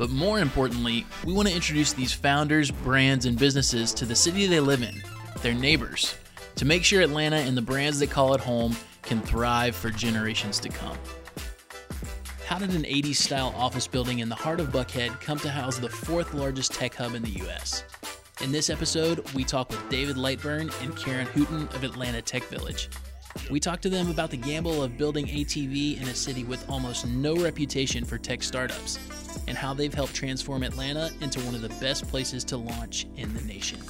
But 0.00 0.08
more 0.08 0.40
importantly, 0.40 1.04
we 1.26 1.34
want 1.34 1.46
to 1.48 1.54
introduce 1.54 1.92
these 1.92 2.10
founders, 2.10 2.70
brands, 2.70 3.26
and 3.26 3.38
businesses 3.38 3.92
to 3.92 4.06
the 4.06 4.16
city 4.16 4.46
they 4.46 4.58
live 4.58 4.82
in, 4.82 4.94
their 5.42 5.52
neighbors, 5.52 6.16
to 6.54 6.64
make 6.64 6.84
sure 6.84 7.02
Atlanta 7.02 7.36
and 7.36 7.54
the 7.54 7.60
brands 7.60 7.98
that 7.98 8.08
call 8.08 8.32
it 8.32 8.40
home 8.40 8.74
can 9.02 9.20
thrive 9.20 9.76
for 9.76 9.90
generations 9.90 10.58
to 10.60 10.70
come. 10.70 10.96
How 12.46 12.58
did 12.58 12.70
an 12.70 12.84
80s 12.84 13.16
style 13.16 13.52
office 13.54 13.86
building 13.86 14.20
in 14.20 14.30
the 14.30 14.34
heart 14.34 14.58
of 14.58 14.68
Buckhead 14.68 15.20
come 15.20 15.38
to 15.40 15.50
house 15.50 15.78
the 15.78 15.90
fourth 15.90 16.32
largest 16.32 16.72
tech 16.72 16.94
hub 16.94 17.14
in 17.14 17.20
the 17.22 17.38
US? 17.44 17.84
In 18.40 18.52
this 18.52 18.70
episode, 18.70 19.30
we 19.34 19.44
talk 19.44 19.68
with 19.68 19.86
David 19.90 20.16
Lightburn 20.16 20.72
and 20.82 20.96
Karen 20.96 21.26
Hooten 21.26 21.68
of 21.74 21.84
Atlanta 21.84 22.22
Tech 22.22 22.44
Village. 22.44 22.88
We 23.50 23.60
talked 23.60 23.82
to 23.82 23.90
them 23.90 24.10
about 24.10 24.30
the 24.30 24.36
gamble 24.36 24.82
of 24.82 24.96
building 24.96 25.26
ATV 25.26 26.00
in 26.00 26.08
a 26.08 26.14
city 26.14 26.44
with 26.44 26.68
almost 26.68 27.06
no 27.06 27.36
reputation 27.36 28.04
for 28.04 28.18
tech 28.18 28.42
startups 28.42 28.98
and 29.48 29.56
how 29.56 29.74
they've 29.74 29.92
helped 29.92 30.14
transform 30.14 30.62
Atlanta 30.62 31.10
into 31.20 31.40
one 31.40 31.54
of 31.54 31.62
the 31.62 31.68
best 31.80 32.06
places 32.08 32.44
to 32.44 32.56
launch 32.56 33.06
in 33.16 33.32
the 33.34 33.42
nation. 33.42 33.80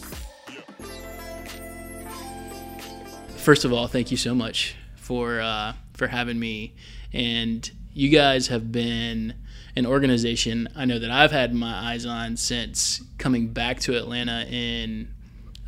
First 3.37 3.65
of 3.65 3.73
all, 3.73 3.87
thank 3.87 4.11
you 4.11 4.17
so 4.17 4.35
much 4.35 4.77
for 4.97 5.41
uh, 5.41 5.73
for 5.95 6.07
having 6.07 6.39
me. 6.39 6.75
And 7.13 7.71
you 7.93 8.11
guys 8.11 8.49
have 8.49 8.71
been 8.71 9.35
an 9.77 9.87
organization 9.87 10.69
I 10.77 10.85
know 10.85 10.99
that 10.99 11.11
I've 11.11 11.33
had 11.33 11.55
my 11.55 11.93
eyes 11.93 12.05
on 12.05 12.37
since 12.37 13.03
coming 13.19 13.49
back 13.49 13.81
to 13.81 13.97
Atlanta 13.97 14.45
in 14.49 15.15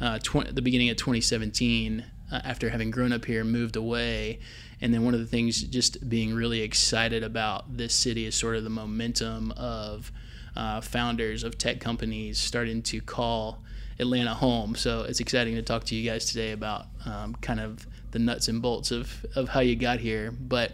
uh, 0.00 0.18
tw- 0.18 0.54
the 0.54 0.62
beginning 0.62 0.90
of 0.90 0.96
2017 0.96 2.04
uh, 2.32 2.40
after 2.44 2.70
having 2.70 2.90
grown 2.90 3.12
up 3.12 3.26
here, 3.26 3.44
moved 3.44 3.76
away, 3.76 4.40
and 4.80 4.92
then 4.92 5.04
one 5.04 5.14
of 5.14 5.20
the 5.20 5.26
things 5.26 5.62
just 5.62 6.08
being 6.08 6.34
really 6.34 6.62
excited 6.62 7.22
about 7.22 7.76
this 7.76 7.94
city 7.94 8.26
is 8.26 8.34
sort 8.34 8.56
of 8.56 8.64
the 8.64 8.70
momentum 8.70 9.52
of 9.52 10.10
uh, 10.56 10.80
founders 10.80 11.44
of 11.44 11.58
tech 11.58 11.78
companies 11.78 12.38
starting 12.38 12.82
to 12.82 13.00
call 13.00 13.62
Atlanta 13.98 14.34
home. 14.34 14.74
So 14.74 15.02
it's 15.02 15.20
exciting 15.20 15.54
to 15.54 15.62
talk 15.62 15.84
to 15.84 15.94
you 15.94 16.08
guys 16.08 16.26
today 16.26 16.52
about 16.52 16.86
um, 17.06 17.34
kind 17.36 17.60
of 17.60 17.86
the 18.10 18.18
nuts 18.18 18.48
and 18.48 18.60
bolts 18.60 18.90
of, 18.90 19.24
of 19.36 19.50
how 19.50 19.60
you 19.60 19.76
got 19.76 20.00
here. 20.00 20.30
But 20.30 20.72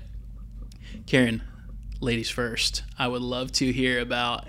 Karen, 1.07 1.43
ladies 2.01 2.31
first, 2.31 2.83
I 2.99 3.09
would 3.09 3.23
love 3.23 3.53
to 3.53 3.73
hear 3.73 4.01
about 4.01 4.47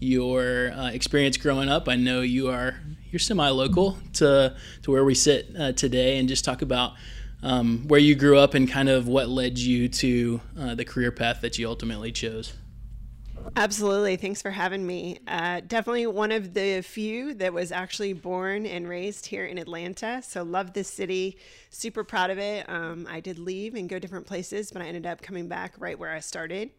your 0.00 0.72
uh, 0.72 0.90
experience 0.90 1.36
growing 1.36 1.68
up. 1.68 1.88
I 1.88 1.96
know 1.96 2.20
you 2.20 2.48
are 2.48 2.80
you're 3.10 3.18
semi-local 3.18 3.98
to 4.14 4.56
to 4.82 4.90
where 4.90 5.04
we 5.04 5.14
sit 5.14 5.48
uh, 5.58 5.72
today, 5.72 6.18
and 6.18 6.28
just 6.28 6.44
talk 6.44 6.62
about 6.62 6.92
um, 7.42 7.86
where 7.88 8.00
you 8.00 8.14
grew 8.14 8.38
up 8.38 8.54
and 8.54 8.70
kind 8.70 8.88
of 8.88 9.08
what 9.08 9.28
led 9.28 9.58
you 9.58 9.88
to 9.88 10.40
uh, 10.58 10.74
the 10.74 10.84
career 10.84 11.12
path 11.12 11.40
that 11.40 11.58
you 11.58 11.68
ultimately 11.68 12.12
chose. 12.12 12.54
Absolutely. 13.56 14.16
Thanks 14.16 14.42
for 14.42 14.50
having 14.50 14.86
me. 14.86 15.18
Uh, 15.26 15.60
definitely 15.66 16.06
one 16.06 16.32
of 16.32 16.54
the 16.54 16.82
few 16.82 17.34
that 17.34 17.52
was 17.52 17.72
actually 17.72 18.12
born 18.12 18.66
and 18.66 18.86
raised 18.88 19.26
here 19.26 19.46
in 19.46 19.58
Atlanta. 19.58 20.20
So, 20.22 20.42
love 20.42 20.74
this 20.74 20.88
city. 20.88 21.38
Super 21.70 22.04
proud 22.04 22.30
of 22.30 22.38
it. 22.38 22.68
Um, 22.68 23.06
I 23.08 23.20
did 23.20 23.38
leave 23.38 23.74
and 23.74 23.88
go 23.88 23.98
different 23.98 24.26
places, 24.26 24.70
but 24.70 24.82
I 24.82 24.86
ended 24.86 25.06
up 25.06 25.22
coming 25.22 25.48
back 25.48 25.74
right 25.78 25.98
where 25.98 26.12
I 26.12 26.20
started. 26.20 26.70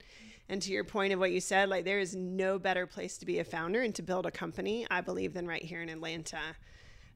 And 0.50 0.62
to 0.64 0.72
your 0.72 0.84
point 0.84 1.14
of 1.14 1.20
what 1.20 1.32
you 1.32 1.40
said, 1.40 1.70
like 1.70 1.86
there 1.86 2.00
is 2.00 2.16
no 2.16 2.58
better 2.58 2.88
place 2.88 3.18
to 3.20 3.26
be 3.26 3.38
a 3.38 3.44
founder 3.44 3.82
and 3.82 3.94
to 3.96 4.02
build 4.02 4.26
a 4.26 4.32
company, 4.32 4.86
I 4.90 5.02
believe, 5.02 5.34
than 5.34 5.48
right 5.48 5.62
here 5.62 5.82
in 5.82 5.90
Atlanta. 5.90 6.40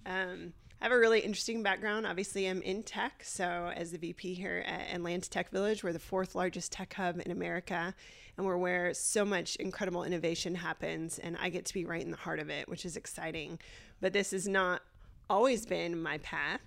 Um, 0.05 0.53
I 0.79 0.85
have 0.85 0.91
a 0.91 0.99
really 0.99 1.21
interesting 1.21 1.63
background. 1.63 2.05
Obviously, 2.05 2.45
I'm 2.45 2.61
in 2.61 2.83
tech. 2.83 3.23
So, 3.23 3.71
as 3.75 3.91
the 3.91 3.97
VP 3.97 4.33
here 4.33 4.63
at 4.67 4.93
Atlanta 4.93 5.29
Tech 5.29 5.49
Village, 5.49 5.83
we're 5.83 5.93
the 5.93 5.99
fourth 5.99 6.35
largest 6.35 6.73
tech 6.73 6.93
hub 6.93 7.21
in 7.25 7.31
America, 7.31 7.95
and 8.37 8.45
we're 8.45 8.57
where 8.57 8.93
so 8.93 9.23
much 9.23 9.55
incredible 9.55 10.03
innovation 10.03 10.53
happens. 10.55 11.19
And 11.19 11.37
I 11.39 11.49
get 11.49 11.65
to 11.65 11.73
be 11.73 11.85
right 11.85 12.01
in 12.01 12.11
the 12.11 12.17
heart 12.17 12.39
of 12.39 12.49
it, 12.49 12.67
which 12.67 12.85
is 12.85 12.97
exciting. 12.97 13.59
But 14.01 14.13
this 14.13 14.31
has 14.31 14.47
not 14.47 14.81
always 15.29 15.65
been 15.65 15.99
my 16.01 16.17
path. 16.19 16.61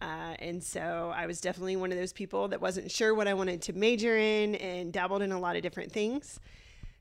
Uh, 0.00 0.34
and 0.38 0.62
so 0.62 1.12
I 1.14 1.26
was 1.26 1.40
definitely 1.40 1.76
one 1.76 1.92
of 1.92 1.98
those 1.98 2.12
people 2.12 2.48
that 2.48 2.60
wasn't 2.60 2.90
sure 2.90 3.14
what 3.14 3.28
I 3.28 3.34
wanted 3.34 3.62
to 3.62 3.72
major 3.74 4.16
in 4.16 4.54
and 4.54 4.92
dabbled 4.92 5.22
in 5.22 5.32
a 5.32 5.38
lot 5.38 5.56
of 5.56 5.62
different 5.62 5.92
things 5.92 6.40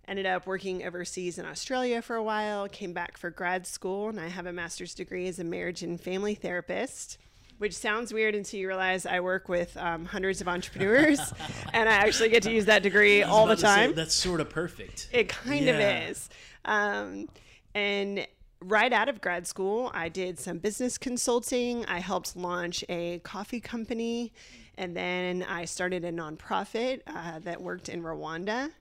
ended 0.09 0.25
up 0.25 0.47
working 0.47 0.85
overseas 0.85 1.37
in 1.37 1.45
Australia 1.45 2.01
for 2.01 2.15
a 2.15 2.23
while, 2.23 2.67
came 2.67 2.93
back 2.93 3.15
for 3.15 3.29
grad 3.29 3.67
school, 3.67 4.09
and 4.09 4.19
I 4.19 4.27
have 4.27 4.47
a 4.47 4.51
master's 4.51 4.95
degree 4.95 5.27
as 5.27 5.39
a 5.39 5.43
marriage 5.43 5.83
and 5.83 6.01
family 6.01 6.35
therapist. 6.35 7.19
Which 7.59 7.75
sounds 7.75 8.13
weird 8.13 8.35
until 8.35 8.57
you 8.57 8.67
realize 8.69 9.05
I 9.05 9.19
work 9.19 9.49
with 9.49 9.75
um, 9.75 10.05
hundreds 10.05 10.39
of 10.39 10.47
entrepreneurs, 10.47 11.19
and 11.73 11.89
I 11.89 11.91
actually 11.91 12.29
get 12.29 12.43
to 12.43 12.51
use 12.51 12.65
that 12.65 12.83
degree 12.83 13.21
all 13.21 13.47
the 13.47 13.57
time. 13.57 13.89
Say, 13.89 13.95
that's 13.95 14.15
sort 14.15 14.39
of 14.39 14.49
perfect. 14.49 15.09
It 15.11 15.27
kind 15.27 15.65
yeah. 15.65 15.73
of 15.73 16.09
is. 16.09 16.29
Um, 16.63 17.27
and 17.75 18.25
right 18.61 18.91
out 18.91 19.09
of 19.09 19.21
grad 19.21 19.47
school, 19.47 19.91
I 19.93 20.09
did 20.09 20.37
some 20.39 20.57
business 20.57 20.97
consulting. 20.97 21.85
I 21.85 21.99
helped 21.99 22.35
launch 22.35 22.83
a 22.89 23.19
coffee 23.19 23.59
company, 23.59 24.33
and 24.77 24.95
then 24.95 25.43
I 25.43 25.65
started 25.65 26.03
a 26.03 26.11
nonprofit 26.11 27.01
uh, 27.07 27.39
that 27.39 27.61
worked 27.61 27.89
in 27.89 28.01
Rwanda 28.01 28.71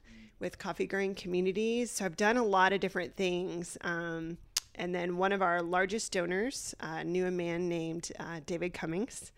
with 0.41 0.59
coffee 0.59 0.87
growing 0.87 1.15
communities. 1.15 1.91
So 1.91 2.05
I've 2.05 2.16
done 2.16 2.37
a 2.37 2.44
lot 2.44 2.72
of 2.72 2.81
different 2.81 3.16
things. 3.16 3.77
Um, 3.83 4.39
and 4.75 4.94
then 4.94 5.16
one 5.16 5.33
of 5.33 5.43
our 5.43 5.61
largest 5.62 6.12
donors 6.12 6.75
uh, 6.81 7.03
knew 7.03 7.27
a 7.27 7.31
man 7.31 7.69
named 7.69 8.12
uh, 8.21 8.41
David 8.47 8.72
Cummings. 8.75 9.33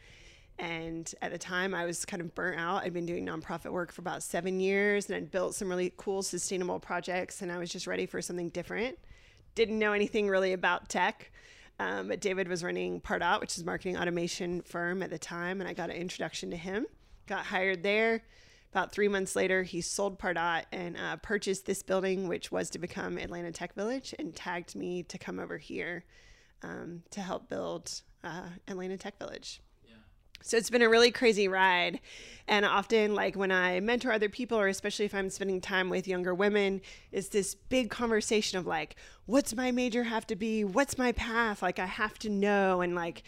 And 0.59 1.11
at 1.23 1.33
the 1.33 1.39
time, 1.39 1.75
I 1.75 1.87
was 1.87 2.05
kind 2.05 2.21
of 2.21 2.35
burnt 2.35 2.61
out. 2.61 2.83
I'd 2.83 2.93
been 2.93 3.07
doing 3.07 3.25
nonprofit 3.25 3.73
work 3.73 3.91
for 3.93 4.03
about 4.03 4.23
seven 4.23 4.61
years 4.61 5.09
and 5.09 5.17
I'd 5.17 5.31
built 5.31 5.55
some 5.55 5.71
really 5.71 5.95
cool, 5.97 6.23
sustainable 6.23 6.79
projects. 6.79 7.41
And 7.41 7.51
I 7.51 7.57
was 7.57 7.71
just 7.71 7.87
ready 7.87 8.05
for 8.05 8.21
something 8.21 8.51
different. 8.51 8.99
Didn't 9.55 9.79
know 9.79 9.93
anything 9.93 10.29
really 10.29 10.53
about 10.53 10.89
tech. 10.89 11.31
Um, 11.79 12.09
but 12.09 12.21
David 12.21 12.47
was 12.47 12.63
running 12.63 13.01
Pardot, 13.01 13.41
which 13.41 13.57
is 13.57 13.63
a 13.63 13.67
marketing 13.67 13.97
automation 13.97 14.61
firm 14.61 15.03
at 15.03 15.11
the 15.11 15.19
time. 15.19 15.61
And 15.61 15.69
I 15.69 15.73
got 15.73 15.89
an 15.89 15.97
introduction 15.97 16.51
to 16.51 16.57
him, 16.57 16.87
got 17.27 17.47
hired 17.47 17.83
there 17.83 18.23
about 18.73 18.93
three 18.93 19.09
months 19.09 19.35
later, 19.35 19.65
he 19.65 19.81
sold 19.81 20.19
Pardot 20.19 20.63
and 20.71 20.97
uh, 20.97 21.17
purchased 21.17 21.67
this 21.67 21.83
building, 21.83 22.29
which 22.29 22.53
was 22.53 22.71
to 22.71 22.79
become 22.79 23.19
Atlanta 23.19 23.51
Tech 23.51 23.75
Village, 23.75 24.15
and 24.19 24.35
tagged 24.35 24.77
me 24.77 25.03
to 25.05 25.19
come 25.19 25.41
over 25.41 25.59
here 25.59 26.05
um, 26.63 27.03
to 27.11 27.21
help 27.21 27.49
build 27.49 28.03
uh, 28.23 28.47
Atlanta 28.69 28.97
Tech 28.97 29.19
Village. 29.19 29.61
So 30.43 30.57
it's 30.57 30.71
been 30.71 30.83
a 30.83 30.89
really 30.89 31.11
crazy 31.11 31.49
ride. 31.49 32.01
And 32.49 32.65
often, 32.65 33.15
like 33.15 33.37
when 33.37 33.53
I 33.53 33.79
mentor 33.81 34.13
other 34.13 34.29
people, 34.29 34.59
or 34.59 34.69
especially 34.69 35.05
if 35.05 35.15
I'm 35.15 35.31
spending 35.31 35.61
time 35.61 35.89
with 35.89 36.09
younger 36.09 36.35
women, 36.35 36.81
it's 37.13 37.29
this 37.29 37.55
big 37.55 37.91
conversation 37.91 38.59
of 38.59 38.67
like, 38.67 38.97
what's 39.27 39.55
my 39.55 39.71
major 39.71 40.05
have 40.05 40.27
to 40.29 40.37
be? 40.37 40.65
What's 40.65 40.99
my 40.99 41.13
path? 41.13 41.63
Like, 41.63 41.79
I 41.79 41.87
have 41.87 42.19
to 42.21 42.29
know. 42.29 42.81
And 42.81 42.95
like, 42.95 43.23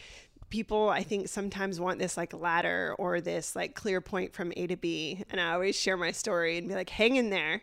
people 0.50 0.91
I 0.91 1.03
think 1.03 1.29
sometimes 1.29 1.81
want 1.81 1.99
this 1.99 2.17
like 2.17 2.35
ladder 2.35 2.94
or 2.99 3.23
this 3.23 3.56
like 3.56 3.75
clear 3.75 4.03
point 4.03 4.35
from 4.35 4.53
A 4.56 4.67
to 4.67 4.76
B. 4.76 5.25
And 5.31 5.41
I 5.41 5.53
always 5.53 5.76
share 5.76 5.97
my 5.97 6.12
story 6.12 6.58
and 6.58 6.69
be 6.69 6.75
like, 6.75 6.91
hang 6.91 7.17
in 7.17 7.31
there. 7.31 7.62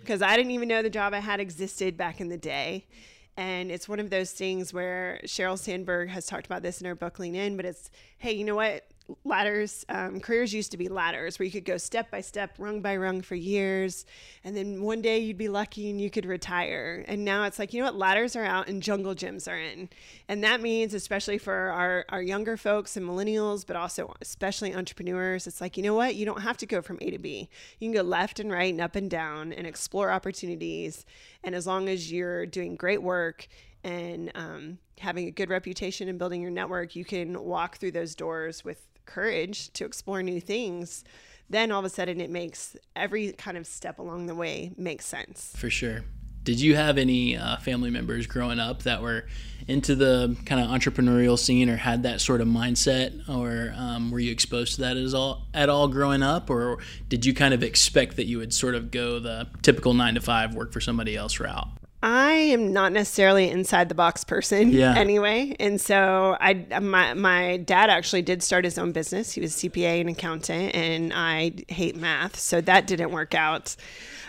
Because 0.00 0.20
I 0.20 0.36
didn't 0.36 0.52
even 0.52 0.68
know 0.68 0.82
the 0.82 0.90
job 0.90 1.14
I 1.14 1.20
had 1.20 1.40
existed 1.40 1.96
back 1.96 2.20
in 2.20 2.28
the 2.28 2.36
day. 2.36 2.86
And 3.36 3.70
it's 3.70 3.88
one 3.88 3.98
of 3.98 4.10
those 4.10 4.30
things 4.30 4.72
where 4.72 5.20
Sheryl 5.24 5.58
Sandberg 5.58 6.08
has 6.10 6.26
talked 6.26 6.46
about 6.46 6.62
this 6.62 6.80
in 6.80 6.86
her 6.86 6.94
book 6.94 7.18
Lean 7.18 7.34
In, 7.34 7.56
but 7.56 7.64
it's, 7.64 7.90
hey, 8.18 8.32
you 8.32 8.44
know 8.44 8.54
what? 8.54 8.86
Ladders 9.24 9.84
um, 9.88 10.18
careers 10.20 10.54
used 10.54 10.70
to 10.70 10.78
be 10.78 10.88
ladders 10.88 11.38
where 11.38 11.44
you 11.44 11.52
could 11.52 11.64
go 11.64 11.76
step 11.76 12.10
by 12.10 12.20
step 12.20 12.54
rung 12.58 12.80
by 12.80 12.96
rung 12.96 13.20
for 13.20 13.34
years. 13.34 14.06
And 14.42 14.56
then 14.56 14.82
one 14.82 15.02
day 15.02 15.18
you'd 15.18 15.36
be 15.36 15.48
lucky 15.48 15.90
and 15.90 16.00
you 16.00 16.10
could 16.10 16.24
retire. 16.24 17.04
And 17.06 17.24
now 17.24 17.44
it's 17.44 17.58
like 17.58 17.72
you 17.72 17.80
know 17.80 17.86
what? 17.86 17.96
Ladders 17.96 18.34
are 18.34 18.44
out 18.44 18.68
and 18.68 18.82
jungle 18.82 19.14
gyms 19.14 19.50
are 19.50 19.58
in. 19.58 19.90
And 20.28 20.42
that 20.44 20.62
means 20.62 20.94
especially 20.94 21.38
for 21.38 21.54
our, 21.54 22.06
our 22.08 22.22
younger 22.22 22.56
folks 22.56 22.96
and 22.96 23.06
millennials 23.06 23.66
but 23.66 23.76
also 23.76 24.14
especially 24.20 24.74
entrepreneurs 24.74 25.46
it's 25.46 25.60
like 25.60 25.76
you 25.76 25.82
know 25.82 25.94
what? 25.94 26.14
You 26.14 26.24
don't 26.24 26.42
have 26.42 26.56
to 26.58 26.66
go 26.66 26.80
from 26.80 26.98
a 27.00 27.10
to 27.10 27.18
b. 27.18 27.50
You 27.78 27.88
can 27.88 27.94
go 27.94 28.08
left 28.08 28.40
and 28.40 28.50
right 28.50 28.72
and 28.72 28.80
up 28.80 28.96
and 28.96 29.10
down 29.10 29.52
and 29.52 29.66
explore 29.66 30.10
opportunities. 30.10 31.04
And 31.42 31.54
as 31.54 31.66
long 31.66 31.88
as 31.88 32.10
you're 32.10 32.46
doing 32.46 32.74
great 32.74 33.02
work 33.02 33.48
and 33.84 34.32
um, 34.34 34.78
having 34.98 35.28
a 35.28 35.30
good 35.30 35.50
reputation 35.50 36.08
and 36.08 36.18
building 36.18 36.40
your 36.40 36.50
network, 36.50 36.96
you 36.96 37.04
can 37.04 37.44
walk 37.44 37.76
through 37.76 37.92
those 37.92 38.14
doors 38.14 38.64
with 38.64 38.84
courage 39.04 39.72
to 39.74 39.84
explore 39.84 40.22
new 40.22 40.40
things, 40.40 41.04
then 41.50 41.70
all 41.70 41.80
of 41.80 41.84
a 41.84 41.90
sudden 41.90 42.20
it 42.20 42.30
makes 42.30 42.76
every 42.96 43.32
kind 43.32 43.56
of 43.56 43.66
step 43.66 43.98
along 43.98 44.26
the 44.26 44.34
way 44.34 44.72
makes 44.76 45.04
sense. 45.04 45.52
For 45.56 45.70
sure. 45.70 46.04
Did 46.42 46.60
you 46.60 46.76
have 46.76 46.98
any 46.98 47.36
uh, 47.38 47.56
family 47.58 47.90
members 47.90 48.26
growing 48.26 48.60
up 48.60 48.82
that 48.82 49.00
were 49.00 49.26
into 49.66 49.94
the 49.94 50.36
kind 50.44 50.60
of 50.60 50.68
entrepreneurial 50.68 51.38
scene 51.38 51.70
or 51.70 51.76
had 51.76 52.02
that 52.02 52.20
sort 52.20 52.42
of 52.42 52.48
mindset, 52.48 53.26
or 53.30 53.72
um, 53.74 54.10
were 54.10 54.18
you 54.18 54.30
exposed 54.30 54.74
to 54.74 54.82
that 54.82 54.98
as 54.98 55.14
all 55.14 55.46
at 55.54 55.70
all 55.70 55.88
growing 55.88 56.22
up, 56.22 56.50
or 56.50 56.78
did 57.08 57.24
you 57.24 57.32
kind 57.32 57.54
of 57.54 57.62
expect 57.62 58.16
that 58.16 58.26
you 58.26 58.36
would 58.36 58.52
sort 58.52 58.74
of 58.74 58.90
go 58.90 59.18
the 59.18 59.46
typical 59.62 59.94
nine 59.94 60.16
to 60.16 60.20
five 60.20 60.54
work 60.54 60.70
for 60.70 60.82
somebody 60.82 61.16
else 61.16 61.40
route? 61.40 61.68
I 62.06 62.32
am 62.32 62.70
not 62.70 62.92
necessarily 62.92 63.48
inside 63.48 63.88
the 63.88 63.94
box 63.94 64.24
person 64.24 64.72
Yeah. 64.72 64.94
anyway. 64.96 65.56
And 65.58 65.80
so 65.80 66.36
I 66.38 66.52
my 66.80 67.14
my 67.14 67.56
dad 67.56 67.88
actually 67.88 68.20
did 68.20 68.42
start 68.42 68.66
his 68.66 68.76
own 68.76 68.92
business. 68.92 69.32
He 69.32 69.40
was 69.40 69.54
CPA 69.54 70.02
and 70.02 70.10
accountant 70.10 70.74
and 70.74 71.14
I 71.14 71.52
hate 71.68 71.96
math, 71.96 72.38
so 72.38 72.60
that 72.60 72.86
didn't 72.86 73.10
work 73.10 73.34
out. 73.34 73.74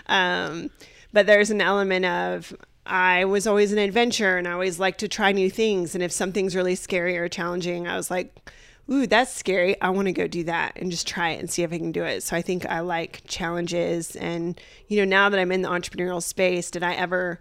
Um, 0.07 0.69
but 1.11 1.25
there's 1.25 1.51
an 1.51 1.59
element 1.59 2.05
of 2.05 2.55
I 2.85 3.25
was 3.25 3.45
always 3.45 3.73
an 3.73 3.79
adventurer 3.79 4.37
and 4.37 4.47
I 4.47 4.53
always 4.53 4.79
like 4.79 4.97
to 4.99 5.09
try 5.09 5.33
new 5.33 5.49
things 5.49 5.95
and 5.95 6.03
if 6.03 6.13
something's 6.13 6.55
really 6.55 6.75
scary 6.75 7.17
or 7.17 7.27
challenging, 7.27 7.89
I 7.89 7.97
was 7.97 8.09
like 8.09 8.51
Ooh, 8.89 9.07
that's 9.07 9.33
scary. 9.33 9.81
I 9.81 9.89
want 9.89 10.05
to 10.07 10.11
go 10.13 10.27
do 10.27 10.43
that 10.43 10.73
and 10.75 10.91
just 10.91 11.07
try 11.07 11.31
it 11.31 11.39
and 11.39 11.49
see 11.49 11.63
if 11.63 11.73
I 11.73 11.79
can 11.79 11.91
do 11.91 12.03
it. 12.03 12.21
So 12.21 12.37
I 12.37 12.43
think 12.43 12.67
I 12.67 12.81
like 12.81 13.23
challenges. 13.25 14.15
And, 14.15 14.61
you 14.87 14.99
know, 14.99 15.05
now 15.05 15.27
that 15.27 15.39
I'm 15.39 15.51
in 15.51 15.63
the 15.63 15.69
entrepreneurial 15.69 16.21
space, 16.21 16.69
did 16.69 16.83
I 16.83 16.93
ever 16.93 17.39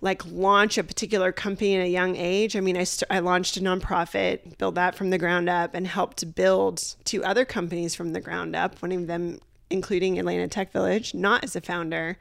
like 0.00 0.24
launch 0.26 0.78
a 0.78 0.84
particular 0.84 1.32
company 1.32 1.74
in 1.74 1.80
a 1.80 1.86
young 1.86 2.16
age. 2.16 2.56
I 2.56 2.60
mean, 2.60 2.76
I, 2.76 2.84
st- 2.84 3.10
I 3.10 3.18
launched 3.18 3.56
a 3.56 3.60
nonprofit, 3.60 4.56
built 4.58 4.76
that 4.76 4.94
from 4.94 5.10
the 5.10 5.18
ground 5.18 5.48
up, 5.48 5.74
and 5.74 5.86
helped 5.86 6.34
build 6.34 6.94
two 7.04 7.24
other 7.24 7.44
companies 7.44 7.94
from 7.94 8.12
the 8.12 8.20
ground 8.20 8.54
up, 8.54 8.80
one 8.80 8.92
of 8.92 9.06
them 9.06 9.40
including 9.70 10.18
Atlanta 10.18 10.48
Tech 10.48 10.72
Village, 10.72 11.14
not 11.14 11.44
as 11.44 11.56
a 11.56 11.60
founder. 11.60 12.16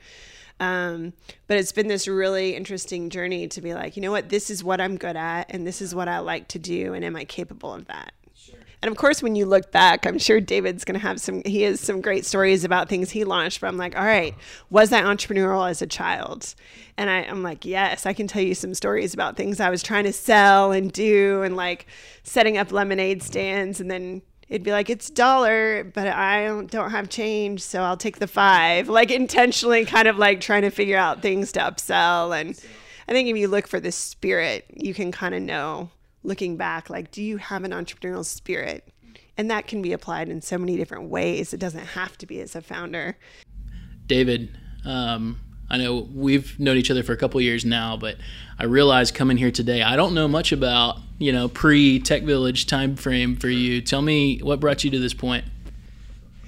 Um, 0.59 1.13
but 1.45 1.57
it's 1.57 1.71
been 1.71 1.87
this 1.87 2.07
really 2.07 2.55
interesting 2.55 3.09
journey 3.09 3.47
to 3.47 3.61
be 3.61 3.75
like, 3.75 3.95
you 3.95 4.01
know 4.01 4.11
what, 4.11 4.29
this 4.29 4.49
is 4.49 4.63
what 4.63 4.81
I'm 4.81 4.97
good 4.97 5.15
at, 5.15 5.45
and 5.49 5.67
this 5.67 5.81
is 5.81 5.93
what 5.93 6.07
I 6.07 6.19
like 6.19 6.47
to 6.49 6.59
do, 6.59 6.93
and 6.93 7.05
am 7.05 7.15
I 7.15 7.25
capable 7.25 7.73
of 7.73 7.85
that? 7.85 8.11
And 8.81 8.91
of 8.91 8.97
course, 8.97 9.23
when 9.23 9.35
you 9.35 9.47
look 9.47 9.71
back, 9.71 10.05
I'm 10.05 10.19
sure 10.19 10.39
David's 10.39 10.85
going 10.85 10.99
to 10.99 11.05
have 11.05 11.19
some, 11.19 11.41
he 11.45 11.63
has 11.63 11.79
some 11.79 11.99
great 11.99 12.25
stories 12.25 12.63
about 12.63 12.89
things 12.89 13.09
he 13.09 13.23
launched. 13.23 13.61
But 13.61 13.67
I'm 13.67 13.77
like, 13.77 13.97
all 13.97 14.05
right, 14.05 14.35
was 14.69 14.93
I 14.93 15.01
entrepreneurial 15.01 15.67
as 15.67 15.81
a 15.81 15.87
child? 15.87 16.53
And 16.95 17.09
I, 17.09 17.21
I'm 17.23 17.41
like, 17.41 17.65
yes, 17.65 18.05
I 18.05 18.13
can 18.13 18.27
tell 18.27 18.41
you 18.41 18.53
some 18.53 18.75
stories 18.75 19.15
about 19.15 19.35
things 19.35 19.59
I 19.59 19.71
was 19.71 19.81
trying 19.81 20.03
to 20.03 20.13
sell 20.13 20.71
and 20.71 20.91
do 20.91 21.41
and 21.41 21.55
like 21.55 21.87
setting 22.21 22.57
up 22.57 22.71
lemonade 22.71 23.23
stands. 23.23 23.79
And 23.81 23.89
then 23.89 24.21
it'd 24.47 24.63
be 24.63 24.71
like, 24.71 24.91
it's 24.91 25.09
dollar, 25.09 25.83
but 25.83 26.07
I 26.07 26.45
don't, 26.45 26.69
don't 26.69 26.91
have 26.91 27.09
change. 27.09 27.61
So 27.61 27.81
I'll 27.81 27.97
take 27.97 28.19
the 28.19 28.27
five, 28.27 28.89
like 28.89 29.09
intentionally 29.09 29.85
kind 29.85 30.07
of 30.07 30.17
like 30.17 30.39
trying 30.39 30.61
to 30.61 30.69
figure 30.69 30.97
out 30.97 31.23
things 31.23 31.51
to 31.53 31.61
upsell. 31.61 32.39
And 32.39 32.51
I 33.07 33.11
think 33.11 33.27
if 33.27 33.37
you 33.37 33.47
look 33.47 33.67
for 33.67 33.79
the 33.79 33.91
spirit, 33.91 34.65
you 34.71 34.93
can 34.93 35.11
kind 35.11 35.33
of 35.33 35.41
know 35.41 35.89
looking 36.27 36.57
back, 36.57 36.89
like, 36.89 37.09
do 37.09 37.23
you 37.23 37.37
have 37.37 37.63
an 37.63 37.71
entrepreneurial 37.71 38.25
spirit? 38.25 38.87
And 39.37 39.49
that 39.49 39.67
can 39.67 39.81
be 39.81 39.93
applied 39.93 40.29
in 40.29 40.41
so 40.41 40.57
many 40.57 40.75
different 40.75 41.09
ways. 41.09 41.53
It 41.53 41.59
doesn't 41.59 41.85
have 41.85 42.17
to 42.19 42.25
be 42.25 42.41
as 42.41 42.55
a 42.55 42.61
founder. 42.61 43.17
David, 44.07 44.57
um, 44.85 45.39
I 45.69 45.77
know 45.77 46.07
we've 46.13 46.59
known 46.59 46.77
each 46.77 46.91
other 46.91 47.03
for 47.03 47.13
a 47.13 47.17
couple 47.17 47.39
years 47.41 47.65
now, 47.65 47.97
but 47.97 48.17
I 48.59 48.65
realized 48.65 49.15
coming 49.15 49.37
here 49.37 49.51
today, 49.51 49.81
I 49.81 49.95
don't 49.95 50.13
know 50.13 50.27
much 50.27 50.51
about 50.51 50.99
you 51.19 51.31
know 51.31 51.47
pre 51.49 51.99
Tech 51.99 52.23
Village 52.23 52.67
time 52.67 52.95
frame 52.95 53.35
for 53.35 53.49
you. 53.49 53.81
Tell 53.81 54.01
me 54.01 54.39
what 54.39 54.59
brought 54.59 54.83
you 54.83 54.91
to 54.91 54.99
this 54.99 55.13
point. 55.13 55.45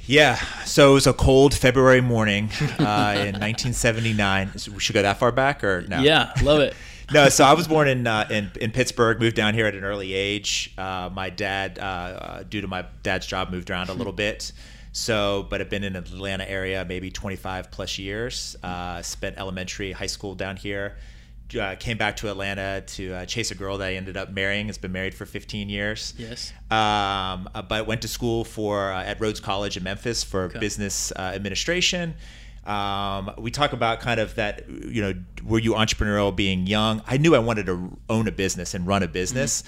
Yeah, 0.06 0.38
so 0.66 0.92
it 0.92 0.94
was 0.96 1.08
a 1.08 1.14
cold 1.14 1.54
February 1.54 2.02
morning 2.02 2.50
uh, 2.80 3.14
in 3.16 3.36
1979. 3.38 4.52
We 4.74 4.80
should 4.80 4.96
go 4.96 5.04
that 5.04 5.20
far 5.20 5.32
back, 5.32 5.64
or 5.64 5.82
no? 5.88 6.02
Yeah, 6.02 6.34
love 6.42 6.62
it. 6.62 6.74
No, 7.14 7.30
so 7.30 7.44
I 7.44 7.54
was 7.54 7.68
born 7.68 7.88
in, 7.88 8.06
uh, 8.08 8.28
in 8.30 8.52
in 8.62 8.72
Pittsburgh. 8.72 9.20
Moved 9.20 9.36
down 9.36 9.54
here 9.54 9.66
at 9.66 9.76
an 9.76 9.84
early 9.84 10.14
age. 10.14 10.74
Uh, 10.78 11.10
my 11.14 11.30
dad, 11.30 11.80
uh, 11.80 12.44
due 12.44 12.62
to 12.62 12.68
my 12.68 12.86
dad's 13.04 13.26
job, 13.28 13.50
moved 13.52 13.70
around 13.70 13.90
a 13.90 13.94
little 13.94 14.14
bit. 14.14 14.52
So, 14.92 15.46
but 15.50 15.62
I've 15.62 15.70
been 15.70 15.84
in 15.84 15.94
the 15.94 16.00
Atlanta 16.00 16.50
area 16.50 16.84
maybe 16.88 17.12
25 17.12 17.70
plus 17.72 18.00
years. 18.00 18.56
Uh, 18.64 19.02
spent 19.04 19.38
elementary, 19.38 19.92
high 19.92 20.08
school 20.08 20.34
down 20.36 20.58
here. 20.58 20.98
Uh, 21.60 21.76
came 21.80 21.98
back 21.98 22.16
to 22.18 22.30
Atlanta 22.30 22.82
to 22.86 23.14
uh, 23.14 23.26
chase 23.26 23.50
a 23.50 23.56
girl 23.56 23.80
that 23.80 23.88
I 23.88 23.94
ended 23.96 24.18
up 24.18 24.32
marrying. 24.32 24.68
Has 24.68 24.78
been 24.78 24.92
married 24.92 25.16
for 25.16 25.26
15 25.26 25.68
years. 25.70 26.14
Yes. 26.18 26.54
Um, 26.70 27.50
uh, 27.56 27.62
but 27.68 27.88
went 27.88 28.02
to 28.04 28.08
school 28.08 28.44
for 28.44 28.92
uh, 28.92 29.04
at 29.04 29.20
Rhodes 29.20 29.40
College 29.40 29.76
in 29.78 29.84
Memphis 29.84 30.24
for 30.24 30.44
Okay. 30.44 30.60
business 30.60 31.12
uh, 31.16 31.22
administration. 31.34 32.14
Um, 32.70 33.32
we 33.38 33.50
talk 33.52 33.74
about 33.74 34.00
kind 34.00 34.20
of 34.20 34.36
that, 34.36 34.70
you 34.70 35.02
know, 35.02 35.14
were 35.44 35.60
you 35.60 35.74
entrepreneurial 35.74 36.36
being 36.36 36.68
young? 36.68 37.02
I 37.08 37.18
knew 37.18 37.34
I 37.34 37.40
wanted 37.40 37.66
to 37.66 37.98
own 38.10 38.28
a 38.28 38.32
business 38.32 38.74
and 38.74 38.86
run 38.86 39.02
a 39.02 39.08
business. 39.08 39.64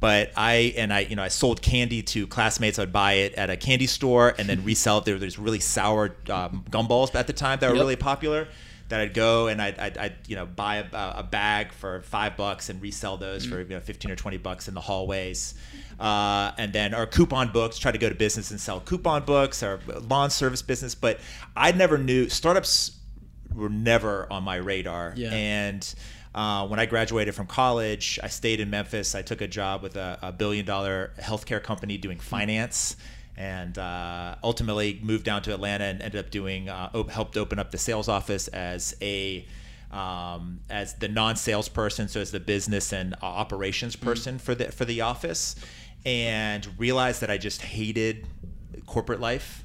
But 0.00 0.32
I 0.36 0.74
and 0.76 0.92
I, 0.92 1.00
you 1.00 1.16
know, 1.16 1.22
I 1.22 1.28
sold 1.28 1.62
candy 1.62 2.02
to 2.02 2.26
classmates. 2.26 2.78
I'd 2.78 2.92
buy 2.92 3.14
it 3.14 3.34
at 3.34 3.48
a 3.48 3.56
candy 3.56 3.86
store 3.86 4.34
and 4.38 4.48
then 4.48 4.62
resell 4.62 4.98
it. 4.98 5.04
There 5.06 5.14
were 5.14 5.18
these 5.20 5.38
really 5.38 5.60
sour 5.60 6.14
um, 6.28 6.64
gumballs 6.70 7.14
at 7.14 7.26
the 7.26 7.32
time 7.32 7.58
that 7.60 7.68
were 7.70 7.76
Yep. 7.76 7.80
really 7.82 7.96
popular. 7.96 8.48
That 8.90 9.00
I'd 9.00 9.14
go 9.14 9.48
and 9.48 9.62
I'd, 9.62 9.78
I'd, 9.78 9.98
I'd 9.98 10.14
you 10.26 10.36
know 10.36 10.44
buy 10.44 10.76
a, 10.76 10.86
a 10.92 11.22
bag 11.22 11.72
for 11.72 12.02
five 12.02 12.36
bucks 12.36 12.68
and 12.68 12.82
resell 12.82 13.16
those 13.16 13.46
for 13.46 13.60
you 13.60 13.68
know, 13.68 13.80
fifteen 13.80 14.10
or 14.10 14.16
twenty 14.16 14.36
bucks 14.36 14.68
in 14.68 14.74
the 14.74 14.80
hallways, 14.80 15.54
uh, 15.98 16.52
and 16.58 16.72
then 16.72 16.92
our 16.92 17.06
coupon 17.06 17.50
books. 17.50 17.78
Try 17.78 17.92
to 17.92 17.98
go 17.98 18.08
to 18.08 18.14
business 18.14 18.50
and 18.50 18.60
sell 18.60 18.80
coupon 18.80 19.24
books 19.24 19.62
or 19.62 19.80
lawn 20.08 20.30
service 20.30 20.60
business. 20.62 20.94
But 20.94 21.18
I 21.56 21.72
never 21.72 21.96
knew 21.96 22.28
startups 22.28 22.98
were 23.54 23.68
never 23.68 24.30
on 24.30 24.42
my 24.42 24.56
radar. 24.56 25.14
Yeah. 25.16 25.32
And 25.32 25.94
uh, 26.34 26.66
when 26.66 26.80
I 26.80 26.86
graduated 26.86 27.34
from 27.34 27.46
college, 27.46 28.18
I 28.22 28.28
stayed 28.28 28.60
in 28.60 28.68
Memphis. 28.68 29.14
I 29.14 29.22
took 29.22 29.40
a 29.40 29.48
job 29.48 29.82
with 29.82 29.96
a, 29.96 30.18
a 30.20 30.32
billion 30.32 30.66
dollar 30.66 31.12
healthcare 31.18 31.62
company 31.62 31.96
doing 31.96 32.18
finance. 32.18 32.96
And 33.36 33.76
uh, 33.78 34.36
ultimately 34.44 35.00
moved 35.02 35.24
down 35.24 35.42
to 35.42 35.54
Atlanta 35.54 35.84
and 35.84 36.00
ended 36.00 36.24
up 36.24 36.30
doing 36.30 36.68
uh, 36.68 36.90
op- 36.94 37.10
helped 37.10 37.36
open 37.36 37.58
up 37.58 37.72
the 37.72 37.78
sales 37.78 38.08
office 38.08 38.46
as 38.48 38.94
a 39.02 39.46
um, 39.90 40.60
as 40.70 40.94
the 40.94 41.08
non-salesperson, 41.08 42.08
so 42.08 42.20
as 42.20 42.32
the 42.32 42.40
business 42.40 42.92
and 42.92 43.14
uh, 43.14 43.26
operations 43.26 43.96
person 43.96 44.38
for 44.38 44.54
the 44.54 44.72
for 44.72 44.84
the 44.84 45.00
office, 45.00 45.56
and 46.04 46.68
realized 46.78 47.20
that 47.22 47.30
I 47.30 47.38
just 47.38 47.62
hated 47.62 48.26
corporate 48.86 49.20
life 49.20 49.64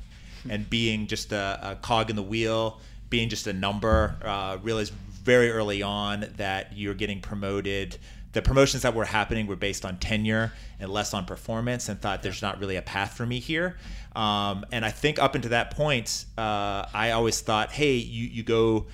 and 0.50 0.70
being 0.70 1.08
just 1.08 1.32
a, 1.32 1.60
a 1.62 1.76
cog 1.76 2.10
in 2.10 2.16
the 2.16 2.24
wheel, 2.24 2.80
being 3.10 3.30
just 3.30 3.48
a 3.48 3.54
number. 3.54 4.16
Uh, 4.24 4.58
realized 4.62 4.94
very 5.24 5.52
early 5.52 5.82
on 5.82 6.26
that 6.38 6.76
you're 6.76 6.94
getting 6.94 7.22
promoted. 7.22 7.98
The 8.32 8.42
promotions 8.42 8.84
that 8.84 8.94
were 8.94 9.06
happening 9.06 9.48
were 9.48 9.56
based 9.56 9.86
on 9.86 9.98
tenure 9.98 10.54
and 10.80 10.92
less 10.92 11.14
on 11.14 11.26
performance, 11.26 11.90
and 11.90 12.00
thought 12.00 12.22
there's 12.22 12.42
not 12.42 12.60
really 12.60 12.76
a 12.76 12.82
path 12.82 13.14
for 13.18 13.26
me 13.26 13.40
here. 13.40 13.78
Um, 14.16 14.66
and 14.72 14.86
I 14.86 14.92
think 14.92 15.20
up 15.20 15.36
until 15.36 15.52
that 15.52 15.72
point, 15.72 16.26
uh, 16.38 16.86
I 16.94 17.12
always 17.12 17.42
thought, 17.42 17.72
hey, 17.72 17.96
you 17.96 18.28
you 18.28 18.44
go 18.44 18.86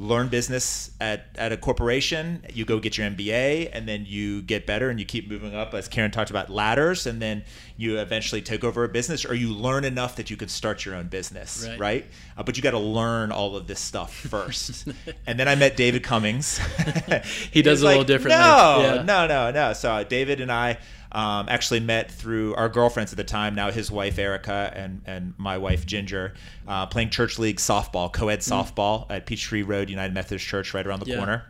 learn 0.00 0.28
business 0.28 0.90
at, 0.98 1.26
at 1.36 1.52
a 1.52 1.58
corporation, 1.58 2.42
you 2.54 2.64
go 2.64 2.78
get 2.80 2.96
your 2.96 3.06
MBA, 3.10 3.68
and 3.70 3.86
then 3.86 4.06
you 4.06 4.40
get 4.40 4.66
better 4.66 4.88
and 4.88 4.98
you 4.98 5.04
keep 5.04 5.28
moving 5.28 5.54
up, 5.54 5.74
as 5.74 5.88
Karen 5.88 6.10
talked 6.10 6.30
about, 6.30 6.48
ladders, 6.48 7.06
and 7.06 7.20
then 7.20 7.44
you 7.76 7.98
eventually 7.98 8.40
take 8.40 8.64
over 8.64 8.82
a 8.84 8.88
business, 8.88 9.26
or 9.26 9.34
you 9.34 9.52
learn 9.52 9.84
enough 9.84 10.16
that 10.16 10.30
you 10.30 10.38
could 10.38 10.50
start 10.50 10.86
your 10.86 10.94
own 10.94 11.08
business, 11.08 11.66
Right. 11.68 11.78
right? 11.78 12.06
Uh, 12.38 12.42
but 12.42 12.56
you 12.56 12.62
got 12.62 12.70
to 12.70 12.78
learn 12.78 13.30
all 13.30 13.56
of 13.56 13.66
this 13.66 13.78
stuff 13.78 14.14
first. 14.30 14.88
and 15.26 15.38
then 15.38 15.48
I 15.48 15.54
met 15.54 15.76
David 15.76 16.02
Cummings. 16.02 16.58
He 17.52 17.60
does 17.62 17.72
was 17.72 17.82
a 17.82 17.84
little 17.86 18.00
like, 18.00 18.06
differently. 18.06 18.38
No, 18.40 18.80
Yeah. 18.96 19.02
no, 19.02 19.26
no, 19.26 19.50
no. 19.50 19.72
So 19.74 19.90
uh, 19.92 20.02
David 20.04 20.40
and 20.40 20.50
I 20.50 20.78
um, 21.12 21.48
actually 21.48 21.80
met 21.80 22.10
through 22.10 22.54
our 22.54 22.68
girlfriends 22.68 23.12
at 23.12 23.16
the 23.16 23.24
time. 23.24 23.54
Now 23.54 23.70
his 23.70 23.90
wife 23.90 24.18
Erica 24.18 24.72
and 24.74 25.02
and 25.06 25.34
my 25.38 25.58
wife 25.58 25.84
Ginger 25.86 26.34
uh, 26.68 26.86
playing 26.86 27.10
church 27.10 27.38
league 27.38 27.56
softball, 27.56 28.12
co-ed 28.12 28.40
softball 28.40 29.06
at 29.10 29.26
Peachtree 29.26 29.62
Road 29.62 29.90
United 29.90 30.14
Methodist 30.14 30.46
Church, 30.46 30.72
right 30.74 30.86
around 30.86 31.00
the 31.00 31.06
Mm. 31.06 31.08
Yeah. 31.08 31.16
corner. 31.16 31.44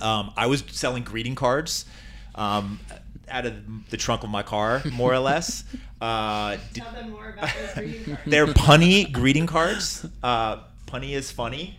Um, 0.00 0.32
I 0.36 0.46
was 0.46 0.64
selling 0.70 1.02
greeting 1.04 1.34
cards. 1.34 1.84
Um, 2.34 2.80
out 3.28 3.46
of 3.46 3.54
the 3.90 3.96
trunk 3.96 4.24
of 4.24 4.30
my 4.30 4.42
car, 4.42 4.82
more 4.92 5.12
or 5.12 5.18
less. 5.30 5.64
Uh, 6.00 6.56
d- 6.74 6.80
Tell 6.80 6.92
them 6.92 7.10
more 7.10 7.30
about 7.30 7.50
those 7.54 7.74
greeting 7.74 8.04
cards. 8.16 8.20
they're 8.26 8.46
punny 8.46 9.10
greeting 9.12 9.46
cards. 9.46 10.06
Uh, 10.22 10.58
punny 10.86 11.12
is 11.12 11.30
funny, 11.30 11.78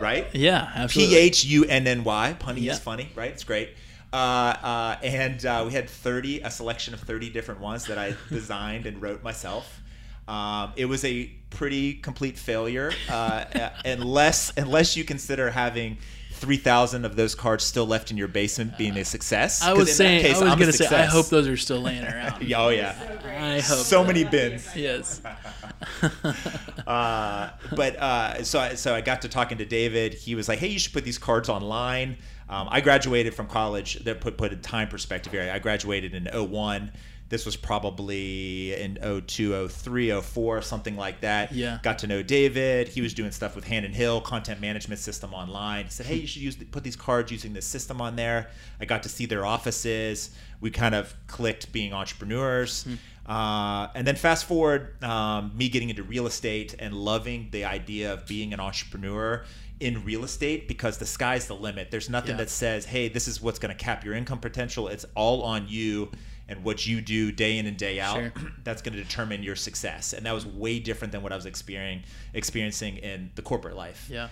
right? 0.00 0.26
Yeah, 0.34 0.70
absolutely. 0.74 1.14
P 1.14 1.20
H 1.20 1.44
U 1.44 1.64
N 1.64 1.86
N 1.86 2.04
Y. 2.04 2.36
Punny 2.40 2.62
Yeah. 2.62 2.72
is 2.72 2.78
funny, 2.78 3.10
right? 3.14 3.30
It's 3.30 3.44
great. 3.44 3.70
Uh, 4.16 4.18
uh, 4.18 4.96
and 5.02 5.44
uh, 5.44 5.62
we 5.66 5.72
had 5.74 5.90
30, 5.90 6.40
a 6.40 6.50
selection 6.50 6.94
of 6.94 7.00
30 7.00 7.28
different 7.28 7.60
ones 7.60 7.84
that 7.84 7.98
I 7.98 8.14
designed 8.30 8.86
and 8.86 9.02
wrote 9.02 9.22
myself. 9.22 9.82
Um, 10.26 10.72
it 10.76 10.86
was 10.86 11.04
a 11.04 11.26
pretty 11.50 11.92
complete 11.94 12.38
failure, 12.38 12.92
uh, 13.10 13.12
uh, 13.12 13.70
unless 13.84 14.52
unless 14.56 14.96
you 14.96 15.04
consider 15.04 15.50
having 15.50 15.98
3,000 16.32 17.04
of 17.04 17.14
those 17.16 17.34
cards 17.34 17.62
still 17.64 17.86
left 17.86 18.10
in 18.10 18.16
your 18.16 18.26
basement 18.28 18.76
being 18.76 18.96
a 18.96 19.04
success. 19.04 19.62
I 19.62 19.68
'Cause 19.68 19.78
was 19.78 19.88
in 19.88 19.92
that 19.92 19.96
saying, 19.96 20.22
case, 20.22 20.36
I 20.36 20.44
was 20.44 20.52
I'm 20.52 20.58
going 20.58 20.70
to 20.72 20.76
say, 20.76 20.86
I 20.86 21.04
hope 21.04 21.28
those 21.28 21.46
are 21.46 21.56
still 21.56 21.80
laying 21.80 22.04
around. 22.04 22.42
Oh 22.56 22.70
yeah, 22.70 22.94
I 23.38 23.60
hope 23.60 23.84
so 23.84 24.02
many 24.02 24.24
bins. 24.24 24.66
Yes. 24.74 25.20
uh, 26.86 27.50
but 27.74 27.96
uh, 27.96 28.44
so 28.44 28.58
I, 28.58 28.74
so 28.74 28.94
I 28.94 29.00
got 29.00 29.22
to 29.22 29.28
talking 29.28 29.58
to 29.58 29.64
David. 29.64 30.14
He 30.14 30.34
was 30.34 30.48
like, 30.48 30.58
"Hey, 30.58 30.68
you 30.68 30.78
should 30.78 30.92
put 30.92 31.04
these 31.04 31.18
cards 31.18 31.48
online." 31.48 32.18
Um, 32.48 32.68
I 32.70 32.80
graduated 32.80 33.34
from 33.34 33.46
college. 33.46 34.04
That 34.04 34.20
put 34.20 34.36
put 34.36 34.52
a 34.52 34.56
time 34.56 34.88
perspective 34.88 35.32
here. 35.32 35.50
I 35.52 35.58
graduated 35.58 36.14
in 36.14 36.26
01 36.26 36.92
this 37.28 37.44
was 37.44 37.56
probably 37.56 38.74
in 38.74 38.98
02, 39.26 39.68
03, 39.68 40.20
04, 40.20 40.62
something 40.62 40.96
like 40.96 41.20
that. 41.22 41.52
Yeah. 41.52 41.78
Got 41.82 41.98
to 42.00 42.06
know 42.06 42.22
David. 42.22 42.86
He 42.86 43.00
was 43.00 43.14
doing 43.14 43.32
stuff 43.32 43.56
with 43.56 43.66
Hannon 43.66 43.92
Hill, 43.92 44.20
content 44.20 44.60
management 44.60 45.00
system 45.00 45.34
online. 45.34 45.86
He 45.86 45.90
said, 45.90 46.06
hey, 46.06 46.16
you 46.16 46.26
should 46.26 46.42
use 46.42 46.56
put 46.56 46.84
these 46.84 46.94
cards 46.94 47.32
using 47.32 47.52
this 47.52 47.66
system 47.66 48.00
on 48.00 48.14
there. 48.14 48.50
I 48.80 48.84
got 48.84 49.02
to 49.02 49.08
see 49.08 49.26
their 49.26 49.44
offices. 49.44 50.30
We 50.60 50.70
kind 50.70 50.94
of 50.94 51.14
clicked 51.26 51.72
being 51.72 51.92
entrepreneurs. 51.92 52.84
Hmm. 52.84 52.94
Uh, 53.26 53.88
and 53.94 54.06
then 54.06 54.16
fast 54.16 54.44
forward, 54.44 55.02
um, 55.02 55.52
me 55.56 55.68
getting 55.68 55.90
into 55.90 56.02
real 56.02 56.26
estate 56.26 56.74
and 56.78 56.94
loving 56.94 57.48
the 57.50 57.64
idea 57.64 58.12
of 58.12 58.26
being 58.26 58.52
an 58.52 58.60
entrepreneur 58.60 59.44
in 59.80 60.04
real 60.04 60.24
estate 60.24 60.68
because 60.68 60.98
the 60.98 61.06
sky's 61.06 61.46
the 61.46 61.54
limit. 61.54 61.90
There's 61.90 62.08
nothing 62.08 62.32
yeah. 62.32 62.38
that 62.38 62.50
says, 62.50 62.84
hey, 62.84 63.08
this 63.08 63.26
is 63.28 63.42
what's 63.42 63.58
going 63.58 63.76
to 63.76 63.84
cap 63.84 64.04
your 64.04 64.14
income 64.14 64.38
potential. 64.38 64.88
It's 64.88 65.04
all 65.14 65.42
on 65.42 65.66
you 65.68 66.10
and 66.48 66.62
what 66.62 66.86
you 66.86 67.00
do 67.00 67.32
day 67.32 67.58
in 67.58 67.66
and 67.66 67.76
day 67.76 67.98
out 67.98 68.16
sure. 68.16 68.32
that's 68.64 68.80
going 68.80 68.96
to 68.96 69.02
determine 69.02 69.42
your 69.42 69.56
success 69.56 70.12
and 70.12 70.24
that 70.24 70.32
was 70.32 70.46
way 70.46 70.78
different 70.78 71.10
than 71.10 71.20
what 71.20 71.32
i 71.32 71.34
was 71.34 71.44
experiencing 71.44 72.08
experiencing 72.34 72.98
in 72.98 73.28
the 73.34 73.42
corporate 73.42 73.74
life 73.74 74.08
yeah 74.08 74.28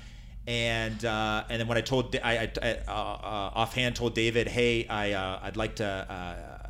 and 0.47 1.05
uh, 1.05 1.45
and 1.49 1.59
then 1.59 1.69
when 1.69 1.79
I 1.79 1.81
told 1.81 2.15
I, 2.23 2.51
I 2.63 2.69
uh, 2.87 2.91
uh, 2.91 3.51
offhand 3.55 3.97
told 3.97 4.15
David, 4.15 4.47
hey, 4.47 4.87
I 4.87 5.13
uh, 5.13 5.41
I'd 5.43 5.57
like 5.57 5.77
to. 5.77 6.64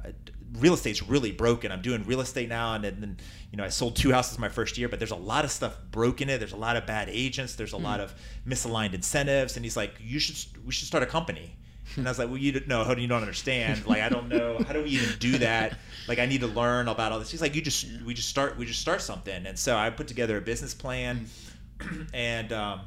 Real 0.55 0.75
estate's 0.75 1.03
really 1.03 1.33
broken. 1.33 1.73
I'm 1.73 1.83
doing 1.83 2.05
real 2.05 2.21
estate 2.21 2.49
now, 2.49 2.75
and 2.75 2.85
then 2.85 3.17
you 3.51 3.59
know 3.59 3.65
I 3.65 3.69
sold 3.69 3.97
two 3.97 4.13
houses 4.13 4.39
my 4.39 4.49
first 4.49 4.79
year, 4.79 4.89
but 4.89 4.99
there's 4.99 5.11
a 5.11 5.17
lot 5.17 5.45
of 5.45 5.51
stuff 5.51 5.77
broken 5.91 6.29
in 6.29 6.37
it. 6.37 6.39
There's 6.39 6.53
a 6.53 6.57
lot 6.57 6.77
of 6.77 6.87
bad 6.87 7.09
agents. 7.09 7.55
There's 7.55 7.73
a 7.73 7.77
mm. 7.77 7.83
lot 7.83 8.01
of 8.01 8.15
misaligned 8.47 8.95
incentives, 8.95 9.57
and 9.57 9.65
he's 9.65 9.77
like, 9.77 9.95
you 10.01 10.19
should 10.19 10.37
we 10.65 10.73
should 10.73 10.87
start 10.87 11.03
a 11.03 11.07
company. 11.07 11.57
And 11.97 12.07
I 12.07 12.11
was 12.11 12.19
like, 12.19 12.29
well, 12.29 12.39
you 12.39 12.53
don't 12.53 12.67
know. 12.67 12.83
How 12.83 12.95
do 12.95 13.03
you 13.03 13.09
don't 13.09 13.21
understand? 13.21 13.87
Like, 13.87 14.01
I 14.01 14.09
don't 14.09 14.29
know. 14.29 14.59
How 14.67 14.73
do 14.73 14.83
we 14.83 14.91
even 14.91 15.19
do 15.19 15.39
that? 15.39 15.79
Like, 16.09 16.19
I 16.19 16.27
need 16.27 16.41
to 16.41 16.47
learn 16.47 16.89
about 16.89 17.13
all 17.13 17.19
this. 17.19 17.31
He's 17.31 17.43
like, 17.43 17.55
you 17.55 17.61
just, 17.61 17.87
we 18.05 18.15
just 18.15 18.29
start, 18.29 18.57
we 18.57 18.65
just 18.65 18.81
start 18.81 19.03
something. 19.03 19.47
And 19.47 19.59
so 19.59 19.77
I 19.77 19.91
put 19.91 20.09
together 20.09 20.39
a 20.39 20.41
business 20.41 20.73
plan, 20.73 21.27
and 22.15 22.53
um, 22.53 22.81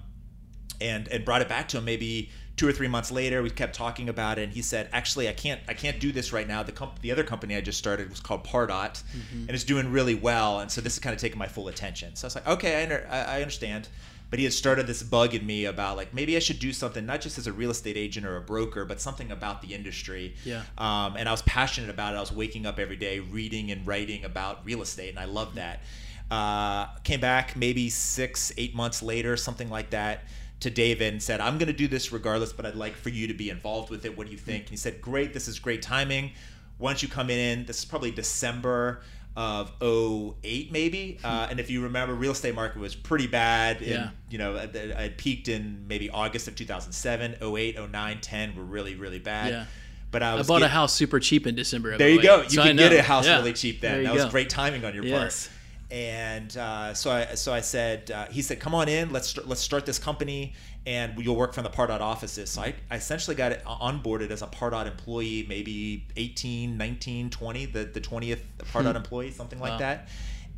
and 0.82 1.08
and 1.08 1.26
brought 1.26 1.42
it 1.42 1.50
back 1.50 1.68
to 1.70 1.78
him 1.78 1.86
maybe 1.86 2.30
two 2.58 2.68
or 2.68 2.72
three 2.72 2.88
months 2.88 3.12
later. 3.12 3.42
We 3.42 3.50
kept 3.50 3.76
talking 3.76 4.10
about 4.10 4.38
it, 4.40 4.44
and 4.44 4.54
he 4.54 4.62
said, 4.62 4.90
actually, 4.92 5.30
I 5.30 5.34
can't, 5.34 5.62
I 5.68 5.74
can't 5.74 6.00
do 6.00 6.12
this 6.12 6.34
right 6.34 6.48
now. 6.48 6.64
The 6.64 6.74
comp- 6.74 7.00
the 7.02 7.12
other 7.12 7.24
company 7.24 7.56
I 7.56 7.62
just 7.62 7.78
started 7.78 8.10
was 8.10 8.20
called 8.20 8.44
Pardot, 8.44 9.02
mm-hmm. 9.04 9.42
and 9.42 9.52
it's 9.52 9.64
doing 9.64 9.92
really 9.92 10.16
well. 10.16 10.60
And 10.60 10.70
so 10.70 10.82
this 10.82 10.94
is 10.94 11.00
kind 11.00 11.14
of 11.14 11.22
taking 11.22 11.38
my 11.38 11.48
full 11.48 11.70
attention. 11.70 12.16
So 12.16 12.26
I 12.26 12.28
was 12.28 12.36
like, 12.36 12.48
okay, 12.48 12.80
I, 12.80 12.84
under, 12.84 13.08
I, 13.10 13.20
I 13.22 13.42
understand 13.42 13.88
but 14.30 14.40
he 14.40 14.46
had 14.46 14.54
started 14.54 14.88
this 14.88 15.04
bug 15.04 15.34
in 15.34 15.46
me 15.46 15.66
about 15.66 15.96
like 15.96 16.14
maybe 16.14 16.36
I 16.36 16.40
should 16.40 16.60
do 16.60 16.74
something 16.74 17.06
not 17.06 17.22
just 17.22 17.38
as 17.38 17.48
a 17.48 17.54
real 17.54 17.72
estate 17.72 17.98
agent 17.98 18.26
or 18.26 18.38
a 18.38 18.42
broker, 18.42 18.84
but 18.86 19.00
something 19.00 19.32
about 19.32 19.62
the 19.62 19.74
industry. 19.74 20.36
Yeah. 20.44 20.64
Um, 20.78 21.16
and 21.18 21.30
I 21.30 21.32
was 21.32 21.42
passionate 21.44 21.90
about 21.90 22.14
it. 22.14 22.18
I 22.18 22.20
was 22.20 22.32
waking 22.32 22.66
up 22.66 22.80
every 22.80 22.98
day 22.98 23.20
reading 23.20 23.72
and 23.72 23.86
writing 23.88 24.26
about 24.26 24.66
real 24.66 24.82
estate, 24.82 25.10
and 25.12 25.20
I 25.20 25.26
loved 25.26 25.56
that. 25.56 25.82
Uh, 26.30 26.88
came 27.04 27.22
back 27.22 27.56
maybe 27.56 27.90
six, 27.90 28.52
eight 28.58 28.76
months 28.76 29.02
later, 29.02 29.38
something 29.38 29.70
like 29.70 29.92
that, 29.92 30.26
to 30.60 30.70
David 30.70 31.14
and 31.14 31.22
said, 31.22 31.40
"I'm 31.40 31.58
going 31.58 31.68
to 31.68 31.74
do 31.74 31.88
this 31.88 32.12
regardless, 32.12 32.54
but 32.54 32.66
I'd 32.66 32.76
like 32.76 32.96
for 32.96 33.10
you 33.10 33.28
to 33.28 33.34
be 33.34 33.50
involved 33.50 33.90
with 33.90 34.06
it. 34.06 34.18
What 34.18 34.28
do 34.28 34.32
you 34.32 34.38
think?" 34.38 34.64
And 34.64 34.70
he 34.70 34.78
said, 34.78 35.02
"Great. 35.02 35.34
This 35.34 35.48
is 35.48 35.60
great 35.60 35.82
timing." 35.82 36.32
Once 36.80 37.02
you 37.02 37.10
come 37.10 37.30
in, 37.30 37.66
this 37.66 37.80
is 37.80 37.86
probably 37.86 38.12
December 38.12 39.02
of 39.38 39.72
08 39.84 40.72
maybe 40.72 41.20
uh, 41.24 41.46
and 41.52 41.60
if 41.60 41.70
you 41.70 41.84
remember 41.84 42.16
real 42.16 42.32
estate 42.32 42.56
market 42.56 42.80
was 42.80 42.96
pretty 42.96 43.28
bad 43.28 43.84
in, 43.84 43.92
yeah. 43.92 44.10
you 44.32 44.40
know 44.40 44.56
it 44.56 45.16
peaked 45.20 45.48
in 45.48 45.86
maybe 45.88 46.10
august 46.10 46.48
of 46.48 46.56
2007 46.56 47.36
08 47.40 47.92
09 47.92 48.18
10 48.20 48.56
were 48.56 48.64
really 48.64 48.96
really 48.96 49.20
bad 49.20 49.52
yeah. 49.52 49.66
but 50.10 50.24
I, 50.24 50.34
I 50.34 50.38
bought 50.38 50.48
getting, 50.48 50.64
a 50.64 50.68
house 50.70 50.92
super 50.92 51.20
cheap 51.20 51.46
in 51.46 51.54
December. 51.54 51.96
there 52.00 52.10
you 52.10 52.20
go. 52.20 52.42
You 52.42 52.50
so 52.50 52.64
can 52.64 52.78
get 52.78 52.92
a 52.92 53.04
house 53.04 53.28
yeah. 53.28 53.38
really 53.38 53.54
cheap 53.54 53.80
then. 53.80 54.04
That 54.04 54.16
go. 54.16 54.24
was 54.24 54.32
great 54.32 54.50
timing 54.50 54.84
on 54.84 54.96
your 54.96 55.04
yes. 55.06 55.48
part 55.48 55.57
and 55.90 56.58
uh, 56.58 56.94
so 56.94 57.12
I 57.12 57.36
so 57.36 57.54
I 57.54 57.62
said 57.62 58.12
uh, 58.12 58.26
he 58.28 58.42
said 58.42 58.60
come 58.60 58.76
on 58.76 58.90
in 58.90 59.12
let's 59.12 59.30
start, 59.30 59.48
let's 59.48 59.62
start 59.62 59.86
this 59.86 60.00
company 60.00 60.54
and 60.86 61.18
you'll 61.18 61.36
work 61.36 61.54
from 61.54 61.64
the 61.64 61.70
Pardot 61.70 62.02
offices 62.02 62.50
so 62.50 62.62
I, 62.62 62.76
I 62.92 62.96
essentially 62.98 63.36
got 63.36 63.54
it 63.54 63.64
onboarded 63.66 64.30
as 64.32 64.42
a 64.42 64.48
Pardot 64.48 64.86
employee 64.86 65.46
maybe 65.48 66.06
18 66.18 66.78
19 66.78 67.30
20 67.30 67.66
the, 67.68 67.86
the 67.86 68.02
20th 68.02 68.40
Pardot 68.74 68.92
hmm. 68.92 68.98
employee 68.98 69.32
something 69.32 69.60
like 69.60 69.74
wow. 69.74 69.78
that 69.78 70.10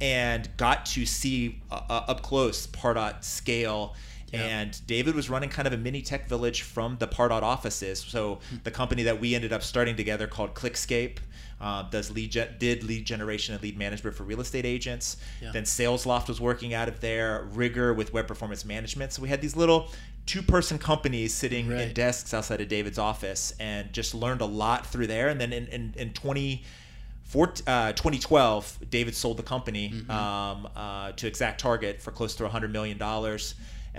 and 0.01 0.49
got 0.57 0.85
to 0.87 1.05
see 1.05 1.61
uh, 1.69 1.81
uh 1.89 2.05
up 2.07 2.23
close 2.23 2.65
Pardot 2.65 3.23
scale 3.23 3.95
yeah. 4.31 4.41
And 4.41 4.87
David 4.87 5.15
was 5.15 5.29
running 5.29 5.49
kind 5.49 5.67
of 5.67 5.73
a 5.73 5.77
mini 5.77 6.01
tech 6.01 6.27
village 6.27 6.61
from 6.61 6.97
the 6.99 7.07
Pardot 7.07 7.41
offices. 7.41 7.99
So 7.99 8.39
hmm. 8.49 8.57
the 8.63 8.71
company 8.71 9.03
that 9.03 9.19
we 9.19 9.35
ended 9.35 9.53
up 9.53 9.63
starting 9.63 9.95
together 9.95 10.27
called 10.27 10.53
Clickscape 10.53 11.17
uh, 11.61 11.83
does 11.83 12.09
lead 12.11 12.31
ge- 12.31 12.57
did 12.57 12.83
lead 12.83 13.05
generation 13.05 13.53
and 13.53 13.61
lead 13.61 13.77
management 13.77 14.15
for 14.15 14.23
real 14.23 14.41
estate 14.41 14.65
agents. 14.65 15.17
Yeah. 15.41 15.51
Then 15.51 15.63
SalesLoft 15.63 16.27
was 16.27 16.39
working 16.39 16.73
out 16.73 16.87
of 16.87 16.99
there. 17.01 17.47
Rigor 17.51 17.93
with 17.93 18.13
web 18.13 18.27
performance 18.27 18.63
management. 18.63 19.11
So 19.13 19.21
we 19.21 19.29
had 19.29 19.41
these 19.41 19.55
little 19.55 19.89
two-person 20.25 20.77
companies 20.77 21.33
sitting 21.33 21.67
right. 21.67 21.81
in 21.81 21.93
desks 21.93 22.33
outside 22.33 22.61
of 22.61 22.67
David's 22.67 22.99
office, 22.99 23.53
and 23.59 23.91
just 23.91 24.13
learned 24.13 24.41
a 24.41 24.45
lot 24.45 24.85
through 24.85 25.07
there. 25.07 25.29
And 25.29 25.39
then 25.39 25.51
in 25.51 25.67
in, 25.67 25.93
in 25.97 26.13
20 26.13 26.63
for, 27.29 27.53
uh, 27.67 27.91
2012, 27.91 28.79
David 28.89 29.13
sold 29.13 29.37
the 29.37 29.43
company 29.43 29.91
mm-hmm. 29.91 30.09
um, 30.09 30.67
uh, 30.75 31.11
to 31.11 31.27
Exact 31.27 31.61
Target 31.61 32.01
for 32.01 32.11
close 32.11 32.33
to 32.35 32.43
$100 32.43 32.71
million 32.71 32.97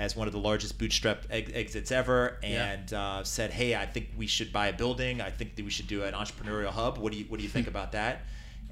as 0.01 0.17
one 0.17 0.27
of 0.27 0.33
the 0.33 0.39
largest 0.39 0.79
bootstrap 0.79 1.27
exits 1.31 1.93
ever, 1.93 2.39
and 2.43 2.91
yeah. 2.91 3.19
uh, 3.19 3.23
said, 3.23 3.51
"Hey, 3.51 3.77
I 3.77 3.85
think 3.85 4.09
we 4.17 4.27
should 4.27 4.51
buy 4.51 4.69
a 4.69 4.73
building. 4.73 5.21
I 5.21 5.31
think 5.31 5.57
that 5.57 5.65
we 5.65 5.71
should 5.71 5.89
do 5.89 6.05
an 6.05 6.15
entrepreneurial 6.15 6.71
hub. 6.71 6.97
What 6.97 7.13
do 7.13 7.19
you 7.19 7.27
What 7.27 7.37
do 7.37 7.43
you 7.43 7.51
think 7.51 7.69
about 7.75 7.93
that?" 7.93 8.23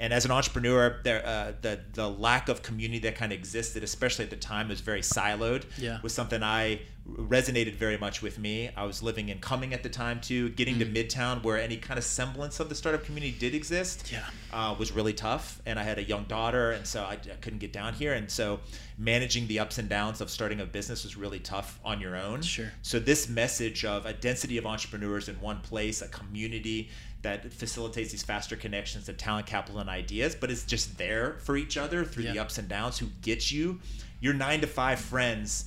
And 0.00 0.12
as 0.12 0.25
an 0.25 0.31
entrepreneur, 0.31 1.00
there 1.02 1.26
uh, 1.26 1.52
the 1.61 1.81
the 1.95 2.09
lack 2.09 2.49
of 2.49 2.62
community 2.62 3.00
that 3.00 3.17
kind 3.17 3.33
of 3.33 3.38
existed, 3.38 3.83
especially 3.83 4.25
at 4.25 4.31
the 4.31 4.37
time, 4.37 4.69
was 4.69 4.81
very 4.81 5.00
siloed. 5.00 5.64
Yeah. 5.76 5.99
was 6.02 6.12
something 6.14 6.43
I 6.43 6.81
resonated 7.17 7.75
very 7.75 7.97
much 7.97 8.23
with 8.23 8.38
me. 8.38 8.71
I 8.76 8.85
was 8.85 9.02
living 9.02 9.31
in 9.31 9.38
Cumming 9.38 9.73
at 9.73 9.83
the 9.83 9.88
time 9.88 10.21
too. 10.21 10.50
Getting 10.50 10.76
mm. 10.76 10.81
to 10.81 10.87
Midtown, 10.87 11.43
where 11.43 11.59
any 11.59 11.76
kind 11.76 11.99
of 11.99 12.05
semblance 12.05 12.61
of 12.61 12.69
the 12.69 12.75
startup 12.75 13.05
community 13.05 13.35
did 13.38 13.55
exist, 13.55 14.12
yeah. 14.12 14.25
uh, 14.52 14.75
was 14.78 14.93
really 14.93 15.14
tough. 15.14 15.61
And 15.67 15.78
I 15.78 15.83
had 15.83 15.99
a 15.99 16.05
young 16.05 16.25
daughter, 16.25 16.73
and 16.73 16.87
so 16.87 17.02
I, 17.02 17.12
I, 17.12 17.37
couldn't 17.40 17.61
get 17.61 17.73
down 17.73 17.95
here. 17.95 18.12
And 18.12 18.31
so 18.31 18.61
managing 18.99 19.47
the 19.47 19.59
ups 19.59 19.78
and 19.78 19.88
downs 19.88 20.21
of 20.21 20.31
starting 20.31 20.61
a 20.61 20.67
business 20.67 21.05
was 21.05 21.17
really 21.17 21.38
tough 21.40 21.81
on 21.85 22.00
your 22.00 22.14
own. 22.14 22.43
Sure. 22.43 22.71
So 22.83 22.99
this 22.99 23.28
message 23.28 23.85
of 23.85 24.07
a 24.07 24.12
density 24.12 24.59
of 24.59 24.67
entrepreneurs 24.67 25.28
in 25.28 25.40
one 25.40 25.61
place, 25.61 26.02
a 26.02 26.09
community 26.09 26.90
that 27.28 27.52
facilitates 27.52 28.11
these 28.11 28.23
faster 28.23 28.56
connections 28.56 29.06
to 29.06 29.12
talent, 29.12 29.47
capital, 29.47 29.80
and 29.80 29.90
ideas, 29.90 30.35
but 30.35 30.50
it's 30.50 30.64
just 30.64 30.97
there 30.97 31.37
for 31.40 31.56
each 31.56 31.76
other 31.76 32.04
through 32.04 32.25
yeah. 32.25 32.32
the 32.32 32.38
ups 32.38 32.58
and 32.58 32.68
downs. 32.68 32.99
Who 32.99 33.06
gets 33.23 33.52
you? 33.52 33.80
Your 34.20 34.35
nine 34.35 34.61
to 34.62 34.66
five 34.66 34.99
friends 34.99 35.66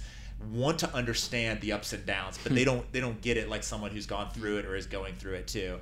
want 0.51 0.79
to 0.79 0.93
understand 0.93 1.61
the 1.61 1.71
ups 1.73 1.93
and 1.93 2.05
downs, 2.05 2.39
but 2.41 2.53
they 2.53 2.63
don't 2.69 2.91
they 2.91 2.99
don't 2.99 3.21
get 3.21 3.37
it 3.37 3.49
like 3.49 3.63
someone 3.63 3.91
who's 3.91 4.07
gone 4.07 4.31
through 4.31 4.57
it 4.57 4.65
or 4.65 4.75
is 4.75 4.87
going 4.87 5.13
through 5.15 5.35
it 5.35 5.47
too. 5.47 5.79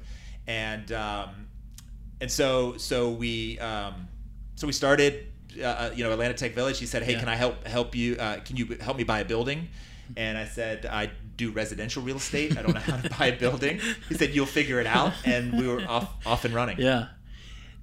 And 0.48 0.91
um, 0.91 1.48
and 2.19 2.29
so 2.29 2.75
so 2.77 3.09
we 3.09 3.57
um, 3.59 4.07
so 4.55 4.67
we 4.67 4.74
started 4.74 5.27
uh, 5.59 5.63
uh 5.63 5.91
you 5.95 6.03
know 6.03 6.12
Atlanta 6.12 6.33
Tech 6.33 6.53
Village. 6.53 6.79
He 6.79 6.86
said, 6.86 7.03
"Hey, 7.03 7.13
yeah. 7.13 7.19
can 7.19 7.29
I 7.29 7.36
help 7.36 7.65
help 7.65 7.95
you? 7.95 8.15
Uh, 8.15 8.39
can 8.41 8.57
you 8.57 8.77
help 8.81 8.98
me 8.98 9.03
buy 9.03 9.21
a 9.21 9.25
building?" 9.25 9.69
And 10.17 10.38
I 10.38 10.45
said, 10.45 10.86
"I 10.86 11.12
do 11.39 11.51
residential 11.51 12.03
real 12.03 12.17
estate. 12.17 12.58
I 12.58 12.62
don't 12.62 12.74
know 12.74 12.81
how 12.81 12.98
to 12.98 13.10
buy 13.17 13.27
a 13.27 13.39
building." 13.39 13.79
He 14.08 14.15
said, 14.15 14.36
"You'll 14.36 14.46
figure 14.46 14.79
it 14.79 14.88
out." 14.88 15.13
And 15.25 15.58
we 15.58 15.67
were 15.67 15.81
off 15.88 16.13
off 16.25 16.46
and 16.46 16.53
running. 16.53 16.79
Yeah. 16.79 17.08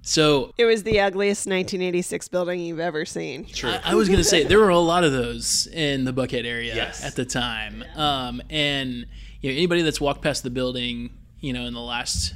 So 0.06 0.52
it 0.56 0.66
was 0.66 0.84
the 0.84 1.00
ugliest 1.00 1.48
1986 1.48 2.28
building 2.28 2.60
you've 2.60 2.78
ever 2.78 3.04
seen. 3.04 3.44
True. 3.44 3.70
I, 3.70 3.80
I 3.86 3.94
was 3.96 4.08
going 4.08 4.18
to 4.18 4.24
say 4.24 4.44
there 4.44 4.60
were 4.60 4.68
a 4.68 4.78
lot 4.78 5.02
of 5.02 5.10
those 5.10 5.66
in 5.66 6.04
the 6.04 6.12
Buckhead 6.12 6.44
area 6.44 6.76
yes. 6.76 7.04
at 7.04 7.16
the 7.16 7.24
time, 7.24 7.82
um, 7.96 8.40
and 8.48 9.06
you 9.40 9.50
know 9.50 9.56
anybody 9.56 9.82
that's 9.82 10.00
walked 10.00 10.22
past 10.22 10.44
the 10.44 10.50
building, 10.50 11.10
you 11.40 11.52
know, 11.52 11.64
in 11.64 11.74
the 11.74 11.80
last, 11.80 12.34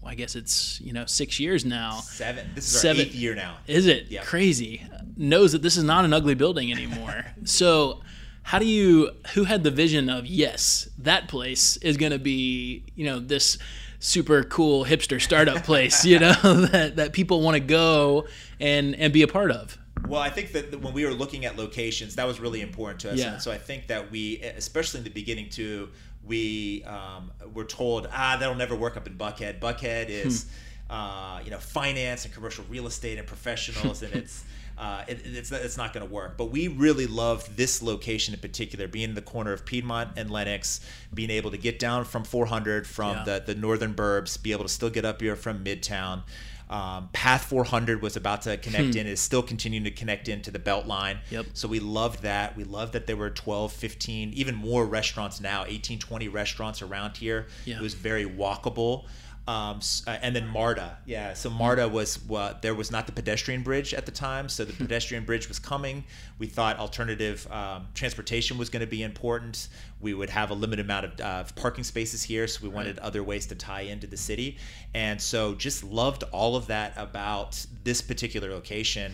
well, 0.00 0.12
I 0.12 0.14
guess 0.14 0.36
it's 0.36 0.80
you 0.80 0.92
know 0.92 1.04
six 1.04 1.40
years 1.40 1.64
now. 1.64 1.94
Seven. 1.94 2.48
This 2.54 2.66
is 2.66 2.80
Seven. 2.80 3.00
our 3.00 3.06
eighth 3.06 3.14
year 3.16 3.34
now. 3.34 3.56
Is 3.66 3.88
it 3.88 4.06
yep. 4.08 4.22
crazy? 4.24 4.86
Knows 5.16 5.50
that 5.50 5.62
this 5.62 5.76
is 5.76 5.82
not 5.82 6.04
an 6.04 6.12
ugly 6.12 6.36
building 6.36 6.70
anymore. 6.70 7.26
so 7.44 8.02
how 8.44 8.58
do 8.58 8.66
you 8.66 9.10
who 9.34 9.44
had 9.44 9.64
the 9.64 9.70
vision 9.70 10.08
of 10.08 10.26
yes 10.26 10.88
that 10.98 11.28
place 11.28 11.76
is 11.78 11.96
going 11.96 12.12
to 12.12 12.18
be 12.18 12.84
you 12.94 13.04
know 13.04 13.18
this 13.18 13.58
super 14.04 14.42
cool 14.44 14.84
hipster 14.84 15.20
startup 15.20 15.64
place, 15.64 16.04
you 16.04 16.18
know, 16.18 16.32
that, 16.42 16.96
that 16.96 17.12
people 17.12 17.40
want 17.40 17.54
to 17.54 17.60
go 17.60 18.26
and, 18.60 18.94
and 18.96 19.12
be 19.12 19.22
a 19.22 19.28
part 19.28 19.50
of. 19.50 19.78
Well, 20.06 20.20
I 20.20 20.28
think 20.28 20.52
that 20.52 20.78
when 20.80 20.92
we 20.92 21.04
were 21.06 21.14
looking 21.14 21.46
at 21.46 21.56
locations, 21.56 22.16
that 22.16 22.26
was 22.26 22.38
really 22.38 22.60
important 22.60 23.00
to 23.00 23.12
us. 23.12 23.18
Yeah. 23.18 23.34
And 23.34 23.42
so 23.42 23.50
I 23.50 23.56
think 23.56 23.86
that 23.86 24.10
we, 24.10 24.40
especially 24.40 24.98
in 24.98 25.04
the 25.04 25.10
beginning 25.10 25.48
too, 25.48 25.88
we 26.22 26.84
um, 26.84 27.32
were 27.54 27.64
told, 27.64 28.08
ah, 28.12 28.36
that'll 28.38 28.54
never 28.54 28.76
work 28.76 28.98
up 28.98 29.06
in 29.06 29.16
Buckhead. 29.16 29.58
Buckhead 29.60 30.08
is. 30.10 30.44
Hmm 30.44 30.50
uh, 30.90 31.40
you 31.44 31.50
know 31.50 31.58
finance 31.58 32.24
and 32.24 32.34
commercial 32.34 32.64
real 32.68 32.86
estate 32.86 33.18
and 33.18 33.26
professionals, 33.26 34.02
and 34.02 34.14
it's 34.14 34.44
uh, 34.76 35.04
it, 35.06 35.20
it's 35.24 35.52
it's 35.52 35.76
not 35.76 35.92
going 35.92 36.06
to 36.06 36.12
work. 36.12 36.36
But 36.36 36.46
we 36.46 36.68
really 36.68 37.06
loved 37.06 37.56
this 37.56 37.82
location 37.82 38.34
in 38.34 38.40
particular, 38.40 38.88
being 38.88 39.10
in 39.10 39.14
the 39.14 39.22
corner 39.22 39.52
of 39.52 39.64
Piedmont 39.64 40.10
and 40.16 40.30
Lenox, 40.30 40.80
being 41.12 41.30
able 41.30 41.50
to 41.50 41.56
get 41.58 41.78
down 41.78 42.04
from 42.04 42.24
400 42.24 42.86
from 42.86 43.16
Yeah. 43.18 43.24
the 43.24 43.42
the 43.46 43.54
northern 43.54 43.94
burbs, 43.94 44.40
be 44.42 44.52
able 44.52 44.64
to 44.64 44.68
still 44.68 44.90
get 44.90 45.04
up 45.04 45.20
here 45.20 45.36
from 45.36 45.64
Midtown. 45.64 46.22
Um, 46.70 47.10
Path 47.12 47.44
400 47.44 48.00
was 48.00 48.16
about 48.16 48.42
to 48.42 48.56
connect 48.56 48.96
in, 48.96 49.06
is 49.06 49.20
still 49.20 49.42
continuing 49.42 49.84
to 49.84 49.90
connect 49.90 50.28
into 50.28 50.50
the 50.50 50.58
Beltline. 50.58 51.18
Yep. 51.30 51.46
So 51.52 51.68
we 51.68 51.78
loved 51.78 52.22
that. 52.22 52.56
We 52.56 52.64
loved 52.64 52.94
that 52.94 53.06
there 53.06 53.16
were 53.16 53.28
12, 53.28 53.70
15, 53.70 54.32
even 54.32 54.54
more 54.54 54.86
restaurants 54.86 55.42
now, 55.42 55.66
18, 55.66 55.98
20 55.98 56.28
restaurants 56.28 56.80
around 56.80 57.18
here. 57.18 57.46
Yeah. 57.66 57.76
It 57.76 57.82
was 57.82 57.92
very 57.94 58.24
walkable. 58.24 59.04
Um, 59.46 59.80
uh, 60.06 60.16
and 60.22 60.34
then 60.34 60.46
MARTA, 60.46 60.96
yeah. 61.04 61.34
So 61.34 61.50
MARTA 61.50 61.86
was 61.86 62.18
well, 62.26 62.56
there 62.62 62.74
was 62.74 62.90
not 62.90 63.04
the 63.04 63.12
pedestrian 63.12 63.62
bridge 63.62 63.92
at 63.92 64.06
the 64.06 64.12
time, 64.12 64.48
so 64.48 64.64
the 64.64 64.72
pedestrian 64.84 65.24
bridge 65.24 65.48
was 65.48 65.58
coming. 65.58 66.04
We 66.38 66.46
thought 66.46 66.78
alternative 66.78 67.46
um, 67.50 67.86
transportation 67.92 68.56
was 68.56 68.70
going 68.70 68.80
to 68.80 68.86
be 68.86 69.02
important. 69.02 69.68
We 70.00 70.14
would 70.14 70.30
have 70.30 70.50
a 70.50 70.54
limited 70.54 70.86
amount 70.86 71.06
of 71.06 71.20
uh, 71.20 71.44
parking 71.56 71.84
spaces 71.84 72.22
here, 72.22 72.46
so 72.46 72.60
we 72.62 72.70
wanted 72.70 72.98
other 73.00 73.22
ways 73.22 73.44
to 73.48 73.54
tie 73.54 73.82
into 73.82 74.06
the 74.06 74.16
city. 74.16 74.56
And 74.94 75.20
so 75.20 75.54
just 75.54 75.84
loved 75.84 76.24
all 76.32 76.56
of 76.56 76.68
that 76.68 76.94
about 76.96 77.66
this 77.84 78.00
particular 78.00 78.50
location, 78.50 79.12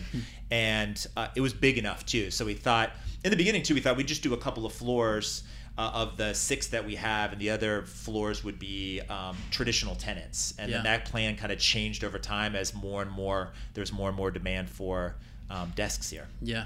and 0.49 1.05
uh, 1.17 1.27
it 1.35 1.41
was 1.41 1.53
big 1.53 1.77
enough 1.77 2.05
too. 2.05 2.31
So 2.31 2.45
we 2.45 2.53
thought 2.53 2.91
in 3.25 3.31
the 3.31 3.37
beginning 3.37 3.63
too, 3.63 3.73
we 3.73 3.81
thought 3.81 3.97
we'd 3.97 4.07
just 4.07 4.23
do 4.23 4.33
a 4.33 4.37
couple 4.37 4.65
of 4.65 4.71
floors 4.71 5.43
uh, 5.81 5.91
of 5.93 6.17
the 6.17 6.33
six 6.33 6.67
that 6.67 6.85
we 6.85 6.95
have, 6.95 7.31
and 7.31 7.41
the 7.41 7.49
other 7.49 7.81
floors 7.83 8.43
would 8.43 8.59
be 8.59 9.01
um, 9.09 9.35
traditional 9.49 9.95
tenants. 9.95 10.53
And 10.59 10.69
Yeah. 10.69 10.77
then 10.77 10.83
that 10.83 11.05
plan 11.05 11.35
kind 11.37 11.51
of 11.51 11.59
changed 11.59 12.03
over 12.03 12.19
time 12.19 12.55
as 12.55 12.73
more 12.73 13.01
and 13.01 13.09
more 13.11 13.51
there's 13.73 13.91
more 13.91 14.09
and 14.09 14.17
more 14.17 14.29
demand 14.31 14.69
for 14.69 15.15
um, 15.49 15.71
desks 15.75 16.09
here. 16.09 16.27
Yeah. 16.41 16.65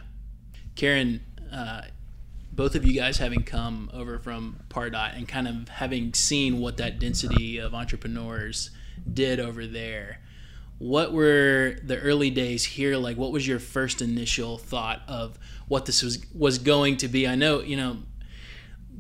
Karen, 0.76 1.22
uh, 1.52 1.84
both 2.52 2.76
of 2.76 2.84
you 2.86 2.94
guys 2.94 3.18
having 3.18 3.44
come 3.44 3.90
over 3.94 4.20
from 4.20 4.58
Pardot 4.70 5.16
and 5.18 5.28
kind 5.28 5.48
of 5.48 5.70
having 5.70 6.14
seen 6.14 6.60
what 6.60 6.78
that 6.78 7.00
density 7.00 7.58
of 7.58 7.74
entrepreneurs 7.74 8.72
did 9.12 9.40
over 9.40 9.66
there, 9.66 10.20
what 10.78 11.14
were 11.14 11.78
the 11.84 11.98
early 12.00 12.30
days 12.30 12.66
here 12.66 12.98
like? 12.98 13.16
What 13.18 13.32
was 13.32 13.48
your 13.48 13.60
first 13.60 14.02
initial 14.02 14.58
thought 14.58 15.02
of 15.08 15.40
what 15.70 15.86
this 15.86 16.04
was 16.04 16.26
was 16.34 16.58
going 16.60 16.98
to 16.98 17.08
be? 17.08 17.26
I 17.28 17.36
know, 17.36 17.62
you 17.62 17.78
know, 17.78 18.00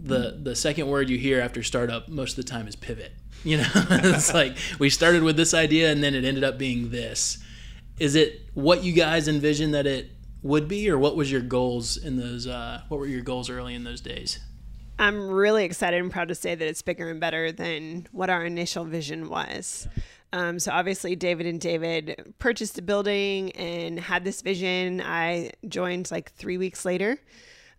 the 0.01 0.39
the 0.41 0.55
second 0.55 0.87
word 0.87 1.09
you 1.09 1.17
hear 1.17 1.39
after 1.39 1.63
startup 1.63 2.07
most 2.09 2.37
of 2.37 2.45
the 2.45 2.49
time 2.49 2.67
is 2.67 2.75
pivot. 2.75 3.13
You 3.45 3.57
know, 3.57 3.69
it's 3.75 4.33
like 4.33 4.57
we 4.79 4.89
started 4.89 5.21
with 5.21 5.37
this 5.37 5.53
idea 5.53 5.91
and 5.91 6.03
then 6.03 6.15
it 6.15 6.25
ended 6.25 6.43
up 6.43 6.57
being 6.57 6.89
this. 6.89 7.37
Is 7.99 8.15
it 8.15 8.41
what 8.55 8.83
you 8.83 8.91
guys 8.91 9.27
envisioned 9.27 9.75
that 9.75 9.85
it 9.85 10.09
would 10.41 10.67
be, 10.67 10.89
or 10.89 10.97
what 10.97 11.15
was 11.15 11.31
your 11.31 11.41
goals 11.41 11.95
in 11.95 12.17
those? 12.17 12.47
Uh, 12.47 12.81
what 12.87 12.99
were 12.99 13.05
your 13.05 13.21
goals 13.21 13.51
early 13.51 13.75
in 13.75 13.83
those 13.83 14.01
days? 14.01 14.39
I'm 14.97 15.29
really 15.29 15.65
excited 15.65 16.01
and 16.01 16.11
proud 16.11 16.29
to 16.29 16.35
say 16.35 16.55
that 16.55 16.67
it's 16.67 16.81
bigger 16.81 17.09
and 17.09 17.19
better 17.19 17.51
than 17.51 18.07
what 18.11 18.29
our 18.29 18.45
initial 18.45 18.85
vision 18.85 19.29
was. 19.29 19.87
Um, 20.31 20.59
so 20.59 20.71
obviously, 20.71 21.15
David 21.15 21.45
and 21.45 21.59
David 21.59 22.33
purchased 22.39 22.77
a 22.77 22.81
building 22.81 23.51
and 23.53 23.99
had 23.99 24.23
this 24.23 24.41
vision. 24.41 25.01
I 25.01 25.51
joined 25.67 26.11
like 26.11 26.31
three 26.31 26.57
weeks 26.57 26.85
later, 26.85 27.17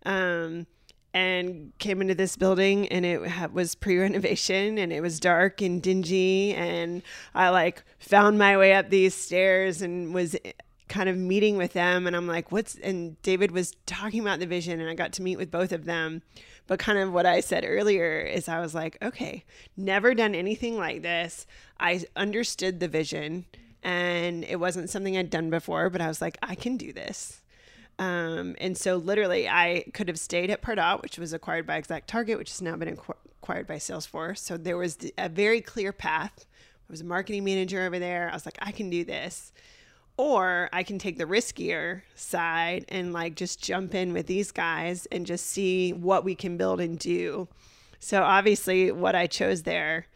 um, 0.05 0.67
and 1.13 1.71
came 1.79 2.01
into 2.01 2.15
this 2.15 2.35
building, 2.35 2.87
and 2.89 3.05
it 3.05 3.27
ha- 3.27 3.49
was 3.51 3.75
pre-renovation, 3.75 4.77
and 4.77 4.93
it 4.93 5.01
was 5.01 5.19
dark 5.19 5.61
and 5.61 5.81
dingy, 5.81 6.53
and 6.53 7.01
I 7.33 7.49
like 7.49 7.83
found 7.99 8.37
my 8.37 8.57
way 8.57 8.73
up 8.73 8.89
these 8.89 9.15
stairs 9.15 9.81
and 9.81 10.13
was 10.13 10.35
eh, 10.35 10.51
kind 10.87 11.09
of 11.09 11.17
meeting 11.17 11.57
with 11.57 11.73
them 11.73 12.07
and 12.07 12.15
I'm 12.15 12.27
like 12.27 12.51
what's 12.51 12.75
and 12.75 13.21
David 13.21 13.51
was 13.51 13.73
talking 13.85 14.21
about 14.21 14.39
the 14.39 14.45
vision 14.45 14.79
and 14.79 14.89
I 14.89 14.93
got 14.93 15.13
to 15.13 15.21
meet 15.21 15.37
with 15.37 15.51
both 15.51 15.71
of 15.71 15.85
them. 15.85 16.21
But 16.65 16.79
kind 16.79 16.97
of 16.97 17.13
what 17.13 17.25
I 17.25 17.39
said 17.39 17.65
earlier 17.67 18.19
is 18.19 18.47
I 18.47 18.59
was 18.59 18.73
like 18.73 18.97
okay 19.01 19.43
never 19.75 20.13
done 20.13 20.33
anything 20.33 20.77
like 20.77 21.01
this. 21.01 21.45
I 21.79 22.05
understood 22.15 22.79
the 22.79 22.87
vision 22.87 23.45
and 23.83 24.43
it 24.45 24.59
wasn't 24.59 24.89
something 24.89 25.17
I'd 25.17 25.29
done 25.29 25.49
before 25.49 25.89
but 25.89 26.01
I 26.01 26.07
was 26.07 26.21
like 26.21 26.37
I 26.41 26.55
can 26.55 26.77
do 26.77 26.93
this 26.93 27.41
um, 27.99 28.55
and 28.59 28.77
so 28.77 28.97
literally 28.97 29.47
I 29.49 29.85
could 29.93 30.07
have 30.07 30.19
stayed 30.19 30.49
at 30.49 30.61
Pardot 30.61 31.01
which 31.01 31.17
was 31.17 31.33
acquired 31.33 31.65
by 31.65 31.77
Exact 31.77 32.07
Target 32.07 32.37
which 32.37 32.49
has 32.51 32.61
now 32.61 32.75
been 32.75 32.95
acqu- 32.95 33.15
acquired 33.41 33.67
by 33.67 33.77
Salesforce. 33.77 34.39
So 34.39 34.57
there 34.57 34.77
was 34.77 34.97
a 35.17 35.29
very 35.29 35.61
clear 35.61 35.91
path. 35.91 36.45
I 36.45 36.91
was 36.91 37.01
a 37.01 37.05
marketing 37.05 37.43
manager 37.43 37.85
over 37.85 37.99
there. 37.99 38.29
I 38.29 38.33
was 38.33 38.45
like 38.45 38.59
I 38.61 38.71
can 38.71 38.89
do 38.89 39.03
this. 39.03 39.51
Or 40.19 40.67
I 40.73 40.81
can 40.81 40.97
take 40.97 41.19
the 41.19 41.25
riskier 41.25 42.01
side 42.15 42.85
and 42.89 43.13
like 43.13 43.35
just 43.35 43.63
jump 43.63 43.93
in 43.93 44.13
with 44.13 44.25
these 44.25 44.51
guys 44.51 45.05
and 45.11 45.27
just 45.27 45.45
see 45.45 45.93
what 45.93 46.23
we 46.23 46.33
can 46.33 46.57
build 46.57 46.81
and 46.81 46.97
do. 46.97 47.47
So 47.99 48.23
obviously, 48.23 48.91
what 48.91 49.15
I 49.15 49.27
chose 49.27 49.63
there 49.63 50.07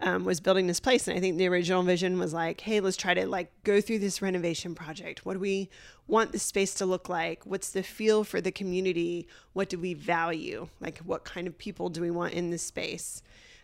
um, 0.00 0.24
was 0.24 0.40
building 0.40 0.66
this 0.66 0.80
place, 0.80 1.08
and 1.08 1.16
I 1.16 1.20
think 1.20 1.38
the 1.38 1.48
original 1.48 1.82
vision 1.82 2.18
was 2.18 2.34
like, 2.34 2.60
hey, 2.60 2.80
let's 2.80 2.96
try 2.96 3.14
to 3.14 3.26
like 3.26 3.50
go 3.64 3.80
through 3.80 4.00
this 4.00 4.20
renovation 4.20 4.74
project. 4.74 5.24
What 5.24 5.34
do 5.34 5.40
we 5.40 5.70
want 6.06 6.32
the 6.32 6.38
space 6.38 6.74
to 6.74 6.86
look 6.86 7.08
like? 7.08 7.44
What's 7.44 7.70
the 7.70 7.82
feel 7.82 8.22
for 8.22 8.40
the 8.40 8.52
community? 8.52 9.26
What 9.54 9.68
do 9.68 9.78
we 9.78 9.94
value? 9.94 10.68
Like, 10.80 10.98
what 10.98 11.24
kind 11.24 11.46
of 11.46 11.56
people 11.56 11.88
do 11.88 12.00
we 12.02 12.10
want 12.10 12.34
in 12.34 12.50
this 12.50 12.62
space? 12.62 13.22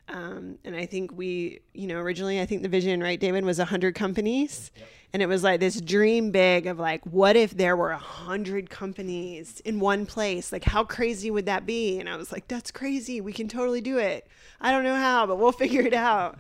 Um, 0.09 0.59
and 0.65 0.77
I 0.77 0.87
think 0.87 1.13
we, 1.17 1.61
you 1.75 1.87
know, 1.87 1.99
originally 1.99 2.41
I 2.41 2.47
think 2.47 2.63
the 2.63 2.69
vision, 2.69 3.01
right, 3.03 3.19
David, 3.19 3.45
was 3.45 3.59
100 3.59 3.95
companies. 3.95 4.71
And 5.13 5.23
it 5.23 5.27
was 5.27 5.43
like 5.43 5.61
this 5.61 5.81
dream 5.81 6.31
big 6.31 6.67
of 6.67 6.79
like, 6.79 7.05
what 7.05 7.37
if 7.37 7.57
there 7.57 7.77
were 7.77 7.91
100 7.91 8.71
companies 8.71 9.61
in 9.65 9.79
one 9.79 10.07
place? 10.07 10.53
Like, 10.53 10.65
how 10.65 10.85
crazy 10.85 11.31
would 11.31 11.47
that 11.47 11.67
be? 11.67 11.99
And 12.01 12.09
I 12.09 12.17
was 12.17 12.33
like, 12.33 12.49
that's 12.49 12.71
crazy. 12.71 13.21
We 13.21 13.33
can 13.33 13.47
totally 13.47 13.81
do 13.81 13.99
it. 13.99 14.27
I 14.61 14.73
don't 14.73 14.85
know 14.85 14.97
how, 14.97 15.27
but 15.27 15.37
we'll 15.37 15.53
figure 15.65 15.83
it 15.83 15.95
out. 15.95 16.39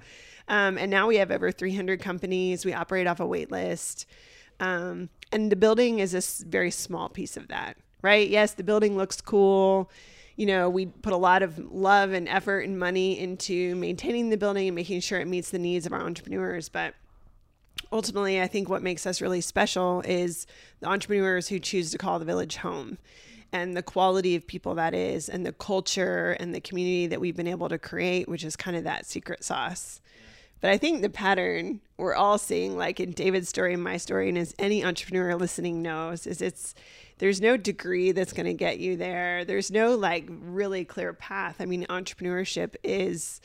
Um, 0.49 0.77
and 0.79 0.91
now 0.91 1.07
we 1.07 1.17
have 1.17 1.31
over 1.31 1.53
300 1.53 2.01
companies. 2.01 2.65
We 2.65 2.73
operate 2.73 3.07
off 3.07 3.21
a 3.21 3.27
wait 3.27 3.51
list. 3.51 4.07
Um, 4.59 5.09
and 5.31 5.51
the 5.53 5.57
building 5.57 5.99
is 5.99 6.15
a 6.15 6.47
very 6.47 6.71
small 6.71 7.09
piece 7.09 7.37
of 7.37 7.49
that, 7.49 7.77
right? 8.03 8.29
Yes, 8.29 8.55
the 8.55 8.65
building 8.65 8.97
looks 8.97 9.21
cool 9.21 9.91
you 10.37 10.47
know, 10.47 10.69
we 10.69 10.87
put 10.87 11.13
a 11.13 11.17
lot 11.17 11.43
of 11.43 11.59
love 11.73 12.13
and 12.13 12.29
effort 12.29 12.61
and 12.61 12.79
money 12.79 13.19
into 13.19 13.75
maintaining 13.77 14.31
the 14.31 14.37
building 14.37 14.69
and 14.69 14.75
making 14.75 15.01
sure 15.01 15.21
it 15.21 15.29
meets 15.29 15.51
the 15.51 15.59
needs 15.59 15.87
of 15.87 15.93
our 15.93 16.01
entrepreneurs. 16.01 16.69
But 16.69 16.95
ultimately, 17.93 18.41
I 18.41 18.47
think 18.47 18.69
what 18.69 18.83
makes 18.83 19.07
us 19.07 19.21
really 19.21 19.41
special 19.41 20.01
is 20.03 20.47
the 20.81 20.89
entrepreneurs 20.89 21.49
who 21.49 21.59
choose 21.59 21.91
to 21.91 21.99
call 21.99 22.19
the 22.19 22.25
village 22.25 22.57
home 22.57 22.99
and 23.53 23.77
the 23.77 23.83
quality 23.83 24.35
of 24.35 24.47
people 24.47 24.75
that 24.77 24.95
is, 24.95 25.29
and 25.29 25.45
the 25.45 25.53
culture 25.53 26.35
and 26.41 26.55
the 26.55 26.61
community 26.61 27.07
that 27.07 27.21
we've 27.21 27.37
been 27.37 27.47
able 27.47 27.69
to 27.69 27.79
create, 27.79 28.27
which 28.27 28.45
is 28.45 28.57
kind 28.57 28.79
of 28.79 28.85
that 28.85 29.05
secret 29.05 29.45
sauce. 29.45 30.01
But 30.63 30.71
I 30.71 30.79
think 30.79 31.03
the 31.03 31.11
pattern 31.11 31.81
we're 31.99 32.15
all 32.15 32.39
seeing, 32.39 32.79
like 32.79 32.99
in 32.99 33.11
David's 33.11 33.51
story 33.51 33.75
and 33.75 33.83
my 33.83 33.99
story, 33.99 34.31
and 34.31 34.39
as 34.39 34.55
any 34.59 34.83
entrepreneur 34.83 35.35
listening 35.35 35.83
knows, 35.83 36.27
is 36.27 36.41
it's 36.41 36.75
there's 37.23 37.41
no 37.41 37.57
degree 37.57 38.11
that's 38.11 38.33
going 38.33 38.47
to 38.47 38.53
get 38.53 38.81
you 38.81 38.97
there. 38.97 39.45
There's 39.45 39.71
no 39.71 39.95
like 39.95 40.29
really 40.29 40.85
clear 40.85 41.13
path. 41.13 41.61
I 41.61 41.67
mean, 41.67 41.87
entrepreneurship 41.89 42.75
is 42.83 43.41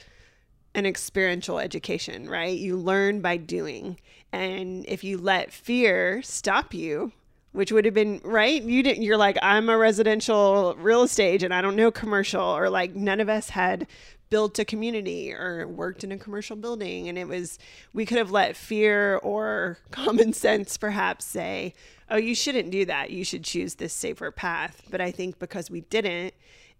an 0.73 0.87
experiential 0.87 1.59
education, 1.59 2.27
right? 2.27 2.57
You 2.57 2.75
learn 2.75 3.21
by 3.21 3.37
doing. 3.37 3.99
And 4.31 4.83
if 4.87 5.03
you 5.03 5.19
let 5.19 5.53
fear 5.53 6.23
stop 6.23 6.73
you, 6.73 7.11
which 7.51 7.71
would 7.71 7.85
have 7.85 7.93
been 7.93 8.19
right, 8.23 8.63
you 8.63 8.81
didn't 8.81 9.03
you're 9.03 9.15
like 9.15 9.37
I'm 9.43 9.69
a 9.69 9.77
residential 9.77 10.75
real 10.79 11.03
estate 11.03 11.43
and 11.43 11.53
I 11.53 11.61
don't 11.61 11.75
know 11.75 11.91
commercial 11.91 12.41
or 12.41 12.71
like 12.71 12.95
none 12.95 13.19
of 13.19 13.29
us 13.29 13.51
had 13.51 13.85
built 14.29 14.59
a 14.59 14.65
community 14.65 15.33
or 15.33 15.67
worked 15.67 16.03
in 16.03 16.11
a 16.11 16.17
commercial 16.17 16.55
building 16.55 17.07
and 17.07 17.17
it 17.17 17.27
was 17.27 17.57
we 17.93 18.05
could 18.05 18.17
have 18.17 18.31
let 18.31 18.55
fear 18.55 19.17
or 19.17 19.77
common 19.91 20.33
sense 20.33 20.77
perhaps 20.77 21.25
say 21.25 21.73
oh 22.09 22.17
you 22.17 22.35
shouldn't 22.35 22.71
do 22.71 22.85
that. 22.85 23.11
You 23.11 23.23
should 23.23 23.43
choose 23.43 23.75
this 23.75 23.93
safer 23.93 24.31
path. 24.31 24.83
But 24.89 25.01
i 25.01 25.11
think 25.11 25.39
because 25.39 25.69
we 25.69 25.81
didn't 25.81 26.33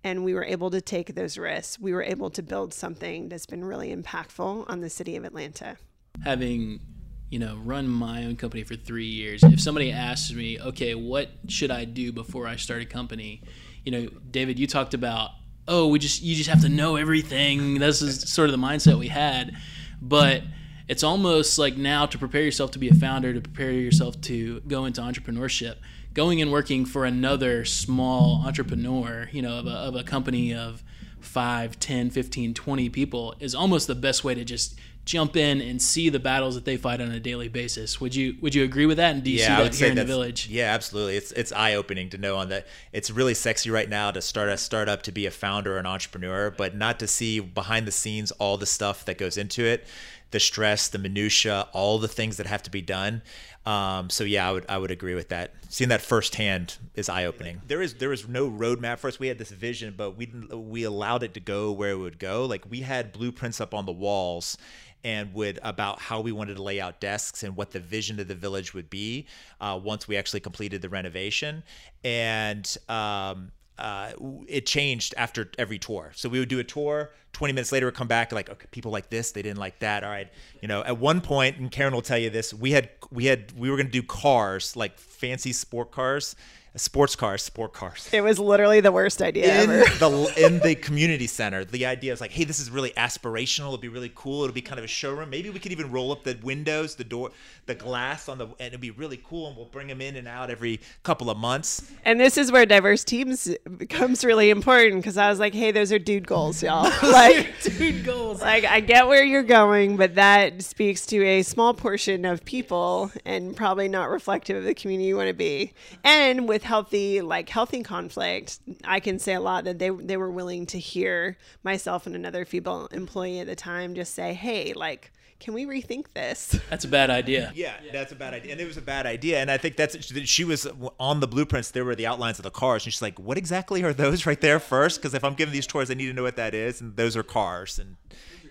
and 0.03 0.23
we 0.23 0.33
were 0.33 0.43
able 0.43 0.69
to 0.69 0.81
take 0.81 1.15
those 1.15 1.37
risks 1.37 1.79
we 1.79 1.93
were 1.93 2.03
able 2.03 2.29
to 2.29 2.43
build 2.43 2.73
something 2.73 3.29
that's 3.29 3.45
been 3.45 3.65
really 3.65 3.95
impactful 3.95 4.69
on 4.69 4.81
the 4.81 4.89
city 4.89 5.15
of 5.15 5.23
atlanta. 5.23 5.77
Having 6.23 6.81
you 7.29 7.39
know 7.39 7.57
run 7.63 7.87
my 7.87 8.25
own 8.25 8.35
company 8.35 8.63
for 8.63 8.75
three 8.75 9.05
years 9.05 9.43
if 9.43 9.59
somebody 9.59 9.91
asks 9.91 10.31
me 10.31 10.59
okay 10.61 10.95
what 10.95 11.29
should 11.47 11.71
i 11.71 11.83
do 11.83 12.13
before 12.13 12.47
i 12.47 12.55
start 12.55 12.81
a 12.81 12.85
company? 12.85 13.41
You 13.83 13.91
know 13.91 14.07
david 14.31 14.59
you 14.59 14.67
talked 14.67 14.93
about 14.93 15.31
oh 15.67 15.87
we 15.87 15.99
just 15.99 16.21
you 16.21 16.35
just 16.35 16.49
have 16.49 16.61
to 16.61 16.69
know 16.69 16.95
everything. 16.95 17.75
This 17.75 18.01
is 18.01 18.29
sort 18.29 18.49
of 18.49 18.59
the 18.59 18.65
mindset 18.65 18.97
we 18.97 19.07
had. 19.07 19.55
But 20.01 20.43
it's 20.87 21.03
almost 21.03 21.59
like 21.59 21.75
now 21.77 22.05
to 22.05 22.17
prepare 22.17 22.43
yourself 22.43 22.71
to 22.71 22.79
be 22.79 22.89
a 22.89 22.93
founder 22.93 23.33
to 23.33 23.41
prepare 23.41 23.71
yourself 23.71 24.19
to 24.21 24.61
go 24.61 24.85
into 24.85 25.01
entrepreneurship 25.01 25.75
going 26.13 26.41
and 26.41 26.51
working 26.51 26.85
for 26.85 27.05
another 27.05 27.65
small 27.65 28.43
entrepreneur 28.45 29.29
you 29.31 29.41
know 29.41 29.59
of 29.59 29.67
a, 29.67 29.71
of 29.71 29.95
a 29.95 30.03
company 30.03 30.53
of 30.53 30.83
5 31.19 31.79
10 31.79 32.09
15 32.09 32.53
20 32.53 32.89
people 32.89 33.35
is 33.39 33.53
almost 33.53 33.87
the 33.87 33.95
best 33.95 34.23
way 34.23 34.33
to 34.33 34.45
just 34.45 34.79
jump 35.07 35.37
in 35.37 35.61
and 35.61 35.81
see 35.81 36.09
the 36.09 36.19
battles 36.19 36.53
that 36.55 36.65
they 36.65 36.75
fight 36.75 36.99
on 36.99 37.11
a 37.11 37.19
daily 37.19 37.47
basis. 37.47 37.99
Would 38.01 38.13
you 38.13 38.35
would 38.41 38.53
you 38.53 38.63
agree 38.63 38.85
with 38.85 38.97
that? 38.97 39.15
And 39.15 39.23
do 39.23 39.31
you 39.31 39.39
yeah, 39.39 39.57
see 39.57 39.63
that 39.63 39.75
here 39.75 39.87
in 39.87 39.95
the 39.95 40.05
village? 40.05 40.47
Yeah, 40.49 40.73
absolutely. 40.73 41.15
It's 41.15 41.31
it's 41.31 41.51
eye 41.53 41.73
opening 41.73 42.09
to 42.09 42.17
know 42.17 42.35
on 42.35 42.49
that. 42.49 42.67
It's 42.91 43.09
really 43.09 43.33
sexy 43.33 43.71
right 43.71 43.89
now 43.89 44.11
to 44.11 44.21
start 44.21 44.49
a 44.49 44.57
startup, 44.57 45.01
to 45.03 45.11
be 45.11 45.25
a 45.25 45.31
founder, 45.31 45.75
or 45.75 45.79
an 45.79 45.85
entrepreneur, 45.85 46.51
but 46.51 46.75
not 46.75 46.99
to 46.99 47.07
see 47.07 47.39
behind 47.39 47.87
the 47.87 47.91
scenes 47.91 48.31
all 48.31 48.57
the 48.57 48.65
stuff 48.65 49.05
that 49.05 49.17
goes 49.17 49.37
into 49.37 49.63
it, 49.63 49.87
the 50.31 50.39
stress, 50.39 50.87
the 50.89 50.97
minutia, 50.97 51.67
all 51.73 51.99
the 51.99 52.07
things 52.07 52.37
that 52.37 52.47
have 52.47 52.63
to 52.63 52.71
be 52.71 52.81
done. 52.81 53.21
Um, 53.65 54.09
so 54.09 54.23
yeah, 54.23 54.47
I 54.47 54.51
would 54.51 54.65
I 54.69 54.77
would 54.77 54.91
agree 54.91 55.15
with 55.15 55.29
that. 55.29 55.53
Seeing 55.69 55.89
that 55.89 56.01
firsthand 56.01 56.77
is 56.95 57.09
eye 57.09 57.25
opening. 57.25 57.61
There 57.67 57.81
is 57.81 57.95
there 57.95 58.09
was 58.09 58.27
no 58.27 58.49
roadmap 58.49 58.99
for 58.99 59.07
us. 59.07 59.19
We 59.19 59.27
had 59.27 59.37
this 59.37 59.51
vision, 59.51 59.93
but 59.97 60.11
we 60.17 60.31
we 60.51 60.83
allowed 60.83 61.23
it 61.23 61.33
to 61.33 61.39
go 61.39 61.71
where 61.71 61.91
it 61.91 61.97
would 61.97 62.19
go. 62.19 62.45
Like 62.45 62.69
we 62.69 62.81
had 62.81 63.11
blueprints 63.11 63.59
up 63.59 63.73
on 63.73 63.85
the 63.85 63.91
walls 63.91 64.57
and 65.03 65.33
would 65.33 65.59
about 65.63 65.99
how 65.99 66.21
we 66.21 66.31
wanted 66.31 66.55
to 66.55 66.63
lay 66.63 66.81
out 66.81 66.99
desks 66.99 67.43
and 67.43 67.55
what 67.55 67.71
the 67.71 67.79
vision 67.79 68.19
of 68.19 68.27
the 68.27 68.35
village 68.35 68.73
would 68.73 68.89
be 68.89 69.27
uh, 69.61 69.79
once 69.81 70.07
we 70.07 70.17
actually 70.17 70.39
completed 70.39 70.81
the 70.81 70.89
renovation 70.89 71.63
and 72.03 72.77
um, 72.89 73.51
uh, 73.77 74.11
it 74.47 74.65
changed 74.65 75.13
after 75.17 75.49
every 75.57 75.79
tour. 75.79 76.11
So 76.15 76.29
we 76.29 76.39
would 76.39 76.49
do 76.49 76.59
a 76.59 76.63
tour 76.63 77.11
20 77.33 77.53
minutes 77.53 77.71
later 77.71 77.85
we'd 77.85 77.93
come 77.93 78.07
back 78.07 78.31
like 78.31 78.49
okay, 78.49 78.65
people 78.71 78.91
like 78.91 79.11
this 79.11 79.31
they 79.31 79.43
didn't 79.43 79.59
like 79.59 79.77
that 79.79 80.03
all 80.03 80.09
right. 80.09 80.27
You 80.61 80.67
know 80.67 80.83
at 80.83 80.97
one 80.97 81.21
point 81.21 81.57
and 81.57 81.69
karen 81.71 81.93
will 81.93 82.01
tell 82.01 82.17
you 82.17 82.29
this 82.29 82.53
we 82.53 82.71
had 82.71 82.89
we 83.11 83.25
had 83.25 83.51
we 83.55 83.69
were 83.69 83.77
to 83.77 83.91
do 83.91 84.01
cars 84.01 84.75
like 84.75 84.97
fancy 84.97 85.53
sport 85.53 85.91
cars 85.91 86.35
sports 86.77 87.15
cars 87.15 87.41
sport 87.43 87.73
cars 87.73 88.09
It 88.11 88.21
was 88.21 88.39
literally 88.39 88.79
the 88.81 88.91
worst 88.91 89.21
idea 89.21 89.63
in 89.63 89.69
ever. 89.69 89.83
the 89.99 90.33
in 90.45 90.59
the 90.59 90.75
community 90.75 91.27
center. 91.27 91.65
The 91.65 91.85
idea 91.85 92.13
is 92.13 92.21
like, 92.21 92.31
hey, 92.31 92.43
this 92.43 92.59
is 92.59 92.69
really 92.69 92.91
aspirational. 92.91 93.67
It'll 93.67 93.77
be 93.77 93.87
really 93.87 94.11
cool. 94.15 94.43
It'll 94.43 94.53
be 94.53 94.61
kind 94.61 94.79
of 94.79 94.85
a 94.85 94.87
showroom. 94.87 95.29
Maybe 95.29 95.49
we 95.49 95.59
could 95.59 95.71
even 95.71 95.91
roll 95.91 96.11
up 96.11 96.23
the 96.23 96.37
windows, 96.43 96.95
the 96.95 97.03
door, 97.03 97.31
the 97.65 97.75
glass 97.75 98.29
on 98.29 98.37
the, 98.37 98.45
and 98.45 98.73
it'll 98.73 98.79
be 98.79 98.91
really 98.91 99.21
cool. 99.23 99.47
And 99.47 99.55
we'll 99.57 99.65
bring 99.65 99.87
them 99.87 100.01
in 100.01 100.15
and 100.15 100.27
out 100.27 100.49
every 100.49 100.79
couple 101.03 101.29
of 101.29 101.37
months. 101.37 101.91
And 102.05 102.19
this 102.19 102.37
is 102.37 102.51
where 102.51 102.65
diverse 102.65 103.03
teams 103.03 103.49
becomes 103.77 104.23
really 104.23 104.49
important 104.49 105.01
because 105.01 105.17
I 105.17 105.29
was 105.29 105.39
like, 105.39 105.53
hey, 105.53 105.71
those 105.71 105.91
are 105.91 105.99
dude 105.99 106.27
goals, 106.27 106.61
y'all. 106.63 106.83
like, 107.03 107.53
Dude 107.63 108.05
goals. 108.05 108.41
like 108.41 108.65
I 108.65 108.79
get 108.79 109.07
where 109.07 109.23
you're 109.23 109.43
going, 109.43 109.97
but 109.97 110.15
that 110.15 110.61
speaks 110.61 111.05
to 111.07 111.23
a 111.23 111.41
small 111.43 111.73
portion 111.73 112.25
of 112.25 112.43
people 112.45 113.11
and 113.25 113.55
probably 113.55 113.87
not 113.87 114.09
reflective 114.09 114.57
of 114.57 114.63
the 114.63 114.73
community 114.73 115.07
you 115.07 115.15
want 115.17 115.27
to 115.29 115.33
be. 115.33 115.73
And 116.03 116.47
with 116.47 116.63
healthy, 116.67 117.21
like 117.21 117.49
healthy 117.49 117.81
conflict, 117.81 118.59
I 118.83 118.99
can 118.99 119.17
say 119.17 119.33
a 119.33 119.39
lot 119.39 119.63
that 119.63 119.79
they 119.79 119.89
they 119.89 120.17
were 120.17 120.29
willing 120.29 120.65
to 120.67 120.79
hear 120.79 121.37
myself 121.63 122.05
and 122.05 122.15
another 122.15 122.45
female 122.45 122.87
employee 122.91 123.39
at 123.39 123.47
the 123.47 123.55
time 123.55 123.95
just 123.95 124.13
say, 124.13 124.33
hey, 124.33 124.73
like, 124.73 125.11
can 125.39 125.53
we 125.53 125.65
rethink 125.65 126.13
this? 126.13 126.59
That's 126.69 126.85
a 126.85 126.87
bad 126.87 127.09
idea. 127.09 127.51
Yeah, 127.55 127.75
that's 127.91 128.11
a 128.11 128.15
bad 128.15 128.33
idea. 128.33 128.51
And 128.51 128.61
it 128.61 128.67
was 128.67 128.77
a 128.77 128.81
bad 128.81 129.05
idea. 129.05 129.39
And 129.39 129.51
I 129.51 129.57
think 129.57 129.77
that's 129.77 129.95
she 130.25 130.43
was 130.43 130.67
on 130.99 131.19
the 131.19 131.27
blueprints. 131.27 131.71
There 131.71 131.85
were 131.85 131.95
the 131.95 132.07
outlines 132.07 132.39
of 132.39 132.43
the 132.43 132.51
cars, 132.51 132.85
and 132.85 132.93
she's 132.93 133.01
like, 133.01 133.19
"What 133.19 133.37
exactly 133.37 133.83
are 133.83 133.93
those 133.93 134.25
right 134.25 134.41
there 134.41 134.59
first? 134.59 134.99
Because 134.99 135.13
if 135.13 135.23
I'm 135.23 135.35
giving 135.35 135.53
these 135.53 135.67
tours, 135.67 135.89
I 135.91 135.93
need 135.93 136.07
to 136.07 136.13
know 136.13 136.23
what 136.23 136.35
that 136.35 136.53
is. 136.53 136.81
And 136.81 136.95
those 136.95 137.15
are 137.15 137.23
cars. 137.23 137.79
And 137.79 137.97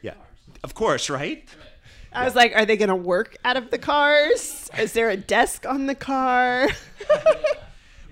yeah, 0.01 0.15
of 0.65 0.75
course, 0.75 1.11
right? 1.11 1.49
I 2.13 2.25
was 2.25 2.35
like, 2.35 2.53
are 2.55 2.65
they 2.65 2.79
going 2.79 2.89
to 2.89 2.97
work 2.97 3.37
out 3.45 3.59
of 3.59 3.71
the 3.71 3.79
cars? 3.79 4.71
Is 4.79 4.93
there 4.95 5.11
a 5.11 5.19
desk 5.19 5.67
on 5.67 5.87
the 5.87 5.95
car? 5.95 6.69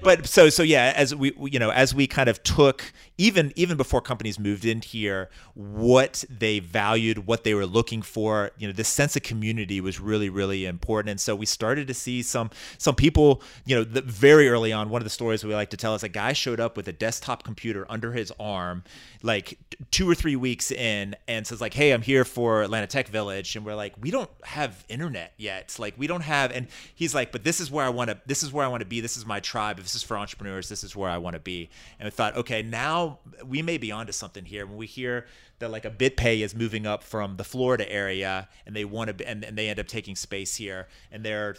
but 0.05 0.27
so 0.27 0.49
so 0.49 0.63
yeah 0.63 0.93
as 0.97 1.15
we 1.15 1.33
you 1.41 1.59
know 1.59 1.71
as 1.71 1.95
we 1.95 2.07
kind 2.07 2.29
of 2.29 2.43
took 2.43 2.93
even 3.17 3.53
even 3.57 3.77
before 3.77 4.01
companies 4.01 4.39
moved 4.39 4.65
in 4.65 4.81
here 4.81 5.29
what 5.55 6.25
they 6.29 6.59
valued 6.59 7.27
what 7.27 7.45
they 7.45 7.55
were 7.55 7.67
looking 7.67 8.03
for 8.03 8.51
you 8.59 8.67
know 8.67 8.73
this 8.73 8.89
sense 8.89 9.17
of 9.17 9.23
community 9.23 9.81
was 9.81 10.01
really 10.01 10.29
really 10.29 10.67
important. 10.67 11.11
And 11.11 11.21
so 11.21 11.35
we 11.35 11.47
started 11.47 11.87
to 11.87 11.95
see 11.95 12.23
some 12.23 12.51
some 12.79 12.95
people 12.95 13.43
you 13.65 13.75
know 13.75 13.85
the, 13.85 14.03
very 14.03 14.49
early 14.49 14.73
on 14.73 14.91
one 14.91 15.01
of 15.01 15.05
the 15.05 15.11
stories 15.11 15.45
we 15.45 15.55
like 15.55 15.71
to 15.71 15.77
tell 15.77 15.95
is 15.95 16.03
a 16.03 16.09
guy 16.09 16.33
showed 16.33 16.61
up 16.61 16.77
with 16.77 16.89
a 16.89 16.93
desktop 16.93 17.43
computer 17.43 17.87
under 17.89 18.13
his 18.13 18.33
arm 18.39 18.85
like 19.23 19.59
two 19.91 20.09
or 20.09 20.15
three 20.15 20.37
weeks 20.37 20.71
in 20.71 21.17
and 21.29 21.47
says 21.47 21.61
like 21.61 21.75
hey 21.75 21.93
i'm 21.93 22.03
here 22.03 22.25
for 22.25 22.63
atlanta 22.63 22.87
tech 22.87 23.09
village. 23.09 23.57
And 23.57 23.65
we're 23.65 23.75
like 23.75 23.95
we 24.01 24.11
don't 24.11 24.31
have 24.43 24.85
internet 24.89 25.33
yet. 25.37 25.77
Like 25.79 25.95
we 25.97 26.07
don't 26.07 26.23
have 26.23 26.51
and 26.51 26.67
he's 26.95 27.15
like 27.15 27.33
but 27.33 27.45
this 27.45 27.61
is 27.61 27.71
where 27.71 27.85
i 27.85 27.89
want 27.89 28.11
to 28.11 28.19
this 28.27 28.43
is 28.43 28.53
where 28.53 28.65
i 28.65 28.69
want 28.69 28.81
to 28.81 28.87
be. 28.87 29.01
This 29.01 29.17
is 29.17 29.25
my 29.25 29.41
tribe. 29.41 29.79
If 29.79 29.85
this 29.85 29.95
is 29.95 30.03
for 30.03 30.17
entrepreneurs. 30.17 30.69
This 30.69 30.85
is 30.85 30.97
where 30.97 31.11
i 31.11 31.19
want 31.19 31.35
to 31.35 31.41
be. 31.41 31.71
And 31.99 32.07
we 32.07 32.11
thought 32.11 32.37
okay 32.37 32.63
now 32.63 33.04
we 33.45 33.63
may 33.63 33.79
be 33.79 33.93
onto 33.93 34.13
something 34.13 34.45
here. 34.45 34.67
When 34.67 34.77
we 34.77 34.87
hear 34.87 35.27
that 35.59 35.71
like 35.71 35.85
a 35.85 35.91
BitPay 35.91 36.41
is 36.41 36.55
moving 36.55 36.87
up 36.87 37.03
from 37.03 37.37
the 37.37 37.45
Florida 37.45 37.91
area 37.91 38.49
and 38.67 38.75
they 38.75 38.85
want 38.85 39.19
to 39.19 39.29
and, 39.29 39.45
and 39.45 39.57
they 39.57 39.69
end 39.69 39.81
up 39.81 39.87
taking 39.87 40.17
space 40.17 40.57
here 40.57 40.89
and 41.13 41.25
there 41.25 41.49
are 41.49 41.57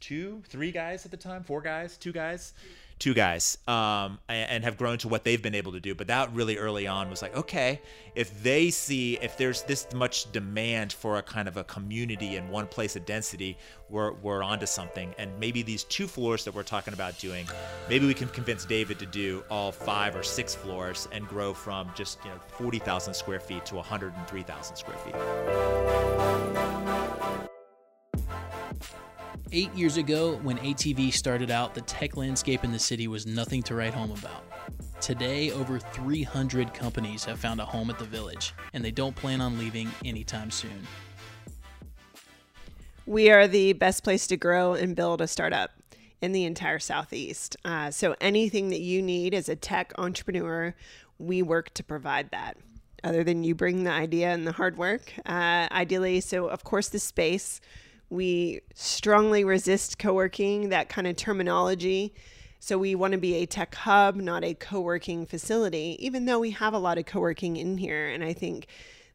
two 0.00 0.42
three 0.48 0.72
guys 0.72 1.04
at 1.04 1.10
the 1.10 1.16
time 1.16 1.44
four 1.44 1.60
guys 1.60 1.96
two 1.96 2.12
guys 2.12 2.54
two 2.98 3.14
guys 3.14 3.58
um, 3.68 4.18
and, 4.28 4.62
have 4.62 4.76
grown 4.76 4.96
to 4.98 5.08
what 5.08 5.24
they've 5.24 5.42
been 5.42 5.54
able 5.54 5.72
to 5.72 5.80
do. 5.80 5.94
But 5.94 6.06
that 6.06 6.32
really 6.32 6.56
early 6.56 6.86
on 6.86 7.10
was 7.10 7.22
like 7.22 7.36
okay 7.36 7.80
if 8.14 8.42
they 8.42 8.70
see 8.70 9.18
if 9.22 9.36
there's 9.36 9.62
this 9.62 9.86
much 9.94 10.30
demand 10.32 10.92
for 10.92 11.18
a 11.18 11.22
kind 11.22 11.48
of 11.48 11.56
a 11.56 11.64
community 11.64 12.36
in 12.36 12.48
one 12.48 12.66
place 12.66 12.94
of 12.96 13.06
density 13.06 13.56
we're, 13.88 14.12
we're 14.12 14.42
onto 14.42 14.64
something. 14.64 15.14
And 15.18 15.30
maybe 15.38 15.62
these 15.62 15.84
two 15.84 16.06
floors 16.06 16.44
that 16.44 16.54
we're 16.54 16.62
talking 16.62 16.94
about 16.94 17.18
doing 17.18 17.46
maybe 17.88 18.06
we 18.06 18.14
can 18.14 18.28
convince 18.28 18.64
david 18.64 18.98
to 18.98 19.06
do 19.06 19.44
all 19.50 19.72
five 19.72 20.16
or 20.16 20.22
six 20.22 20.54
floors 20.54 21.08
and 21.12 21.26
grow 21.26 21.52
from 21.54 21.90
just 21.94 22.18
you 22.24 22.30
know 22.30 22.38
40000 22.48 23.14
square 23.14 23.40
feet 23.40 23.64
to 23.66 23.76
103000 23.76 24.76
square 24.76 24.96
feet 24.98 26.91
Eight 29.54 29.74
years 29.74 29.98
ago, 29.98 30.36
when 30.36 30.56
ATV 30.56 31.12
started 31.12 31.50
out, 31.50 31.74
the 31.74 31.82
tech 31.82 32.16
landscape 32.16 32.64
in 32.64 32.72
the 32.72 32.78
city 32.78 33.06
was 33.06 33.26
nothing 33.26 33.62
to 33.64 33.74
write 33.74 33.92
home 33.92 34.10
about. 34.12 34.44
Today, 35.02 35.50
over 35.50 35.78
300 35.78 36.72
companies 36.72 37.22
have 37.26 37.38
found 37.38 37.60
a 37.60 37.64
home 37.66 37.90
at 37.90 37.98
the 37.98 38.06
village, 38.06 38.54
and 38.72 38.82
they 38.82 38.90
don't 38.90 39.14
plan 39.14 39.42
on 39.42 39.58
leaving 39.58 39.90
anytime 40.06 40.50
soon. 40.50 40.86
We 43.04 43.30
are 43.30 43.46
the 43.46 43.74
best 43.74 44.02
place 44.02 44.26
to 44.28 44.38
grow 44.38 44.72
and 44.72 44.96
build 44.96 45.20
a 45.20 45.26
startup 45.26 45.70
in 46.22 46.32
the 46.32 46.46
entire 46.46 46.78
Southeast. 46.78 47.54
Uh, 47.62 47.90
so, 47.90 48.16
anything 48.22 48.70
that 48.70 48.80
you 48.80 49.02
need 49.02 49.34
as 49.34 49.50
a 49.50 49.56
tech 49.56 49.92
entrepreneur, 49.98 50.74
we 51.18 51.42
work 51.42 51.74
to 51.74 51.84
provide 51.84 52.30
that. 52.30 52.56
Other 53.04 53.22
than 53.22 53.44
you 53.44 53.54
bring 53.54 53.84
the 53.84 53.90
idea 53.90 54.28
and 54.28 54.46
the 54.46 54.52
hard 54.52 54.78
work, 54.78 55.12
uh, 55.26 55.68
ideally. 55.70 56.20
So, 56.22 56.46
of 56.46 56.64
course, 56.64 56.88
the 56.88 56.98
space. 56.98 57.60
We 58.12 58.60
strongly 58.74 59.42
resist 59.42 59.98
co 59.98 60.12
working, 60.12 60.68
that 60.68 60.90
kind 60.90 61.06
of 61.06 61.16
terminology. 61.16 62.12
So, 62.60 62.76
we 62.76 62.94
want 62.94 63.12
to 63.12 63.18
be 63.18 63.36
a 63.36 63.46
tech 63.46 63.74
hub, 63.74 64.16
not 64.16 64.44
a 64.44 64.52
co 64.52 64.80
working 64.80 65.24
facility, 65.24 65.96
even 65.98 66.26
though 66.26 66.38
we 66.38 66.50
have 66.50 66.74
a 66.74 66.78
lot 66.78 66.98
of 66.98 67.06
co 67.06 67.20
working 67.20 67.56
in 67.56 67.78
here. 67.78 68.08
And 68.08 68.22
I 68.22 68.34
think 68.34 68.66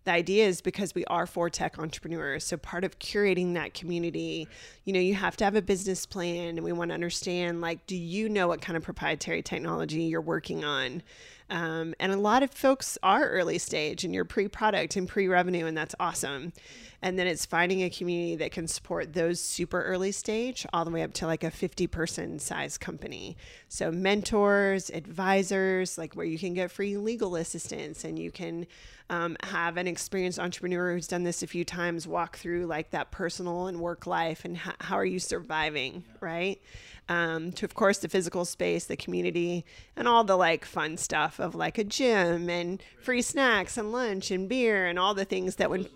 the 0.08 0.14
idea 0.14 0.48
is 0.48 0.62
because 0.62 0.96
we 0.96 1.06
are 1.06 1.28
for 1.28 1.50
tech 1.50 1.78
entrepreneurs. 1.78 2.46
So 2.46 2.58
part 2.58 2.84
of 2.84 2.98
curating 2.98 3.54
that 3.54 3.74
community, 3.74 4.48
you 4.86 4.94
know, 4.94 5.02
you 5.02 5.14
have 5.14 5.38
to 5.38 5.44
have 5.44 5.56
a 5.56 5.62
business 5.62 6.06
plan 6.06 6.56
and 6.56 6.64
we 6.64 6.72
want 6.72 6.90
to 6.92 6.96
understand 6.96 7.60
like, 7.60 7.86
do 7.88 7.96
you 7.96 8.30
know 8.30 8.48
what 8.48 8.62
kind 8.62 8.78
of 8.78 8.84
proprietary 8.84 9.44
technology 9.44 10.04
you're 10.04 10.22
working 10.22 10.64
on? 10.64 11.04
Um, 11.50 11.94
and 12.00 12.12
a 12.12 12.18
lot 12.18 12.44
of 12.44 12.52
folks 12.52 12.98
are 13.02 13.30
early 13.30 13.58
stage 13.58 14.04
and 14.04 14.14
you're 14.14 14.26
pre 14.26 14.48
product 14.48 14.96
and 14.96 15.08
pre 15.08 15.28
revenue, 15.28 15.66
and 15.66 15.78
that's 15.78 15.96
awesome. 16.00 16.54
And 17.02 17.18
then 17.18 17.28
it's 17.28 17.46
finding 17.46 17.84
a 17.84 17.90
community 17.90 18.36
that 18.38 18.52
can 18.52 18.68
support 18.68 19.14
those 19.14 19.40
super 19.40 19.84
early 19.84 20.12
stage 20.12 20.66
all 20.74 20.84
the 20.84 20.92
way 20.92 21.04
up 21.04 21.14
to 21.14 21.28
like 21.28 21.44
a 21.44 21.52
50 21.52 21.88
person 21.88 22.40
size 22.40 22.78
company. 22.78 23.38
So, 23.70 23.92
mentors, 23.92 24.90
advisors, 24.90 25.98
like 25.98 26.16
where 26.16 26.26
you 26.26 26.40
can 26.40 26.54
get 26.54 26.72
free 26.72 26.98
legal 26.98 27.36
assistance 27.36 28.04
and 28.04 28.18
you 28.18 28.32
can 28.32 28.66
um, 29.10 29.38
have 29.44 29.78
an 29.78 29.88
experienced 29.88 30.40
entrepreneur 30.40 30.94
who's 30.94 31.08
done 31.08 31.24
this 31.24 31.44
a 31.44 31.48
few 31.48 31.64
times 31.64 32.08
walk 32.08 32.38
through 32.38 32.66
like 32.66 32.92
that 32.92 33.12
personal 33.12 33.68
and 33.68 33.80
work 33.80 34.06
life 34.06 34.44
and 34.44 34.58
how 34.58 34.98
are 34.98 35.06
you 35.06 35.20
surviving, 35.20 36.04
right? 36.20 36.60
Um, 37.10 37.54
to, 37.54 37.63
of 37.63 37.74
course, 37.74 38.00
the 38.00 38.10
physical 38.10 38.43
space, 38.43 38.84
the 38.84 38.98
community, 38.98 39.63
and 39.96 40.10
all 40.10 40.26
the 40.26 40.36
like 40.36 40.65
fun 40.65 40.98
stuff 40.98 41.39
of 41.39 41.56
like 41.56 41.78
a 41.78 41.86
gym 41.86 42.50
and 42.50 42.84
free 43.02 43.22
snacks 43.22 43.78
and 43.78 43.93
lunch 43.93 44.30
and 44.30 44.50
beer 44.50 44.86
and 44.86 45.00
all 45.00 45.13
the 45.13 45.24
things 45.24 45.56
that 45.56 45.70
would. 45.70 45.89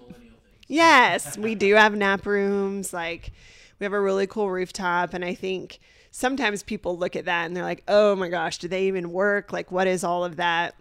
Yes, 0.67 1.37
we 1.37 1.53
do 1.53 1.75
have 1.75 1.93
nap 1.95 2.25
rooms. 2.25 2.93
Like, 2.93 3.31
we 3.77 3.83
have 3.83 3.91
a 3.91 3.99
really 3.99 4.25
cool 4.25 4.49
rooftop. 4.49 5.13
And 5.13 5.25
I 5.25 5.33
think 5.33 5.79
sometimes 6.11 6.63
people 6.63 6.97
look 6.97 7.17
at 7.17 7.25
that 7.25 7.45
and 7.45 7.57
they're 7.57 7.63
like, 7.63 7.83
oh 7.89 8.15
my 8.15 8.29
gosh, 8.29 8.57
do 8.59 8.69
they 8.69 8.87
even 8.87 9.11
work? 9.11 9.51
Like, 9.51 9.69
what 9.69 9.87
is 9.87 10.05
all 10.05 10.23
of 10.23 10.37
that? 10.37 10.75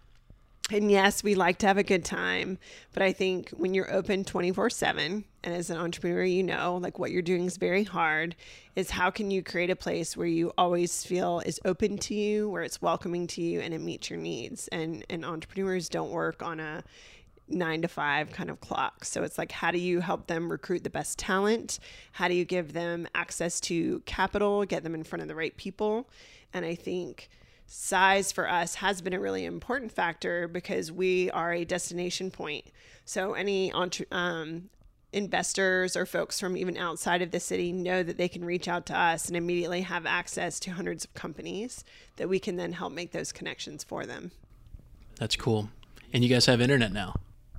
And 0.73 0.91
yes, 0.91 1.25
we 1.25 1.35
like 1.35 1.59
to 1.59 1.67
have 1.67 1.79
a 1.79 1.83
good 1.83 2.05
time, 2.05 2.59
but 2.93 3.03
I 3.03 3.13
think 3.13 3.51
when 3.51 3.75
you're 3.75 3.93
open 3.93 4.25
24 4.25 4.71
7, 4.71 5.25
and 5.43 5.55
as 5.55 5.69
an 5.71 5.79
entrepreneur, 5.79 6.23
you 6.23 6.45
know, 6.45 6.77
like 6.77 6.99
what 6.99 7.11
you're 7.11 7.23
doing 7.23 7.47
is 7.47 7.57
very 7.57 7.83
hard, 7.83 8.37
is 8.77 8.91
how 8.91 9.11
can 9.11 9.33
you 9.33 9.43
create 9.43 9.71
a 9.71 9.77
place 9.77 10.17
where 10.17 10.29
you 10.29 10.53
always 10.57 11.05
feel 11.05 11.41
is 11.41 11.59
open 11.65 11.99
to 11.99 12.15
you, 12.15 12.49
where 12.49 12.63
it's 12.63 12.81
welcoming 12.81 13.27
to 13.29 13.43
you, 13.43 13.61
and 13.61 13.75
it 13.75 13.81
meets 13.81 14.11
your 14.11 14.19
needs. 14.19 14.69
And, 14.69 15.05
and 15.11 15.25
entrepreneurs 15.25 15.89
don't 15.89 16.11
work 16.11 16.43
on 16.43 16.61
a 16.61 16.85
nine 17.49 17.83
to 17.83 17.89
five 17.89 18.31
kind 18.31 18.49
of 18.49 18.61
clock. 18.61 19.05
So 19.05 19.25
it's 19.25 19.39
like, 19.39 19.51
how 19.51 19.73
do 19.73 19.79
you 19.79 20.01
help 20.01 20.29
them 20.29 20.53
recruit 20.53 20.85
the 20.85 20.91
best 20.91 21.19
talent? 21.19 21.81
How 22.13 22.29
do 22.29 22.35
you 22.35 22.45
give 22.45 22.75
them 22.75 23.09
access 23.15 23.61
to 23.63 24.01
capital, 24.07 24.65
get 24.65 24.85
them 24.85 24.95
in 24.95 25.03
front 25.03 25.23
of 25.23 25.29
the 25.29 25.35
right 25.35 25.57
people? 25.57 26.09
And 26.53 26.65
I 26.65 26.77
think 26.77 27.29
size 27.73 28.33
for 28.33 28.51
us 28.51 28.75
has 28.75 29.01
been 29.01 29.13
a 29.13 29.21
really 29.21 29.45
important 29.45 29.93
factor 29.93 30.49
because 30.49 30.91
we 30.91 31.31
are 31.31 31.53
a 31.53 31.65
destination 31.65 32.29
point. 32.29 32.65
So 33.05 33.35
any 33.35 33.71
entre- 33.71 34.07
um, 34.11 34.71
investors 35.13 35.97
or 35.97 36.05
folks 36.05 36.41
from 36.41 36.57
even 36.57 36.77
outside 36.77 37.23
of 37.23 37.31
the 37.31 37.39
city 37.39 37.71
know 37.71 38.03
that 38.03 38.17
they 38.17 38.29
can 38.29 38.45
reach 38.45 38.67
out 38.67 38.87
to 38.87 38.99
us 38.99 39.29
and 39.29 39.37
immediately 39.37 39.83
have 39.83 40.05
access 40.05 40.59
to 40.61 40.73
hundreds 40.73 41.05
of 41.05 41.15
companies 41.15 41.85
that 42.17 42.29
we 42.29 42.41
can 42.41 42.57
then 42.57 42.73
help 42.73 42.93
make 42.93 43.13
those 43.13 43.31
connections 43.31 43.85
for 43.85 44.05
them. 44.05 44.33
That's 45.21 45.37
cool. 45.37 45.71
And 46.13 46.25
you 46.25 46.29
guys 46.29 46.47
have 46.47 46.61
internet 46.61 46.93
now. 46.93 47.15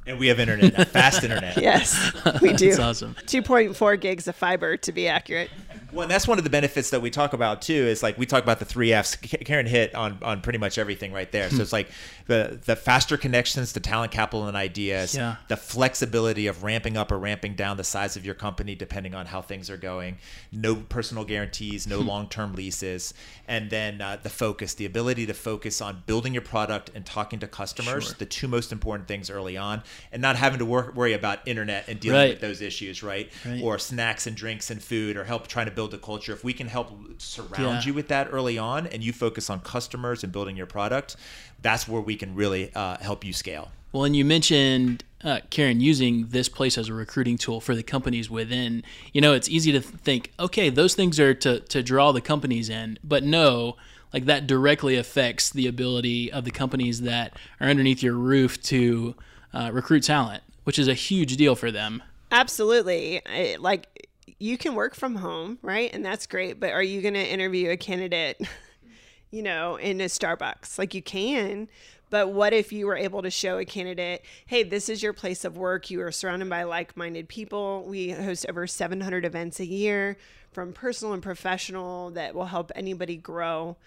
And 0.06 0.20
we 0.20 0.28
have 0.28 0.40
internet, 0.42 0.78
now, 0.78 0.84
fast 0.84 1.24
internet. 1.24 1.56
yes, 1.58 2.12
we 2.42 2.52
do. 2.54 2.68
That's 2.68 2.80
awesome. 2.80 3.16
2.4 3.28 4.02
gigs 4.02 4.28
of 4.28 4.36
fiber 4.36 4.76
to 4.76 4.92
be 4.92 5.08
accurate. 5.08 5.52
Well, 5.92 6.04
and 6.04 6.12
that's 6.12 6.28
one 6.28 6.38
of 6.38 6.44
the 6.44 6.50
benefits 6.50 6.90
that 6.92 7.02
we 7.02 7.10
talk 7.10 7.34
about 7.34 7.62
too. 7.62 7.74
Is 7.74 8.02
like 8.04 8.18
we 8.18 8.26
talk 8.26 8.44
about 8.44 8.60
the 8.60 8.66
three 8.66 8.94
Fs. 8.94 9.16
Karen 9.16 9.66
hit 9.66 9.94
on 9.96 10.18
on 10.22 10.42
pretty 10.42 10.60
much 10.60 10.78
everything 10.78 11.12
right 11.14 11.32
there. 11.32 11.50
So 11.50 11.62
it's 11.62 11.74
like 11.74 11.90
the 12.28 12.60
the 12.66 12.76
faster 12.76 13.18
connections 13.18 13.74
to 13.74 13.80
talent, 13.80 14.12
capital, 14.12 14.48
and 14.48 14.56
ideas. 14.56 15.16
Yeah. 15.16 15.38
The 15.48 15.58
flexibility 15.58 16.48
of 16.48 16.64
ramping 16.64 16.96
up 16.98 17.12
or 17.12 17.18
ramping 17.18 17.56
down 17.56 17.78
the 17.78 17.84
size 17.84 18.16
of 18.16 18.26
your 18.26 18.36
company 18.36 18.76
depending 18.76 19.16
on 19.16 19.26
how 19.26 19.42
things 19.42 19.70
are 19.70 19.78
going. 19.78 20.18
No 20.52 20.76
personal 20.76 21.24
guarantees, 21.26 21.88
no 21.88 22.00
long 22.00 22.30
term 22.30 22.54
leases, 22.54 23.14
and 23.48 23.70
then 23.70 24.00
uh, 24.00 24.18
the 24.22 24.30
focus, 24.30 24.76
the 24.76 24.86
ability 24.86 25.26
to 25.26 25.34
focus 25.34 25.82
on 25.82 26.04
building 26.06 26.34
your 26.34 26.44
product 26.44 26.92
and 26.94 27.06
talking 27.06 27.40
to 27.40 27.48
customers. 27.48 28.06
Sure. 28.06 28.16
The 28.20 28.26
two 28.26 28.48
most 28.48 28.72
important 28.72 29.08
things 29.08 29.30
early 29.30 29.58
on, 29.58 29.82
and 30.12 30.22
not 30.22 30.36
having 30.36 30.60
to 30.60 30.66
work, 30.66 30.96
worry 30.96 31.14
about 31.14 31.40
internet 31.48 31.88
and 31.88 32.00
dealing 32.00 32.20
Right. 32.20 32.30
with 32.32 32.42
those 32.42 32.62
issues, 32.62 33.02
right? 33.02 33.32
Right. 33.46 33.62
Or 33.64 33.80
snacks 33.80 34.28
and 34.28 34.36
drinks 34.38 34.70
and 34.70 34.82
food, 34.82 35.18
or 35.18 35.24
help 35.24 35.48
trying 35.48 35.66
to 35.66 35.72
build 35.72 35.81
a 35.94 35.98
culture. 35.98 36.34
If 36.34 36.44
we 36.44 36.54
can 36.54 36.68
help 36.68 36.92
surround 37.18 37.84
Yeah. 37.84 37.84
you 37.86 37.94
with 37.94 38.08
that 38.10 38.28
early 38.32 38.58
on, 38.58 38.88
and 38.88 39.04
you 39.04 39.14
focus 39.14 39.50
on 39.50 39.62
customers 39.62 40.24
and 40.24 40.32
building 40.32 40.56
your 40.56 40.68
product, 40.68 41.16
that's 41.62 41.88
where 41.88 42.02
we 42.02 42.16
can 42.16 42.36
really 42.36 42.72
uh, 42.76 42.98
help 42.98 43.24
you 43.24 43.34
scale. 43.34 43.72
Well, 43.92 44.06
and 44.06 44.16
you 44.16 44.24
mentioned 44.24 45.04
uh, 45.24 45.42
Karen 45.50 45.82
using 45.82 46.28
this 46.28 46.48
place 46.48 46.78
as 46.78 46.88
a 46.88 46.94
recruiting 46.94 47.38
tool 47.38 47.60
for 47.60 47.76
the 47.76 47.84
companies 47.84 48.30
within. 48.30 48.84
You 49.14 49.22
know, 49.22 49.34
it's 49.34 49.50
easy 49.50 49.72
to 49.74 49.82
think, 49.82 50.32
okay, 50.40 50.70
those 50.70 50.96
things 50.96 51.20
are 51.20 51.34
to 51.34 51.60
to 51.60 51.84
draw 51.84 52.12
the 52.12 52.22
companies 52.22 52.70
in, 52.70 53.00
but 53.04 53.24
no, 53.24 53.76
like 54.14 54.26
that 54.26 54.48
directly 54.48 54.96
affects 54.96 55.50
the 55.50 55.68
ability 55.68 56.32
of 56.32 56.46
the 56.46 56.52
companies 56.52 57.02
that 57.02 57.36
are 57.60 57.68
underneath 57.68 58.02
your 58.02 58.14
roof 58.14 58.62
to 58.64 59.16
uh, 59.54 59.70
recruit 59.74 60.04
talent, 60.04 60.44
which 60.64 60.80
is 60.80 60.88
a 60.88 60.94
huge 60.94 61.36
deal 61.36 61.56
for 61.56 61.70
them. 61.72 62.02
Absolutely. 62.32 63.22
I, 63.26 63.58
like 63.60 64.08
you 64.42 64.58
can 64.58 64.74
work 64.74 64.96
from 64.96 65.16
home, 65.18 65.60
right? 65.62 65.94
And 65.94 66.04
that's 66.04 66.26
great. 66.26 66.60
But 66.60 66.72
are 66.72 66.82
you 66.82 67.02
going 67.02 67.14
to 67.14 67.26
interview 67.26 67.70
a 67.70 67.78
candidate, 67.78 68.42
you 69.32 69.44
know, 69.44 69.76
in 69.76 70.02
a 70.02 70.06
Starbucks? 70.06 70.80
Like 70.80 70.94
you 70.96 71.02
can. 71.04 71.68
But 72.10 72.34
what 72.34 72.52
if 72.52 72.74
you 72.74 72.88
were 72.88 72.98
able 72.98 73.22
to 73.22 73.30
show 73.30 73.60
a 73.60 73.66
candidate, 73.66 74.26
hey, 74.48 74.64
this 74.64 74.90
is 74.90 75.02
your 75.02 75.14
place 75.14 75.46
of 75.46 75.58
work. 75.58 75.90
You 75.90 76.02
are 76.02 76.12
surrounded 76.12 76.50
by 76.50 76.64
like 76.64 76.98
minded 76.98 77.30
people. 77.30 77.86
We 77.88 78.10
host 78.10 78.46
over 78.50 78.68
700 78.68 79.24
events 79.24 79.60
a 79.60 79.66
year 79.66 80.18
from 80.52 80.74
personal 80.74 81.14
and 81.14 81.24
professional 81.24 82.10
that 82.12 82.36
will 82.36 82.46
help 82.46 82.72
anybody 82.76 83.16
grow. 83.16 83.78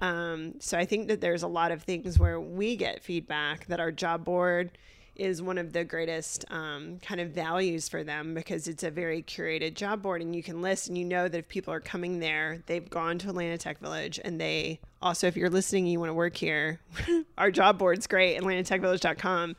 Um, 0.00 0.54
so 0.60 0.78
I 0.78 0.86
think 0.86 1.08
that 1.08 1.20
there's 1.20 1.42
a 1.42 1.48
lot 1.48 1.72
of 1.72 1.82
things 1.82 2.18
where 2.18 2.40
we 2.40 2.76
get 2.76 3.02
feedback 3.02 3.66
that 3.66 3.80
our 3.80 3.92
job 3.92 4.24
board 4.24 4.78
is 5.16 5.40
one 5.40 5.58
of 5.58 5.72
the 5.72 5.84
greatest 5.84 6.44
um, 6.50 6.98
kind 7.00 7.20
of 7.20 7.30
values 7.30 7.88
for 7.88 8.02
them 8.02 8.34
because 8.34 8.66
it's 8.66 8.82
a 8.82 8.90
very 8.90 9.22
curated 9.22 9.74
job 9.74 10.02
board 10.02 10.20
and 10.20 10.34
you 10.34 10.42
can 10.42 10.60
list 10.60 10.88
and 10.88 10.98
you 10.98 11.04
know 11.04 11.28
that 11.28 11.38
if 11.38 11.48
people 11.48 11.72
are 11.72 11.80
coming 11.80 12.18
there 12.18 12.62
they've 12.66 12.90
gone 12.90 13.18
to 13.18 13.28
atlanta 13.28 13.56
tech 13.56 13.78
village 13.78 14.18
and 14.24 14.40
they 14.40 14.80
also 15.00 15.26
if 15.26 15.36
you're 15.36 15.50
listening 15.50 15.84
and 15.84 15.92
you 15.92 16.00
want 16.00 16.10
to 16.10 16.14
work 16.14 16.36
here 16.36 16.80
our 17.38 17.50
job 17.50 17.78
board's 17.78 18.06
great 18.06 18.40
atlantatechvillage.com 18.40 19.56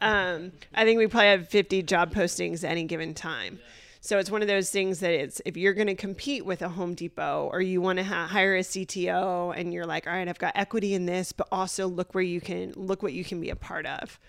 um, 0.00 0.52
i 0.74 0.84
think 0.84 0.98
we 0.98 1.06
probably 1.06 1.28
have 1.28 1.48
50 1.48 1.82
job 1.82 2.12
postings 2.12 2.64
at 2.64 2.70
any 2.70 2.84
given 2.84 3.14
time 3.14 3.58
so 4.00 4.18
it's 4.18 4.30
one 4.30 4.42
of 4.42 4.48
those 4.48 4.70
things 4.70 5.00
that 5.00 5.10
it's 5.10 5.42
if 5.44 5.56
you're 5.56 5.74
going 5.74 5.88
to 5.88 5.94
compete 5.94 6.44
with 6.46 6.62
a 6.62 6.68
Home 6.68 6.94
Depot 6.94 7.50
or 7.52 7.60
you 7.60 7.80
want 7.80 7.98
to 7.98 8.04
ha- 8.04 8.28
hire 8.28 8.56
a 8.56 8.60
CTO 8.60 9.52
and 9.56 9.74
you're 9.74 9.86
like, 9.86 10.06
all 10.06 10.12
right, 10.12 10.28
I've 10.28 10.38
got 10.38 10.52
equity 10.54 10.94
in 10.94 11.06
this, 11.06 11.32
but 11.32 11.48
also 11.50 11.88
look 11.88 12.14
where 12.14 12.22
you 12.22 12.40
can 12.40 12.72
look 12.76 13.02
what 13.02 13.12
you 13.12 13.24
can 13.24 13.40
be 13.40 13.50
a 13.50 13.56
part 13.56 13.86
of. 13.86 14.20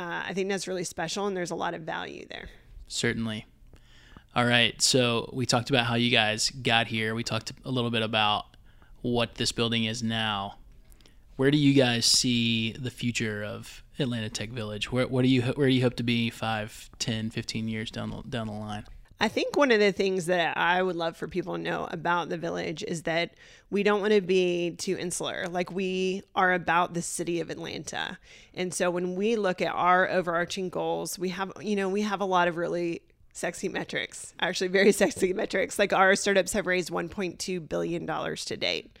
Uh, 0.00 0.22
I 0.26 0.32
think 0.32 0.48
that's 0.48 0.66
really 0.66 0.84
special, 0.84 1.26
and 1.26 1.36
there's 1.36 1.50
a 1.50 1.54
lot 1.54 1.74
of 1.74 1.82
value 1.82 2.24
there. 2.30 2.48
Certainly. 2.88 3.44
All 4.34 4.46
right. 4.46 4.80
So 4.80 5.28
we 5.34 5.44
talked 5.44 5.68
about 5.68 5.84
how 5.84 5.96
you 5.96 6.10
guys 6.10 6.48
got 6.48 6.86
here. 6.86 7.14
We 7.14 7.22
talked 7.22 7.52
a 7.66 7.70
little 7.70 7.90
bit 7.90 8.00
about 8.00 8.56
what 9.02 9.34
this 9.34 9.52
building 9.52 9.84
is 9.84 10.02
now. 10.02 10.56
Where 11.36 11.50
do 11.50 11.58
you 11.58 11.74
guys 11.74 12.06
see 12.06 12.72
the 12.72 12.90
future 12.90 13.44
of 13.44 13.84
Atlanta 13.98 14.30
Tech 14.30 14.48
Village? 14.48 14.90
Where, 14.90 15.06
what 15.06 15.20
do 15.20 15.28
you 15.28 15.42
where 15.42 15.68
do 15.68 15.74
you 15.74 15.82
hope 15.82 15.96
to 15.96 16.02
be 16.02 16.30
5, 16.30 16.90
10, 16.98 17.28
15 17.28 17.68
years 17.68 17.90
down 17.90 18.08
the, 18.08 18.22
down 18.22 18.46
the 18.46 18.54
line? 18.54 18.84
I 19.22 19.28
think 19.28 19.54
one 19.54 19.70
of 19.70 19.80
the 19.80 19.92
things 19.92 20.26
that 20.26 20.56
I 20.56 20.82
would 20.82 20.96
love 20.96 21.14
for 21.14 21.28
people 21.28 21.54
to 21.54 21.60
know 21.60 21.86
about 21.90 22.30
the 22.30 22.38
village 22.38 22.82
is 22.82 23.02
that 23.02 23.34
we 23.70 23.82
don't 23.82 24.00
want 24.00 24.14
to 24.14 24.22
be 24.22 24.70
too 24.78 24.96
insular. 24.96 25.46
Like 25.46 25.70
we 25.70 26.22
are 26.34 26.54
about 26.54 26.94
the 26.94 27.02
city 27.02 27.38
of 27.40 27.50
Atlanta. 27.50 28.18
And 28.54 28.72
so 28.72 28.90
when 28.90 29.16
we 29.16 29.36
look 29.36 29.60
at 29.60 29.74
our 29.74 30.08
overarching 30.08 30.70
goals, 30.70 31.18
we 31.18 31.28
have, 31.28 31.52
you 31.60 31.76
know, 31.76 31.90
we 31.90 32.00
have 32.00 32.22
a 32.22 32.24
lot 32.24 32.48
of 32.48 32.56
really 32.56 33.02
sexy 33.34 33.68
metrics, 33.68 34.32
actually 34.40 34.68
very 34.68 34.92
sexy 35.04 35.34
metrics. 35.34 35.78
Like 35.78 35.92
our 35.92 36.16
startups 36.16 36.54
have 36.54 36.66
raised 36.66 36.90
1.2 36.90 37.68
billion 37.68 38.06
dollars 38.06 38.46
to 38.46 38.56
date. 38.56 38.96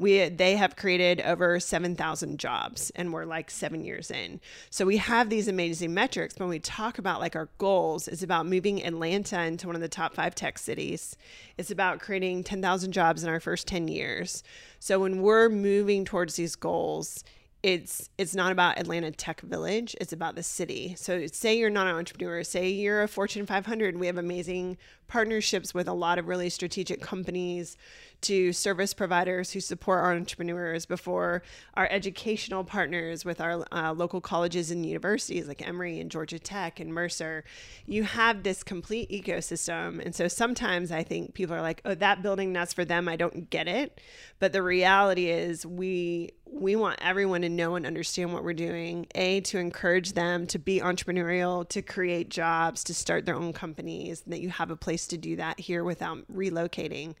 We 0.00 0.30
they 0.30 0.56
have 0.56 0.76
created 0.76 1.20
over 1.20 1.60
7,000 1.60 2.38
jobs 2.38 2.90
and 2.96 3.12
we're 3.12 3.26
like 3.26 3.50
7 3.50 3.84
years 3.84 4.10
in. 4.10 4.40
So 4.70 4.86
we 4.86 4.96
have 4.96 5.28
these 5.28 5.46
amazing 5.46 5.92
metrics 5.94 6.36
when 6.38 6.48
we 6.48 6.58
talk 6.58 6.98
about 6.98 7.20
like 7.20 7.36
our 7.36 7.50
goals 7.58 8.08
it's 8.08 8.22
about 8.22 8.46
moving 8.46 8.84
Atlanta 8.84 9.42
into 9.42 9.66
one 9.66 9.76
of 9.76 9.82
the 9.82 9.88
top 9.88 10.14
5 10.14 10.34
tech 10.34 10.58
cities. 10.58 11.16
It's 11.58 11.70
about 11.70 12.00
creating 12.00 12.44
10,000 12.44 12.92
jobs 12.92 13.22
in 13.22 13.28
our 13.28 13.40
first 13.40 13.68
10 13.68 13.88
years. 13.88 14.42
So 14.78 15.00
when 15.00 15.20
we're 15.20 15.50
moving 15.50 16.06
towards 16.06 16.36
these 16.36 16.56
goals, 16.56 17.22
it's 17.62 18.08
it's 18.16 18.34
not 18.34 18.52
about 18.52 18.78
Atlanta 18.78 19.10
Tech 19.10 19.42
Village. 19.42 19.94
It's 20.00 20.12
about 20.12 20.34
the 20.34 20.42
city. 20.42 20.94
So 20.96 21.26
say 21.26 21.58
you're 21.58 21.68
not 21.68 21.86
an 21.86 21.94
entrepreneur. 21.94 22.42
Say 22.42 22.70
you're 22.70 23.02
a 23.02 23.08
Fortune 23.08 23.44
500. 23.44 23.98
We 23.98 24.06
have 24.06 24.16
amazing 24.16 24.78
partnerships 25.10 25.74
with 25.74 25.88
a 25.88 25.92
lot 25.92 26.20
of 26.20 26.28
really 26.28 26.48
strategic 26.48 27.00
companies 27.00 27.76
to 28.20 28.52
service 28.52 28.94
providers 28.94 29.50
who 29.50 29.60
support 29.60 29.98
our 29.98 30.14
entrepreneurs 30.14 30.86
before 30.86 31.42
our 31.74 31.88
educational 31.90 32.62
partners 32.62 33.24
with 33.24 33.40
our 33.40 33.64
uh, 33.72 33.92
local 33.92 34.20
colleges 34.20 34.70
and 34.70 34.86
universities 34.86 35.48
like 35.48 35.66
Emory 35.66 35.98
and 35.98 36.10
Georgia 36.10 36.38
Tech 36.38 36.78
and 36.78 36.94
Mercer. 36.94 37.42
You 37.86 38.04
have 38.04 38.44
this 38.44 38.62
complete 38.62 39.10
ecosystem. 39.10 40.04
And 40.04 40.14
so 40.14 40.28
sometimes 40.28 40.92
I 40.92 41.02
think 41.02 41.34
people 41.34 41.56
are 41.56 41.62
like, 41.62 41.80
oh, 41.84 41.94
that 41.96 42.22
building, 42.22 42.52
that's 42.52 42.72
for 42.72 42.84
them. 42.84 43.08
I 43.08 43.16
don't 43.16 43.50
get 43.50 43.66
it. 43.66 44.00
But 44.38 44.52
the 44.52 44.62
reality 44.62 45.28
is 45.28 45.66
we 45.66 46.30
we 46.52 46.74
want 46.74 46.98
everyone 47.00 47.42
to 47.42 47.48
know 47.48 47.76
and 47.76 47.86
understand 47.86 48.32
what 48.32 48.42
we're 48.42 48.52
doing. 48.52 49.06
A, 49.14 49.40
to 49.42 49.58
encourage 49.58 50.14
them 50.14 50.46
to 50.48 50.58
be 50.58 50.80
entrepreneurial, 50.80 51.68
to 51.68 51.80
create 51.80 52.28
jobs, 52.28 52.82
to 52.84 52.94
start 52.94 53.24
their 53.24 53.36
own 53.36 53.52
companies, 53.52 54.22
and 54.24 54.32
that 54.32 54.40
you 54.40 54.48
have 54.48 54.70
a 54.70 54.76
place 54.76 54.99
to 55.08 55.16
do 55.16 55.36
that 55.36 55.60
here 55.60 55.84
without 55.84 56.18
relocating. 56.32 57.14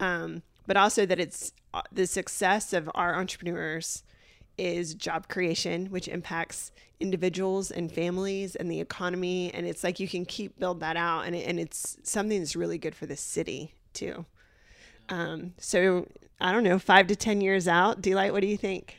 Um, 0.00 0.42
but 0.66 0.76
also 0.76 1.06
that 1.06 1.20
it's 1.20 1.52
uh, 1.72 1.82
the 1.92 2.06
success 2.06 2.72
of 2.72 2.90
our 2.94 3.14
entrepreneurs 3.14 4.02
is 4.56 4.94
job 4.94 5.28
creation, 5.28 5.86
which 5.86 6.08
impacts 6.08 6.70
individuals 7.00 7.70
and 7.70 7.90
families 7.90 8.54
and 8.54 8.70
the 8.70 8.80
economy. 8.80 9.52
And 9.52 9.66
it's 9.66 9.82
like 9.84 9.98
you 9.98 10.08
can 10.08 10.24
keep 10.24 10.58
build 10.58 10.80
that 10.80 10.96
out, 10.96 11.22
and, 11.22 11.34
it, 11.34 11.46
and 11.46 11.58
it's 11.58 11.96
something 12.02 12.38
that's 12.38 12.56
really 12.56 12.78
good 12.78 12.94
for 12.94 13.06
the 13.06 13.16
city 13.16 13.74
too. 13.92 14.24
Um, 15.08 15.54
so 15.58 16.08
I 16.40 16.52
don't 16.52 16.64
know, 16.64 16.78
five 16.78 17.06
to 17.08 17.16
ten 17.16 17.40
years 17.40 17.68
out, 17.68 18.00
Delight, 18.00 18.32
what 18.32 18.40
do 18.40 18.46
you 18.46 18.56
think? 18.56 18.96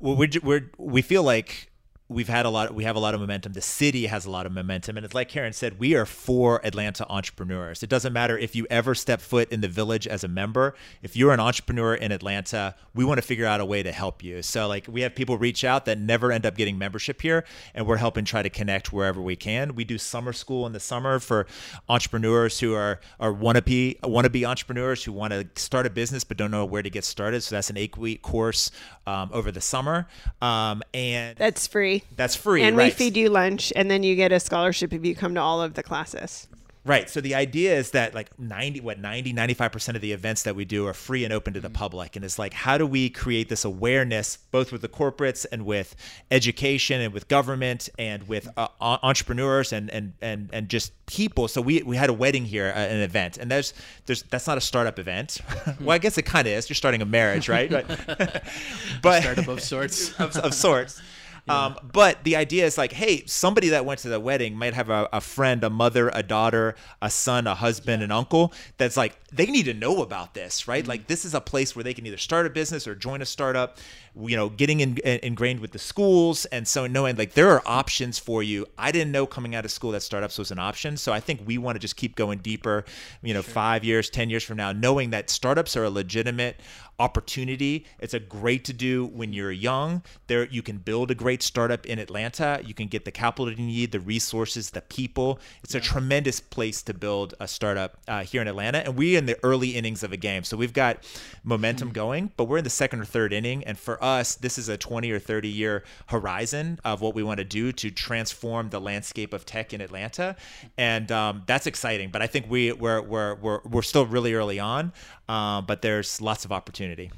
Well, 0.00 0.16
we're, 0.16 0.28
we're 0.42 0.70
we 0.78 1.02
feel 1.02 1.22
like 1.22 1.70
we've 2.08 2.28
had 2.28 2.46
a 2.46 2.50
lot 2.50 2.74
we 2.74 2.84
have 2.84 2.96
a 2.96 2.98
lot 2.98 3.14
of 3.14 3.20
momentum. 3.20 3.52
The 3.52 3.60
city 3.60 4.06
has 4.06 4.24
a 4.24 4.30
lot 4.30 4.46
of 4.46 4.52
momentum. 4.52 4.96
And 4.96 5.04
it's 5.04 5.14
like 5.14 5.28
karen 5.28 5.52
said 5.52 5.78
we 5.78 5.94
are 5.94 6.06
for 6.06 6.64
atlanta 6.64 7.06
entrepreneurs. 7.08 7.82
It 7.82 7.90
doesn't 7.90 8.12
matter 8.12 8.38
if 8.38 8.56
you 8.56 8.66
ever 8.70 8.94
step 8.94 9.20
foot 9.20 9.50
in 9.52 9.60
the 9.60 9.68
village 9.68 10.06
as 10.06 10.24
a 10.24 10.28
member. 10.28 10.74
If 11.02 11.16
you're 11.16 11.32
an 11.32 11.40
entrepreneur 11.40 11.94
in 11.94 12.10
atlanta 12.12 12.74
we 12.94 13.04
want 13.04 13.18
to 13.18 13.22
figure 13.22 13.44
out 13.44 13.60
a 13.60 13.64
way 13.64 13.82
to 13.82 13.92
help 13.92 14.22
you. 14.22 14.42
So 14.42 14.66
like 14.66 14.86
we 14.88 15.02
have 15.02 15.14
people 15.14 15.36
reach 15.36 15.64
out 15.64 15.84
that 15.84 15.98
never 15.98 16.32
end 16.32 16.46
up 16.46 16.56
getting 16.56 16.78
membership 16.78 17.20
here 17.20 17.44
and 17.74 17.86
we're 17.86 17.98
helping 17.98 18.24
try 18.24 18.42
to 18.42 18.50
connect 18.50 18.92
wherever 18.92 19.20
we 19.20 19.36
can. 19.36 19.74
We 19.74 19.84
do 19.84 19.98
summer 19.98 20.32
school 20.32 20.66
in 20.66 20.72
the 20.72 20.80
summer 20.80 21.18
for 21.18 21.46
entrepreneurs 21.88 22.60
who 22.60 22.74
are 22.74 23.00
are 23.20 23.32
wannabe 23.32 24.00
wannabe 24.00 24.48
entrepreneurs 24.48 25.04
who 25.04 25.12
want 25.12 25.32
to 25.32 25.46
start 25.56 25.84
a 25.84 25.90
business 25.90 26.24
but 26.24 26.38
don't 26.38 26.50
know 26.50 26.64
where 26.64 26.82
to 26.82 26.90
get 26.90 27.04
started. 27.04 27.42
So 27.42 27.54
that's 27.54 27.68
an 27.68 27.76
eight 27.76 27.98
week 27.98 28.22
course 28.22 28.70
um, 29.06 29.30
over 29.32 29.50
the 29.50 29.60
summer. 29.60 30.06
Um, 30.40 30.82
and 30.94 31.36
That's 31.36 31.66
free. 31.66 31.97
Free. 32.00 32.08
That's 32.16 32.36
free, 32.36 32.62
And 32.62 32.76
we 32.76 32.90
feed 32.90 33.16
you 33.16 33.28
lunch, 33.28 33.72
and 33.76 33.90
then 33.90 34.02
you 34.02 34.16
get 34.16 34.32
a 34.32 34.40
scholarship 34.40 34.92
if 34.92 35.04
you 35.04 35.14
come 35.14 35.34
to 35.34 35.40
all 35.40 35.62
of 35.62 35.74
the 35.74 35.82
classes. 35.82 36.48
Right. 36.88 37.10
So 37.10 37.20
the 37.20 37.34
idea 37.34 37.76
is 37.76 37.90
that 37.90 38.14
like 38.14 38.36
90, 38.38 38.80
what 38.80 38.98
90, 38.98 39.34
95% 39.34 39.94
of 39.94 40.00
the 40.00 40.12
events 40.12 40.44
that 40.44 40.56
we 40.56 40.64
do 40.64 40.86
are 40.86 40.94
free 40.94 41.22
and 41.22 41.34
open 41.34 41.52
to 41.52 41.60
the 41.60 41.68
public. 41.68 42.16
And 42.16 42.24
it's 42.24 42.38
like, 42.38 42.54
how 42.54 42.78
do 42.78 42.86
we 42.86 43.10
create 43.10 43.50
this 43.50 43.66
awareness 43.66 44.38
both 44.52 44.72
with 44.72 44.80
the 44.80 44.88
corporates 44.88 45.44
and 45.52 45.66
with 45.66 45.94
education 46.30 47.02
and 47.02 47.12
with 47.12 47.28
government 47.28 47.90
and 47.98 48.26
with 48.26 48.48
uh, 48.56 48.68
entrepreneurs 48.80 49.74
and, 49.74 49.90
and, 49.90 50.14
and, 50.22 50.48
and 50.50 50.70
just 50.70 50.92
people. 51.04 51.46
So 51.46 51.60
we, 51.60 51.82
we 51.82 51.94
had 51.94 52.08
a 52.08 52.14
wedding 52.14 52.46
here, 52.46 52.72
uh, 52.74 52.78
an 52.78 53.00
event 53.00 53.36
and 53.36 53.50
there's, 53.50 53.74
there's, 54.06 54.22
that's 54.22 54.46
not 54.46 54.56
a 54.56 54.62
startup 54.62 54.98
event. 54.98 55.42
well, 55.80 55.90
I 55.90 55.98
guess 55.98 56.16
it 56.16 56.22
kind 56.22 56.48
of 56.48 56.54
is. 56.54 56.70
You're 56.70 56.74
starting 56.76 57.02
a 57.02 57.06
marriage, 57.06 57.50
right? 57.50 57.70
Right. 57.70 57.86
but 59.02 59.22
Startup 59.22 59.48
of 59.48 59.62
sorts. 59.62 60.18
of, 60.18 60.34
of 60.38 60.54
sorts. 60.54 61.02
Um, 61.48 61.76
but 61.92 62.24
the 62.24 62.36
idea 62.36 62.66
is 62.66 62.76
like, 62.78 62.92
hey, 62.92 63.24
somebody 63.26 63.68
that 63.70 63.84
went 63.84 64.00
to 64.00 64.08
the 64.08 64.20
wedding 64.20 64.56
might 64.56 64.74
have 64.74 64.90
a, 64.90 65.08
a 65.12 65.20
friend, 65.20 65.64
a 65.64 65.70
mother, 65.70 66.10
a 66.14 66.22
daughter, 66.22 66.74
a 67.00 67.10
son, 67.10 67.46
a 67.46 67.54
husband, 67.54 68.02
an 68.02 68.10
uncle 68.10 68.52
that's 68.76 68.96
like, 68.96 69.16
they 69.30 69.46
need 69.46 69.64
to 69.64 69.74
know 69.74 70.02
about 70.02 70.34
this, 70.34 70.66
right? 70.66 70.86
Like, 70.86 71.06
this 71.06 71.24
is 71.24 71.34
a 71.34 71.40
place 71.40 71.76
where 71.76 71.82
they 71.82 71.94
can 71.94 72.06
either 72.06 72.16
start 72.16 72.46
a 72.46 72.50
business 72.50 72.86
or 72.86 72.94
join 72.94 73.20
a 73.22 73.26
startup, 73.26 73.78
you 74.16 74.36
know, 74.36 74.48
getting 74.48 74.80
in, 74.80 74.96
in- 74.98 75.20
ingrained 75.22 75.60
with 75.60 75.72
the 75.72 75.78
schools. 75.78 76.44
And 76.46 76.66
so 76.66 76.86
knowing 76.86 77.16
like 77.16 77.34
there 77.34 77.50
are 77.50 77.62
options 77.66 78.18
for 78.18 78.42
you. 78.42 78.66
I 78.78 78.90
didn't 78.90 79.12
know 79.12 79.26
coming 79.26 79.54
out 79.54 79.64
of 79.64 79.70
school 79.70 79.92
that 79.92 80.02
startups 80.02 80.38
was 80.38 80.50
an 80.50 80.58
option. 80.58 80.96
So 80.96 81.12
I 81.12 81.20
think 81.20 81.42
we 81.44 81.58
want 81.58 81.76
to 81.76 81.80
just 81.80 81.96
keep 81.96 82.16
going 82.16 82.38
deeper, 82.38 82.84
you 83.22 83.34
know, 83.34 83.42
five 83.42 83.84
years, 83.84 84.10
10 84.10 84.30
years 84.30 84.44
from 84.44 84.56
now, 84.56 84.72
knowing 84.72 85.10
that 85.10 85.30
startups 85.30 85.76
are 85.76 85.84
a 85.84 85.90
legitimate 85.90 86.60
opportunity. 86.98 87.86
It's 87.98 88.14
a 88.14 88.20
great 88.20 88.64
to 88.64 88.72
do 88.72 89.06
when 89.06 89.32
you're 89.32 89.52
young. 89.52 90.02
There 90.26 90.46
you 90.46 90.62
can 90.62 90.78
build 90.78 91.10
a 91.10 91.14
great 91.14 91.42
startup 91.42 91.86
in 91.86 91.98
Atlanta. 91.98 92.60
You 92.64 92.74
can 92.74 92.88
get 92.88 93.04
the 93.04 93.10
capital 93.10 93.50
you 93.50 93.56
need, 93.56 93.92
the 93.92 94.00
resources, 94.00 94.70
the 94.70 94.80
people. 94.82 95.38
It's 95.62 95.74
a 95.74 95.80
tremendous 95.80 96.40
place 96.40 96.82
to 96.82 96.94
build 96.94 97.34
a 97.40 97.46
startup 97.46 97.98
uh, 98.08 98.24
here 98.24 98.42
in 98.42 98.48
Atlanta. 98.48 98.78
And 98.78 98.96
we're 98.96 99.18
in 99.18 99.26
the 99.26 99.38
early 99.42 99.70
innings 99.70 100.02
of 100.02 100.12
a 100.12 100.16
game. 100.16 100.44
So 100.44 100.56
we've 100.56 100.72
got 100.72 101.04
momentum 101.44 101.90
going, 101.90 102.32
but 102.36 102.44
we're 102.44 102.58
in 102.58 102.64
the 102.64 102.70
second 102.70 103.00
or 103.00 103.04
third 103.04 103.32
inning. 103.32 103.64
And 103.64 103.78
for 103.78 104.02
us, 104.02 104.34
this 104.34 104.58
is 104.58 104.68
a 104.68 104.76
20 104.76 105.10
or 105.10 105.18
30 105.18 105.48
year 105.48 105.84
horizon 106.06 106.80
of 106.84 107.00
what 107.00 107.14
we 107.14 107.22
want 107.22 107.38
to 107.38 107.44
do 107.44 107.72
to 107.72 107.90
transform 107.90 108.70
the 108.70 108.80
landscape 108.80 109.32
of 109.32 109.46
tech 109.46 109.72
in 109.72 109.80
Atlanta. 109.80 110.36
And 110.76 111.10
um, 111.12 111.42
that's 111.46 111.66
exciting. 111.66 112.10
But 112.10 112.22
I 112.22 112.26
think 112.26 112.46
we, 112.48 112.72
we're, 112.72 113.00
we're, 113.00 113.34
we're, 113.36 113.60
we're 113.64 113.82
still 113.82 114.06
really 114.06 114.34
early 114.34 114.58
on, 114.58 114.92
um, 115.28 115.66
but 115.66 115.82
there's 115.82 116.20
lots 116.20 116.44
of 116.44 116.52
opportunity. 116.52 117.10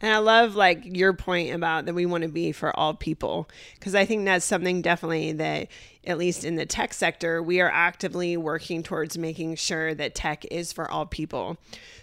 And 0.00 0.12
I 0.12 0.18
love 0.18 0.56
like 0.56 0.84
your 0.84 1.14
point 1.14 1.54
about 1.54 1.86
that 1.86 1.94
we 1.94 2.04
want 2.04 2.22
to 2.22 2.28
be 2.28 2.52
for 2.52 2.78
all 2.78 2.92
people 2.92 3.48
because 3.74 3.94
I 3.94 4.04
think 4.04 4.26
that's 4.26 4.44
something 4.44 4.82
definitely 4.82 5.32
that 5.32 5.68
at 6.04 6.18
least 6.18 6.44
in 6.44 6.56
the 6.56 6.66
tech 6.66 6.92
sector 6.92 7.42
we 7.42 7.60
are 7.60 7.70
actively 7.70 8.36
working 8.36 8.82
towards 8.82 9.16
making 9.16 9.56
sure 9.56 9.94
that 9.94 10.14
tech 10.14 10.44
is 10.50 10.70
for 10.72 10.90
all 10.90 11.06
people. 11.06 11.56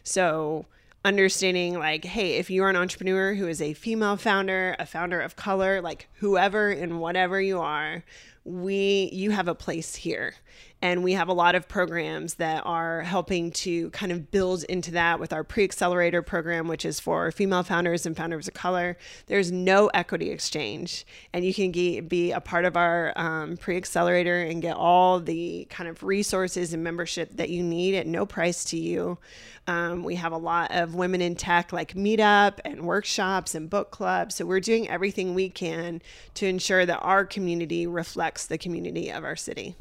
So 0.04 0.66
understanding 1.06 1.78
like 1.78 2.06
hey 2.06 2.36
if 2.38 2.50
you're 2.50 2.70
an 2.70 2.78
entrepreneur 2.78 3.34
who 3.34 3.46
is 3.46 3.62
a 3.62 3.74
female 3.74 4.16
founder 4.16 4.74
a 4.80 4.86
founder 4.86 5.20
of 5.20 5.36
color 5.36 5.82
like 5.82 6.08
whoever 6.14 6.70
and 6.70 6.98
whatever 6.98 7.42
you 7.42 7.60
are 7.60 8.06
we 8.46 9.10
you 9.14 9.32
have 9.32 9.48
a 9.48 9.56
place 9.56 9.96
here. 9.96 10.36
And 10.82 11.02
we 11.02 11.14
have 11.14 11.30
a 11.30 11.34
lot 11.34 11.56
of 11.56 11.70
programs 11.70 12.34
that 12.36 12.64
are 12.66 13.04
helping 13.04 13.52
to 13.52 13.90
kind 13.92 14.12
of 14.12 14.32
build 14.32 14.66
into 14.66 14.92
that 14.92 15.18
with 15.18 15.32
our 15.32 15.46
pre-accelerator 15.46 16.22
program 16.22 16.68
which 16.68 16.84
is 16.84 17.00
for 17.00 17.32
female 17.32 17.64
founders 17.64 18.06
and 18.06 18.18
founders 18.18 18.50
of 18.50 18.54
color. 18.54 18.98
There's 19.28 19.50
no 19.50 19.88
equity 19.94 20.30
exchange. 20.30 21.06
And 21.32 21.46
you 21.46 21.54
can 21.54 21.72
be 21.72 22.32
a 22.34 22.42
part 22.42 22.66
of 22.66 22.76
our 22.76 23.14
um, 23.16 23.56
pre-accelerator 23.56 24.42
and 24.42 24.62
get 24.62 24.76
all 24.76 25.22
the 25.22 25.68
kind 25.70 25.90
of 25.90 26.04
resources 26.04 26.74
and 26.74 26.84
membership 26.84 27.30
that 27.38 27.50
you 27.50 27.64
need 27.64 27.96
at 27.96 28.06
no 28.06 28.26
price 28.26 28.66
to 28.66 28.78
you. 28.78 29.20
Um, 29.66 30.04
we 30.04 30.16
have 30.16 30.34
a 30.34 30.38
lot 30.38 30.72
of 30.72 30.96
women 30.96 31.22
in 31.22 31.36
tech 31.36 31.72
like 31.72 31.94
meetup 31.94 32.60
and 32.66 32.82
workshops 32.82 33.56
and 33.56 33.70
book 33.70 33.92
clubs. 33.92 34.36
So 34.36 34.46
we're 34.46 34.60
doing 34.60 34.90
everything 34.90 35.34
we 35.34 35.50
can 35.50 36.02
to 36.34 36.46
ensure 36.46 36.86
that 36.86 37.00
our 37.00 37.24
community 37.24 37.88
reflects 37.88 38.33
the 38.46 38.58
community 38.58 39.10
of 39.10 39.24
our 39.24 39.36
city 39.36 39.76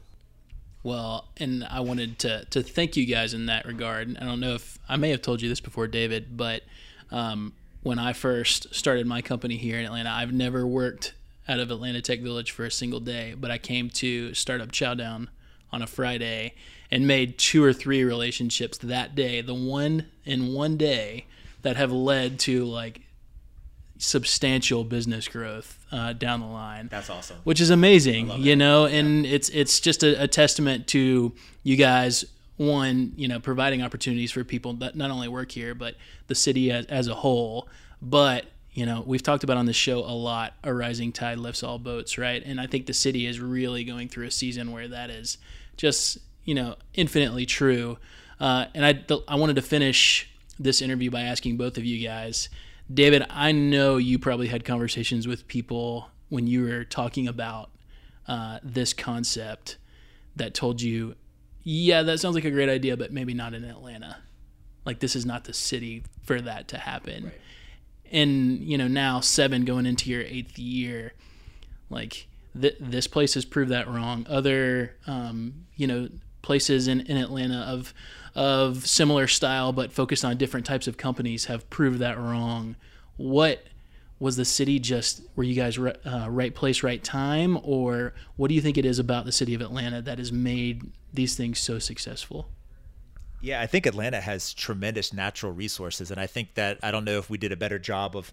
Well, 0.82 1.28
and 1.36 1.64
I 1.64 1.80
wanted 1.80 2.18
to 2.20 2.44
to 2.50 2.62
thank 2.62 2.96
you 2.96 3.06
guys 3.06 3.34
in 3.34 3.46
that 3.46 3.66
regard. 3.66 4.16
I 4.20 4.24
don't 4.24 4.40
know 4.40 4.54
if 4.54 4.78
I 4.88 4.96
may 4.96 5.10
have 5.10 5.22
told 5.22 5.40
you 5.40 5.48
this 5.48 5.60
before, 5.60 5.86
David, 5.86 6.36
but 6.36 6.62
um, 7.10 7.52
when 7.82 7.98
I 7.98 8.12
first 8.12 8.74
started 8.74 9.06
my 9.06 9.22
company 9.22 9.56
here 9.56 9.78
in 9.78 9.84
Atlanta, 9.84 10.10
I've 10.10 10.32
never 10.32 10.66
worked 10.66 11.14
out 11.48 11.60
of 11.60 11.70
Atlanta 11.70 12.00
Tech 12.00 12.20
Village 12.20 12.50
for 12.50 12.64
a 12.64 12.70
single 12.70 13.00
day, 13.00 13.34
but 13.38 13.50
I 13.50 13.58
came 13.58 13.90
to 13.90 14.32
Startup 14.34 14.70
Chowdown 14.70 15.28
on 15.72 15.82
a 15.82 15.86
Friday 15.86 16.54
and 16.90 17.06
made 17.06 17.38
two 17.38 17.64
or 17.64 17.72
three 17.72 18.04
relationships 18.04 18.78
that 18.78 19.14
day. 19.14 19.40
The 19.40 19.54
one 19.54 20.06
in 20.24 20.52
one 20.52 20.76
day 20.76 21.26
that 21.62 21.76
have 21.76 21.92
led 21.92 22.38
to 22.40 22.64
like 22.64 23.02
substantial 23.98 24.84
business 24.84 25.28
growth 25.28 25.81
uh, 25.92 26.12
down 26.14 26.40
the 26.40 26.46
line 26.46 26.88
That's 26.90 27.10
awesome. 27.10 27.36
which 27.44 27.60
is 27.60 27.70
amazing, 27.70 28.30
you 28.38 28.56
know, 28.56 28.86
and 28.86 29.26
it's 29.26 29.48
it's 29.50 29.78
just 29.78 30.02
a, 30.02 30.22
a 30.22 30.26
testament 30.26 30.86
to 30.88 31.32
you 31.62 31.76
guys. 31.76 32.24
One, 32.56 33.12
you 33.16 33.28
know, 33.28 33.40
providing 33.40 33.82
opportunities 33.82 34.30
for 34.30 34.44
people 34.44 34.74
that 34.74 34.94
not 34.94 35.10
only 35.10 35.26
work 35.28 35.50
here, 35.50 35.74
but 35.74 35.96
the 36.28 36.34
city 36.34 36.70
as, 36.70 36.86
as 36.86 37.08
a 37.08 37.14
whole. 37.14 37.68
But 38.00 38.46
you 38.72 38.86
know, 38.86 39.02
we've 39.06 39.22
talked 39.22 39.44
about 39.44 39.56
on 39.56 39.66
the 39.66 39.72
show 39.72 39.98
a 39.98 40.14
lot. 40.16 40.54
A 40.64 40.72
rising 40.72 41.12
tide 41.12 41.38
lifts 41.38 41.62
all 41.62 41.78
boats, 41.78 42.18
right? 42.18 42.42
And 42.44 42.60
I 42.60 42.66
think 42.66 42.86
the 42.86 42.94
city 42.94 43.26
is 43.26 43.40
really 43.40 43.84
going 43.84 44.08
through 44.08 44.26
a 44.26 44.30
season 44.30 44.72
where 44.72 44.88
that 44.88 45.10
is 45.10 45.38
just 45.76 46.18
you 46.44 46.54
know 46.54 46.76
infinitely 46.94 47.46
true. 47.46 47.98
Uh, 48.40 48.66
and 48.74 48.84
I 48.84 49.02
I 49.28 49.36
wanted 49.36 49.56
to 49.56 49.62
finish 49.62 50.30
this 50.58 50.80
interview 50.80 51.10
by 51.10 51.22
asking 51.22 51.56
both 51.56 51.76
of 51.76 51.84
you 51.84 52.06
guys, 52.06 52.48
David. 52.92 53.24
I 53.30 53.52
know 53.52 53.96
you 53.96 54.18
probably 54.18 54.48
had 54.48 54.64
conversations 54.64 55.26
with 55.28 55.46
people 55.46 56.08
when 56.28 56.46
you 56.46 56.64
were 56.64 56.84
talking 56.84 57.28
about 57.28 57.70
uh, 58.26 58.58
this 58.62 58.92
concept 58.92 59.76
that 60.36 60.54
told 60.54 60.80
you, 60.80 61.14
yeah, 61.62 62.02
that 62.02 62.18
sounds 62.20 62.34
like 62.34 62.44
a 62.44 62.50
great 62.50 62.68
idea, 62.68 62.96
but 62.96 63.12
maybe 63.12 63.34
not 63.34 63.54
in 63.54 63.64
Atlanta. 63.64 64.18
Like 64.84 64.98
this 64.98 65.14
is 65.14 65.24
not 65.24 65.44
the 65.44 65.52
city 65.52 66.04
for 66.22 66.40
that 66.40 66.68
to 66.68 66.78
happen. 66.78 67.32
And 68.10 68.58
you 68.60 68.76
know 68.76 68.88
now 68.88 69.20
seven 69.20 69.64
going 69.64 69.86
into 69.86 70.10
your 70.10 70.22
eighth 70.22 70.58
year, 70.58 71.12
like 71.88 72.26
th- 72.60 72.76
this 72.80 73.06
place 73.06 73.34
has 73.34 73.44
proved 73.44 73.70
that 73.70 73.88
wrong. 73.88 74.26
Other 74.28 74.96
um, 75.06 75.66
you 75.76 75.86
know 75.86 76.08
places 76.42 76.88
in, 76.88 77.00
in 77.02 77.16
Atlanta 77.16 77.60
of 77.60 77.94
of 78.34 78.86
similar 78.86 79.26
style 79.26 79.72
but 79.72 79.92
focused 79.92 80.24
on 80.24 80.36
different 80.38 80.64
types 80.64 80.86
of 80.86 80.96
companies 80.96 81.46
have 81.46 81.68
proved 81.70 81.98
that 81.98 82.18
wrong. 82.18 82.76
What 83.16 83.64
was 84.18 84.36
the 84.36 84.44
city 84.44 84.78
just 84.78 85.22
were 85.36 85.44
you 85.44 85.54
guys 85.54 85.78
uh, 85.78 86.26
right 86.30 86.54
place 86.54 86.82
right 86.82 87.02
time 87.02 87.58
or 87.62 88.14
what 88.36 88.48
do 88.48 88.54
you 88.54 88.60
think 88.60 88.78
it 88.78 88.86
is 88.86 88.98
about 88.98 89.24
the 89.24 89.32
city 89.32 89.52
of 89.54 89.60
Atlanta 89.60 90.00
that 90.00 90.18
has 90.18 90.32
made 90.32 90.92
these 91.12 91.36
things 91.36 91.58
so 91.58 91.78
successful? 91.78 92.48
Yeah, 93.42 93.60
I 93.60 93.66
think 93.66 93.86
Atlanta 93.86 94.20
has 94.20 94.54
tremendous 94.54 95.12
natural 95.12 95.50
resources, 95.50 96.12
and 96.12 96.20
I 96.20 96.28
think 96.28 96.54
that 96.54 96.78
I 96.80 96.92
don't 96.92 97.04
know 97.04 97.18
if 97.18 97.28
we 97.28 97.38
did 97.38 97.50
a 97.50 97.56
better 97.56 97.80
job 97.80 98.16
of 98.16 98.32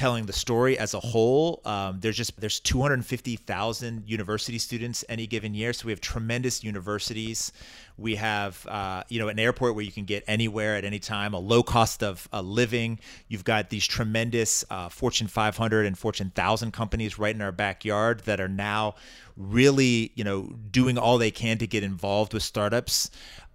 telling 0.00 0.24
the 0.24 0.32
story 0.32 0.78
as 0.78 0.94
a 0.94 0.98
whole. 0.98 1.60
Um, 1.66 2.00
there's 2.00 2.16
just 2.16 2.40
there's 2.40 2.58
250,000 2.58 4.04
university 4.06 4.56
students 4.56 5.04
any 5.10 5.26
given 5.26 5.54
year, 5.54 5.74
so 5.74 5.84
we 5.84 5.92
have 5.92 6.00
tremendous 6.00 6.64
universities. 6.64 7.52
We 7.98 8.14
have 8.14 8.66
uh, 8.66 9.02
you 9.10 9.18
know 9.18 9.28
an 9.28 9.38
airport 9.38 9.74
where 9.74 9.84
you 9.84 9.92
can 9.92 10.06
get 10.06 10.24
anywhere 10.26 10.74
at 10.76 10.86
any 10.86 11.00
time, 11.00 11.34
a 11.34 11.38
low 11.38 11.62
cost 11.62 12.02
of 12.02 12.26
uh, 12.32 12.40
living. 12.40 12.98
You've 13.28 13.44
got 13.44 13.68
these 13.68 13.86
tremendous 13.86 14.64
uh, 14.70 14.88
Fortune 14.88 15.26
500 15.26 15.84
and 15.84 15.98
Fortune 15.98 16.28
1000 16.28 16.72
companies 16.72 17.18
right 17.18 17.34
in 17.34 17.42
our 17.42 17.52
backyard 17.52 18.20
that 18.20 18.40
are 18.40 18.48
now 18.48 18.94
really 19.36 20.12
you 20.14 20.24
know 20.24 20.50
doing 20.70 20.96
all 20.96 21.18
they 21.18 21.30
can 21.30 21.58
to 21.58 21.66
get 21.66 21.82
involved 21.82 22.32
with 22.32 22.42
startups. 22.42 23.10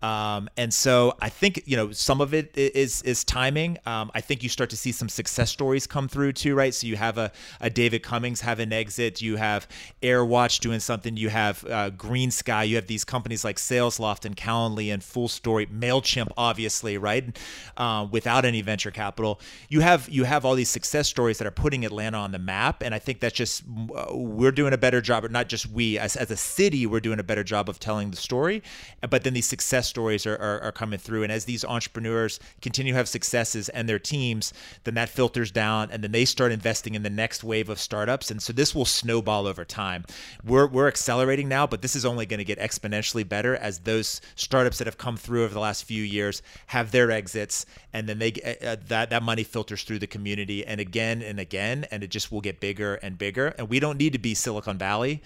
Um, 0.06 0.50
and 0.56 0.72
so 0.72 1.16
I 1.20 1.30
think 1.30 1.64
you 1.66 1.76
know 1.76 1.92
some 1.92 2.22
of 2.22 2.34
it 2.36 2.56
is 2.56 3.02
is 3.02 3.24
timing. 3.24 3.80
Um, 3.88 4.12
I 4.14 4.22
think 4.22 4.44
you 4.44 4.50
start 4.50 4.70
to 4.70 4.78
see 4.78 4.92
some 4.92 5.10
success 5.10 5.50
stories 5.50 5.88
come 5.88 6.08
through 6.08 6.34
too, 6.36 6.56
right? 6.56 6.74
So 6.74 6.88
you 6.88 6.96
have 6.96 7.18
a, 7.18 7.32
a 7.60 7.70
David 7.70 8.04
Cummings 8.04 8.42
have 8.42 8.60
an 8.60 8.72
exit. 8.74 9.22
You 9.22 9.38
have 9.38 9.68
AirWatch 10.02 10.60
doing 10.60 10.80
something. 10.80 11.18
You 11.18 11.30
have 11.30 11.64
uh, 11.66 11.92
GreenSky. 11.92 12.68
You 12.68 12.76
have 12.76 12.88
these 12.88 13.04
companies 13.04 13.44
like 13.44 13.58
SalesLoft 13.58 14.26
and 14.26 14.36
Calendly 14.36 14.94
and 14.94 15.02
FullStory, 15.02 15.68
Mailchimp, 15.68 16.30
obviously, 16.38 16.98
right? 16.98 17.38
Uh, 17.78 18.08
without 18.12 18.46
any 18.46 18.62
venture 18.62 18.92
capital, 18.92 19.40
you 19.70 19.82
have 19.82 20.08
you 20.10 20.24
have 20.26 20.46
all 20.46 20.56
these 20.56 20.70
success 20.70 21.08
stories 21.08 21.38
that 21.38 21.48
are 21.48 21.52
putting 21.52 21.86
Atlanta 21.86 22.18
on 22.18 22.32
the 22.32 22.40
map. 22.40 22.82
And 22.82 22.94
I 22.94 23.00
think 23.00 23.20
that's 23.20 23.36
just 23.36 23.64
uh, 23.96 24.08
we're 24.12 24.52
doing 24.52 24.74
a 24.74 24.78
better 24.78 25.02
job, 25.02 25.26
or 25.26 25.30
not 25.30 25.50
just 25.50 25.68
we 25.68 25.98
as 25.98 26.16
as 26.16 26.32
a 26.32 26.38
city, 26.38 26.86
we're 26.86 27.00
doing 27.00 27.20
a 27.20 27.24
better 27.24 27.44
job 27.44 27.70
of 27.70 27.80
telling 27.80 28.12
the 28.12 28.18
story. 28.18 28.62
But 29.10 29.24
then 29.24 29.34
these 29.34 29.48
success 29.48 29.88
stories 29.88 30.26
are, 30.26 30.36
are, 30.36 30.62
are 30.62 30.72
coming 30.72 31.00
through. 31.00 31.24
And 31.24 31.32
as 31.32 31.46
these 31.46 31.64
entrepreneurs 31.66 32.40
continue 32.62 32.94
to 32.94 32.98
have 32.98 33.08
successes 33.08 33.70
and 33.70 33.88
their 33.88 34.00
teams, 34.00 34.54
then 34.84 34.94
that 34.96 35.10
filters 35.10 35.52
down 35.52 35.90
and 35.92 36.04
then 36.04 36.12
they 36.16 36.26
start 36.26 36.54
investing 36.54 36.96
in 36.96 37.04
the 37.04 37.10
next 37.10 37.44
wave 37.44 37.68
of 37.68 37.78
startups. 37.80 38.32
And 38.32 38.42
so 38.42 38.54
this 38.54 38.74
will 38.74 38.86
snowball 38.86 39.46
over 39.46 39.66
time. 39.66 40.06
We're, 40.46 40.66
we're 40.66 40.88
accelerating 40.88 41.50
now, 41.50 41.68
but 41.68 41.82
this 41.82 41.96
is 41.96 42.06
only 42.06 42.26
going 42.26 42.38
to 42.38 42.46
get 42.46 42.58
exponentially 42.58 43.28
better 43.28 43.58
as 43.58 43.80
those 43.80 44.22
startups 44.36 44.78
that 44.78 44.88
have 44.88 44.98
come 44.98 45.18
through 45.18 45.44
over 45.44 45.54
the 45.54 45.60
last 45.60 45.84
few 45.84 46.04
years 46.04 46.42
have 46.68 46.92
their 46.92 47.12
exits 47.12 47.66
and 47.96 48.10
then 48.10 48.20
they 48.20 48.34
uh, 48.44 48.72
uh 48.72 48.76
that, 48.88 49.10
that 49.10 49.24
money 49.24 49.44
filters 49.44 49.84
through 49.84 50.00
the 50.00 50.08
community 50.08 50.66
and 50.66 50.82
again 50.82 51.22
and 51.22 51.40
again, 51.40 51.86
and 51.92 52.04
it 52.04 52.10
just 52.10 52.30
will 52.30 52.42
get 52.42 52.60
bigger 52.60 52.96
and 52.96 53.18
bigger. 53.18 53.48
And 53.58 53.70
we 53.70 53.80
don't 53.80 53.98
need 53.98 54.14
to 54.14 54.20
be 54.20 54.34
Silicon 54.34 54.78
Valley. 54.78 55.24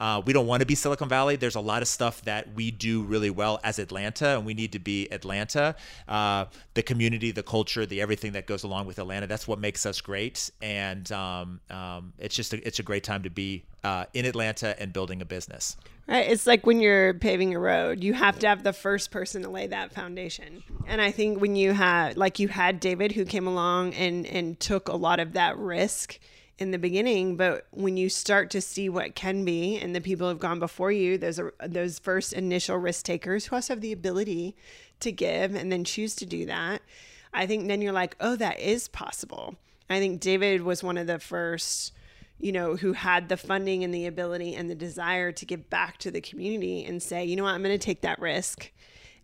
Uh, 0.00 0.22
we 0.24 0.32
don't 0.32 0.46
want 0.46 0.60
to 0.60 0.66
be 0.66 0.74
Silicon 0.74 1.08
Valley. 1.08 1.36
There's 1.36 1.54
a 1.54 1.60
lot 1.60 1.82
of 1.82 1.88
stuff 1.88 2.22
that 2.22 2.54
we 2.54 2.70
do 2.70 3.02
really 3.02 3.30
well 3.30 3.60
as 3.64 3.78
Atlanta, 3.78 4.36
and 4.36 4.46
we 4.46 4.54
need 4.54 4.72
to 4.72 4.78
be 4.78 5.08
Atlanta. 5.12 5.74
Uh, 6.08 6.46
the 6.74 6.82
community, 6.82 7.30
the 7.30 7.42
culture, 7.42 7.86
the 7.86 8.00
everything 8.00 8.32
that 8.32 8.46
goes 8.46 8.62
along 8.62 8.86
with 8.86 8.98
Atlanta. 8.98 9.26
That's 9.26 9.46
what 9.46 9.58
makes 9.58 9.86
us 9.86 10.00
great, 10.00 10.50
and 10.60 11.10
um, 11.12 11.60
um, 11.70 12.12
it's 12.18 12.34
just 12.34 12.52
a, 12.52 12.66
it's 12.66 12.78
a 12.78 12.82
great 12.82 13.04
time 13.04 13.22
to 13.22 13.30
be 13.30 13.64
uh, 13.84 14.06
in 14.14 14.24
Atlanta 14.24 14.80
and 14.80 14.92
building 14.92 15.22
a 15.22 15.24
business. 15.24 15.76
Right. 16.08 16.28
It's 16.28 16.46
like 16.46 16.66
when 16.66 16.80
you're 16.80 17.14
paving 17.14 17.54
a 17.54 17.60
road, 17.60 18.02
you 18.02 18.12
have 18.12 18.38
to 18.40 18.48
have 18.48 18.64
the 18.64 18.72
first 18.72 19.10
person 19.10 19.42
to 19.42 19.48
lay 19.48 19.68
that 19.68 19.92
foundation. 19.92 20.64
And 20.86 21.00
I 21.00 21.12
think 21.12 21.40
when 21.40 21.54
you 21.54 21.72
had, 21.72 22.16
like 22.16 22.38
you 22.38 22.48
had 22.48 22.80
David 22.80 23.12
who 23.12 23.24
came 23.24 23.46
along 23.46 23.94
and 23.94 24.26
and 24.26 24.58
took 24.58 24.88
a 24.88 24.96
lot 24.96 25.20
of 25.20 25.34
that 25.34 25.56
risk 25.56 26.18
in 26.58 26.70
the 26.70 26.78
beginning, 26.78 27.36
but 27.36 27.66
when 27.70 27.96
you 27.96 28.08
start 28.08 28.50
to 28.50 28.60
see 28.60 28.88
what 28.88 29.14
can 29.14 29.44
be, 29.44 29.78
and 29.78 29.94
the 29.94 30.00
people 30.00 30.28
have 30.28 30.38
gone 30.38 30.58
before 30.58 30.92
you, 30.92 31.18
those 31.18 31.38
are 31.38 31.54
those 31.66 31.98
first 31.98 32.32
initial 32.32 32.76
risk 32.76 33.04
takers 33.04 33.46
who 33.46 33.56
also 33.56 33.74
have 33.74 33.80
the 33.80 33.92
ability 33.92 34.54
to 35.00 35.10
give 35.10 35.54
and 35.54 35.72
then 35.72 35.84
choose 35.84 36.14
to 36.16 36.26
do 36.26 36.46
that. 36.46 36.82
I 37.32 37.46
think 37.46 37.66
then 37.66 37.82
you're 37.82 37.92
like, 37.92 38.16
oh, 38.20 38.36
that 38.36 38.60
is 38.60 38.88
possible. 38.88 39.56
I 39.88 39.98
think 39.98 40.20
David 40.20 40.62
was 40.62 40.82
one 40.82 40.98
of 40.98 41.06
the 41.06 41.18
first, 41.18 41.92
you 42.38 42.52
know, 42.52 42.76
who 42.76 42.92
had 42.92 43.28
the 43.28 43.36
funding 43.36 43.82
and 43.82 43.92
the 43.92 44.06
ability 44.06 44.54
and 44.54 44.70
the 44.70 44.74
desire 44.74 45.32
to 45.32 45.46
give 45.46 45.68
back 45.70 45.98
to 45.98 46.10
the 46.10 46.20
community 46.20 46.84
and 46.84 47.02
say, 47.02 47.24
you 47.24 47.36
know 47.36 47.44
what, 47.44 47.54
I'm 47.54 47.62
going 47.62 47.78
to 47.78 47.84
take 47.84 48.02
that 48.02 48.18
risk. 48.18 48.70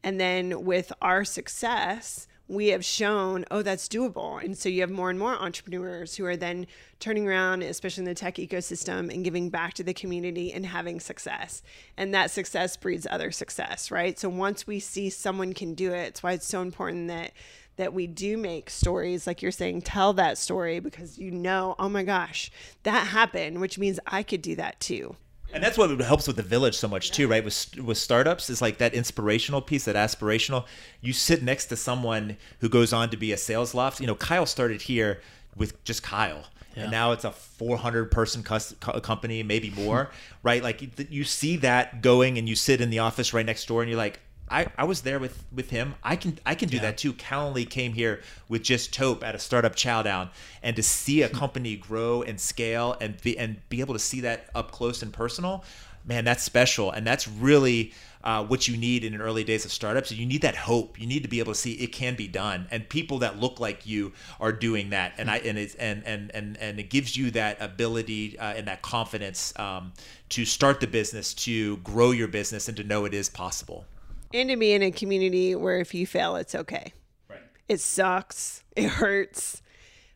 And 0.03 0.21
then 0.21 0.65
with 0.65 0.93
our 1.03 1.25
success, 1.25 2.27
we 2.49 2.69
have 2.69 2.85
shown, 2.85 3.45
oh, 3.51 3.61
that's 3.63 3.89
doable. 3.89 4.43
And 4.43 4.57
so 4.57 4.71
you 4.71 4.81
have 4.81 4.91
more 4.91 5.11
and 5.11 5.19
more 5.19 5.35
entrepreneurs 5.35 6.17
who 6.17 6.25
are 6.25 6.37
then 6.37 6.67
turning 6.99 7.29
around, 7.29 7.63
especially 7.63 8.03
in 8.03 8.07
the 8.07 8.15
tech 8.15 8.37
ecosystem, 8.37 9.13
and 9.13 9.23
giving 9.23 9.51
back 9.51 9.75
to 9.75 9.85
the 9.85 9.93
community 9.93 10.53
and 10.53 10.65
having 10.65 10.99
success. 10.99 11.63
And 11.97 12.15
that 12.15 12.31
success 12.31 12.77
breeds 12.77 13.07
other 13.11 13.31
success, 13.31 13.91
right? 13.91 14.19
So 14.19 14.31
once 14.31 14.67
we 14.67 14.81
see 14.81 15.11
someone 15.11 15.53
can 15.53 15.75
do 15.75 15.93
it, 15.93 16.09
it's 16.09 16.23
why 16.23 16.33
it's 16.33 16.49
so 16.49 16.63
important 16.63 17.09
that 17.09 17.33
that 17.77 17.95
we 17.95 18.09
do 18.09 18.37
make 18.37 18.69
stories 18.69 19.25
like 19.25 19.41
you're 19.41 19.53
saying 19.53 19.81
tell 19.81 20.13
that 20.13 20.37
story 20.37 20.81
because 20.81 21.17
you 21.17 21.31
know 21.31 21.77
oh 21.79 21.89
my 21.89 22.03
gosh 22.03 22.51
that 22.83 23.07
happened 23.07 23.61
which 23.61 23.79
means 23.79 24.01
i 24.05 24.21
could 24.21 24.43
do 24.43 24.57
that 24.57 24.81
too 24.81 25.15
and 25.53 25.63
that's 25.63 25.79
what 25.79 25.91
helps 26.01 26.27
with 26.27 26.37
the 26.37 26.43
village 26.43 26.77
so 26.77 26.89
much 26.89 27.11
too, 27.11 27.27
right? 27.27 27.45
With 27.45 27.79
with 27.79 27.99
startups 27.99 28.51
is 28.51 28.61
like 28.61 28.79
that 28.79 28.95
inspirational 28.95 29.63
piece, 29.63 29.85
that 29.87 29.97
aspirational. 29.97 30.67
You 31.01 31.13
sit 31.13 31.43
next 31.43 31.67
to 31.67 31.77
someone 31.77 32.37
who 32.61 32.69
goes 32.69 32.93
on 32.93 33.11
to 33.11 33.17
be 33.17 33.33
a 33.33 33.37
SalesLoft. 33.37 34.01
You 34.01 34.07
know, 34.07 34.15
Kyle 34.15 34.47
started 34.47 34.83
here 34.83 35.21
with 35.57 35.83
just 35.85 36.03
Kyle. 36.03 36.45
Yeah. 36.77 36.85
And 36.85 36.93
now 36.93 37.13
it's 37.13 37.25
a 37.25 37.33
400 37.33 38.11
person 38.11 38.43
company, 38.43 39.43
maybe 39.43 39.71
more, 39.71 40.11
right? 40.43 40.63
Like 40.63 41.11
you 41.11 41.25
see 41.25 41.57
that 41.59 42.03
going, 42.03 42.39
and 42.39 42.49
you 42.49 42.55
sit 42.55 42.81
in 42.81 42.91
the 42.91 43.01
office 43.01 43.33
right 43.33 43.47
next 43.47 43.67
door, 43.67 43.83
and 43.83 43.91
you're 43.91 43.99
like, 43.99 44.21
I, 44.51 44.67
I 44.77 44.85
was 44.85 45.03
there 45.03 45.19
with 45.19 45.45
with 45.53 45.71
him. 45.71 45.95
I 46.03 46.17
can 46.17 46.39
I 46.45 46.55
can 46.55 46.69
do 46.69 46.77
yeah. 46.77 46.83
that 46.83 46.99
too. 46.99 47.13
Calendly 47.13 47.69
came 47.69 47.93
here 47.93 48.21
with 48.49 48.63
just 48.63 48.93
Tope 48.93 49.25
at 49.25 49.35
a 49.35 49.39
startup 49.39 49.77
chowdown, 49.77 50.31
and 50.63 50.77
to 50.77 50.83
see 50.83 51.23
a 51.23 51.29
company 51.43 51.77
grow 51.77 52.23
and 52.23 52.41
scale 52.41 52.97
and 53.01 53.21
be 53.21 53.39
and 53.39 53.57
be 53.69 53.81
able 53.81 53.95
to 53.95 54.01
see 54.01 54.21
that 54.21 54.49
up 54.55 54.71
close 54.71 55.03
and 55.03 55.13
personal, 55.13 55.65
man, 56.05 56.25
that's 56.25 56.43
special, 56.43 56.91
and 56.91 57.07
that's 57.07 57.29
really 57.29 57.93
uh, 58.25 58.45
what 58.45 58.67
you 58.67 58.77
need 58.77 59.05
in 59.05 59.13
the 59.13 59.19
early 59.19 59.45
days 59.45 59.65
of 59.65 59.71
startups. 59.71 60.11
You 60.11 60.27
need 60.27 60.43
that 60.43 60.57
hope. 60.57 61.01
You 61.01 61.07
need 61.07 61.23
to 61.23 61.29
be 61.29 61.39
able 61.39 61.53
to 61.53 61.59
see 61.59 61.73
it 61.75 61.89
can 61.93 62.17
be 62.17 62.27
done, 62.27 62.67
and 62.71 62.89
people 62.89 63.19
that 63.19 63.39
look 63.39 63.61
like 63.61 63.87
you 63.87 64.13
are 64.41 64.53
doing 64.53 64.91
that, 64.91 65.13
and 65.19 65.31
I 65.31 65.39
and 65.39 65.59
it's 65.59 65.75
and 65.77 66.03
and 66.05 66.31
and 66.35 66.57
and 66.57 66.81
it 66.81 66.91
gives 66.91 67.17
you 67.17 67.31
that 67.33 67.59
ability 67.61 68.39
uh, 68.39 68.55
and 68.55 68.67
that 68.67 68.83
confidence 68.83 69.53
um, 69.59 69.93
to 70.31 70.45
start 70.45 70.81
the 70.81 70.87
business, 70.87 71.35
to 71.35 71.77
grow 71.79 72.11
your 72.11 72.29
business, 72.29 72.69
and 72.69 72.77
to 72.79 72.85
know 72.85 73.05
it 73.05 73.15
is 73.15 73.29
possible 73.29 73.85
and 74.33 74.49
to 74.49 74.57
be 74.57 74.73
in 74.73 74.83
a 74.83 74.91
community 74.91 75.55
where 75.55 75.79
if 75.79 75.95
you 75.95 76.07
fail, 76.07 76.37
it's 76.37 76.55
okay. 76.55 76.93
Right. 77.29 77.41
It 77.69 77.81
sucks. 77.81 78.63
It 78.77 78.89
hurts. 78.89 79.61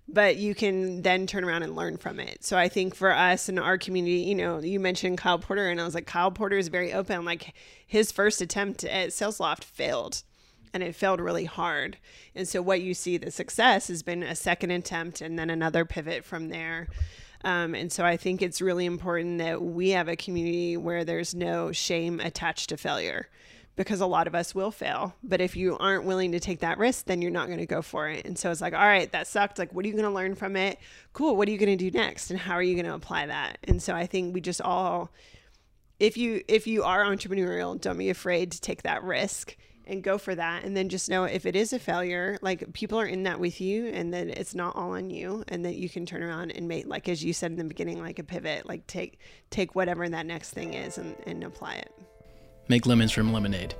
But 0.07 0.37
you 0.37 0.55
can 0.55 1.03
then 1.03 1.27
turn 1.27 1.43
around 1.43 1.65
and 1.65 1.75
learn 1.75 1.97
from 1.97 2.21
it. 2.21 2.45
So 2.45 2.57
I 2.57 2.69
think 2.69 2.95
for 2.95 3.11
us 3.11 3.49
in 3.49 3.59
our 3.59 3.77
community, 3.77 4.19
you 4.19 4.37
know, 4.37 4.61
you 4.61 4.79
mentioned 4.79 5.19
Kyle 5.19 5.39
Porter, 5.39 5.69
and 5.69 5.81
I 5.81 5.85
was 5.85 5.97
like, 5.97 6.07
Kyle 6.07 6.31
Porter 6.31 6.59
is 6.59 6.69
very 6.69 6.93
open. 6.93 7.25
Like 7.25 7.55
his 7.85 8.13
first 8.13 8.41
attempt 8.41 8.85
at 8.85 9.09
SalesLoft 9.09 9.65
failed 9.65 10.23
and 10.73 10.83
it 10.83 10.95
failed 10.95 11.21
really 11.21 11.45
hard. 11.45 11.99
And 12.35 12.49
so 12.49 12.63
what 12.63 12.81
you 12.81 12.95
see 12.95 13.17
the 13.17 13.31
success 13.31 13.89
has 13.89 14.03
been 14.03 14.23
a 14.23 14.35
second 14.35 14.71
attempt 14.71 15.21
and 15.21 15.39
then 15.39 15.51
another 15.51 15.85
pivot 15.85 16.25
from 16.25 16.49
there. 16.49 16.89
Um, 17.45 17.75
and 17.75 17.91
so 17.93 18.05
I 18.05 18.17
think 18.17 18.41
it's 18.41 18.61
really 18.61 18.87
important 18.87 19.39
that 19.39 19.61
we 19.61 19.91
have 19.91 20.09
a 20.09 20.17
community 20.17 20.77
where 20.77 21.05
there's 21.05 21.35
no 21.35 21.73
shame 21.73 22.21
attached 22.21 22.69
to 22.69 22.77
failure 22.77 23.29
because 23.77 24.01
a 24.01 24.07
lot 24.07 24.27
of 24.27 24.35
us 24.35 24.55
will 24.55 24.70
fail. 24.70 25.14
But 25.23 25.41
if 25.41 25.57
you 25.57 25.77
aren't 25.79 26.05
willing 26.05 26.33
to 26.33 26.41
take 26.41 26.61
that 26.61 26.79
risk, 26.79 27.07
then 27.07 27.23
you're 27.23 27.31
not 27.31 27.47
going 27.47 27.59
to 27.59 27.66
go 27.66 27.83
for 27.83 28.09
it. 28.09 28.27
And 28.27 28.39
so 28.39 28.51
it's 28.51 28.61
like, 28.61 28.75
all 28.75 28.81
right, 28.81 29.11
that 29.12 29.27
sucked. 29.27 29.59
Like, 29.59 29.73
what 29.73 29.85
are 29.85 29.89
you 29.89 29.95
going 29.95 30.05
to 30.05 30.11
learn 30.11 30.35
from 30.35 30.57
it? 30.57 30.79
Cool. 31.12 31.37
What 31.37 31.49
are 31.49 31.51
you 31.51 31.59
going 31.59 31.77
to 31.77 31.91
do 31.91 31.97
next? 31.97 32.31
And 32.31 32.39
how 32.39 32.55
are 32.55 32.62
you 32.62 32.75
going 32.75 32.87
to 32.87 32.95
apply 32.95 33.27
that? 33.27 33.59
And 33.64 33.83
so 33.83 33.95
I 33.95 34.07
think 34.07 34.35
we 34.35 34.41
just 34.41 34.61
all, 34.61 35.11
if 35.99 36.16
you 36.16 36.43
if 36.49 36.66
you 36.66 36.83
are 36.83 37.05
entrepreneurial, 37.05 37.81
don't 37.81 37.99
be 37.99 38.11
afraid 38.11 38.53
to 38.53 38.61
take 38.61 38.83
that 38.83 39.03
risk 39.05 39.57
and 39.87 40.03
go 40.03 40.18
for 40.18 40.35
that. 40.35 40.64
And 40.64 40.77
then 40.77 40.89
just 40.89 41.09
know 41.09 41.25
if 41.25 41.47
it 41.47 41.57
is 41.57 41.73
a 41.73 41.79
failure, 41.79 42.39
like 42.43 42.73
people 42.73 43.01
are 43.01 43.07
in 43.07 43.25
that 43.25 43.41
with 43.41 43.61
you, 43.61 43.87
and 43.87 44.12
then 44.12 44.31
it's 44.31 44.55
not 44.55 44.77
all 44.77 44.93
on 44.93 45.11
you, 45.11 45.45
and 45.49 45.64
that 45.64 45.77
you 45.77 45.89
can 45.89 46.07
turn 46.07 46.23
around 46.23 46.51
and 46.53 46.68
make, 46.68 46.87
like 46.87 47.09
as 47.09 47.25
you 47.25 47.33
said 47.33 47.53
in 47.53 47.57
the 47.57 47.64
beginning, 47.64 48.01
like 48.01 48.18
a 48.18 48.25
pivot, 48.25 48.66
like 48.66 48.87
take 48.87 49.18
take 49.51 49.75
whatever 49.75 50.09
that 50.09 50.27
next 50.27 50.51
thing 50.51 50.75
is 50.75 50.99
and, 50.99 51.16
and 51.27 51.45
apply 51.45 51.77
it. 51.77 51.93
Make 52.73 52.87
lemons 52.87 53.12
from 53.12 53.35
lemonade. 53.35 53.75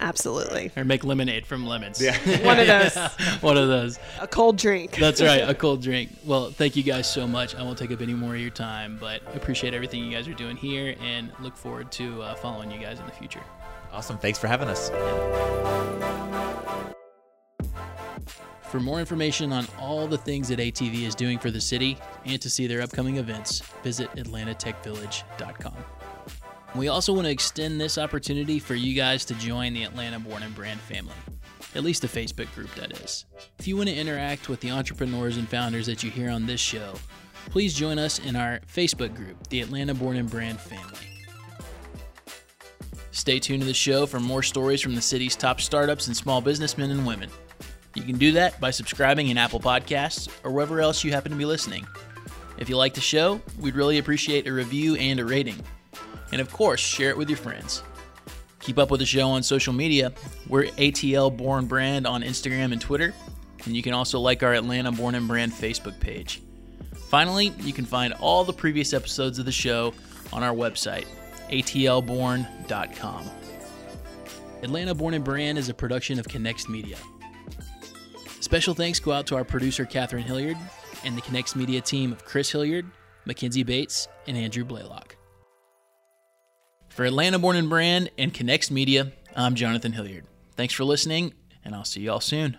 Absolutely. 0.00 0.72
Or 0.74 0.82
make 0.82 1.04
lemonade 1.04 1.44
from 1.44 1.66
lemons. 1.66 2.00
Yeah. 2.00 2.16
One 2.42 2.58
of 2.58 2.66
those. 2.66 2.96
One 3.42 3.58
of 3.58 3.68
those. 3.68 3.98
A 4.18 4.26
cold 4.26 4.56
drink. 4.56 4.96
That's 4.96 5.20
right, 5.20 5.46
a 5.46 5.54
cold 5.64 5.82
drink. 5.82 6.08
Well, 6.24 6.50
thank 6.50 6.74
you 6.74 6.82
guys 6.82 7.06
so 7.06 7.26
much. 7.26 7.54
I 7.54 7.62
won't 7.62 7.76
take 7.76 7.90
up 7.90 8.00
any 8.00 8.14
more 8.14 8.34
of 8.34 8.40
your 8.40 8.48
time, 8.48 8.96
but 8.98 9.20
appreciate 9.36 9.74
everything 9.74 10.02
you 10.02 10.10
guys 10.10 10.26
are 10.26 10.32
doing 10.32 10.56
here 10.56 10.96
and 11.02 11.30
look 11.42 11.54
forward 11.54 11.92
to 11.92 12.22
uh, 12.22 12.34
following 12.34 12.70
you 12.70 12.78
guys 12.78 12.98
in 12.98 13.04
the 13.04 13.12
future. 13.12 13.42
Awesome. 13.92 14.16
Thanks 14.16 14.38
for 14.38 14.46
having 14.46 14.68
us. 14.68 14.88
For 18.70 18.80
more 18.80 19.00
information 19.00 19.52
on 19.52 19.66
all 19.78 20.06
the 20.06 20.16
things 20.16 20.48
that 20.48 20.60
ATV 20.60 21.02
is 21.02 21.14
doing 21.14 21.38
for 21.38 21.50
the 21.50 21.60
city 21.60 21.98
and 22.24 22.40
to 22.40 22.48
see 22.48 22.66
their 22.66 22.80
upcoming 22.80 23.18
events, 23.18 23.60
visit 23.82 24.10
atlantatechvillage.com. 24.12 25.74
We 26.76 26.86
also 26.86 27.12
want 27.12 27.26
to 27.26 27.32
extend 27.32 27.80
this 27.80 27.98
opportunity 27.98 28.60
for 28.60 28.76
you 28.76 28.94
guys 28.94 29.24
to 29.26 29.34
join 29.34 29.72
the 29.72 29.82
Atlanta 29.82 30.20
Born 30.20 30.44
and 30.44 30.54
Brand 30.54 30.80
family, 30.80 31.14
at 31.74 31.82
least 31.82 32.02
the 32.02 32.08
Facebook 32.08 32.52
group, 32.54 32.72
that 32.76 32.92
is. 33.00 33.24
If 33.58 33.66
you 33.66 33.76
want 33.76 33.88
to 33.88 33.94
interact 33.94 34.48
with 34.48 34.60
the 34.60 34.70
entrepreneurs 34.70 35.36
and 35.36 35.48
founders 35.48 35.86
that 35.86 36.04
you 36.04 36.12
hear 36.12 36.30
on 36.30 36.46
this 36.46 36.60
show, 36.60 36.94
please 37.46 37.74
join 37.74 37.98
us 37.98 38.20
in 38.20 38.36
our 38.36 38.60
Facebook 38.72 39.16
group, 39.16 39.48
the 39.48 39.60
Atlanta 39.60 39.94
Born 39.94 40.16
and 40.16 40.30
Brand 40.30 40.60
family. 40.60 40.98
Stay 43.10 43.40
tuned 43.40 43.62
to 43.62 43.66
the 43.66 43.74
show 43.74 44.06
for 44.06 44.20
more 44.20 44.42
stories 44.42 44.80
from 44.80 44.94
the 44.94 45.02
city's 45.02 45.34
top 45.34 45.60
startups 45.60 46.06
and 46.06 46.16
small 46.16 46.40
businessmen 46.40 46.92
and 46.92 47.04
women. 47.04 47.30
You 47.96 48.04
can 48.04 48.16
do 48.16 48.30
that 48.32 48.60
by 48.60 48.70
subscribing 48.70 49.28
in 49.28 49.36
Apple 49.36 49.58
Podcasts 49.58 50.28
or 50.44 50.52
wherever 50.52 50.80
else 50.80 51.02
you 51.02 51.10
happen 51.10 51.32
to 51.32 51.38
be 51.38 51.44
listening. 51.44 51.84
If 52.58 52.68
you 52.68 52.76
like 52.76 52.94
the 52.94 53.00
show, 53.00 53.40
we'd 53.58 53.74
really 53.74 53.98
appreciate 53.98 54.46
a 54.46 54.52
review 54.52 54.94
and 54.94 55.18
a 55.18 55.24
rating. 55.24 55.56
And 56.32 56.40
of 56.40 56.52
course, 56.52 56.80
share 56.80 57.10
it 57.10 57.16
with 57.16 57.28
your 57.28 57.38
friends. 57.38 57.82
Keep 58.60 58.78
up 58.78 58.90
with 58.90 59.00
the 59.00 59.06
show 59.06 59.28
on 59.28 59.42
social 59.42 59.72
media. 59.72 60.12
We're 60.48 60.64
ATL 60.64 61.34
Born 61.36 61.66
Brand 61.66 62.06
on 62.06 62.22
Instagram 62.22 62.72
and 62.72 62.80
Twitter, 62.80 63.14
and 63.64 63.74
you 63.74 63.82
can 63.82 63.94
also 63.94 64.20
like 64.20 64.42
our 64.42 64.54
Atlanta 64.54 64.92
Born 64.92 65.14
and 65.14 65.26
Brand 65.26 65.52
Facebook 65.52 65.98
page. 65.98 66.42
Finally, 67.08 67.52
you 67.60 67.72
can 67.72 67.84
find 67.84 68.12
all 68.14 68.44
the 68.44 68.52
previous 68.52 68.92
episodes 68.92 69.38
of 69.38 69.46
the 69.46 69.52
show 69.52 69.94
on 70.32 70.42
our 70.42 70.54
website, 70.54 71.06
atlborn.com. 71.50 73.30
Atlanta 74.62 74.94
Born 74.94 75.14
and 75.14 75.24
Brand 75.24 75.58
is 75.58 75.70
a 75.70 75.74
production 75.74 76.18
of 76.18 76.28
Connext 76.28 76.68
Media. 76.68 76.98
Special 78.40 78.74
thanks 78.74 79.00
go 79.00 79.12
out 79.12 79.26
to 79.28 79.36
our 79.36 79.44
producer, 79.44 79.84
Katherine 79.86 80.22
Hilliard, 80.22 80.56
and 81.04 81.16
the 81.16 81.22
Connext 81.22 81.56
Media 81.56 81.80
team 81.80 82.12
of 82.12 82.24
Chris 82.24 82.50
Hilliard, 82.50 82.86
Mackenzie 83.24 83.62
Bates, 83.62 84.06
and 84.26 84.36
Andrew 84.36 84.64
Blaylock. 84.64 85.16
For 86.90 87.04
Atlanta 87.04 87.38
Born 87.38 87.56
and 87.56 87.70
Brand 87.70 88.10
and 88.18 88.34
Connext 88.34 88.70
Media, 88.70 89.12
I'm 89.36 89.54
Jonathan 89.54 89.92
Hilliard. 89.92 90.24
Thanks 90.56 90.74
for 90.74 90.84
listening, 90.84 91.32
and 91.64 91.74
I'll 91.74 91.84
see 91.84 92.00
you 92.00 92.10
all 92.10 92.20
soon. 92.20 92.56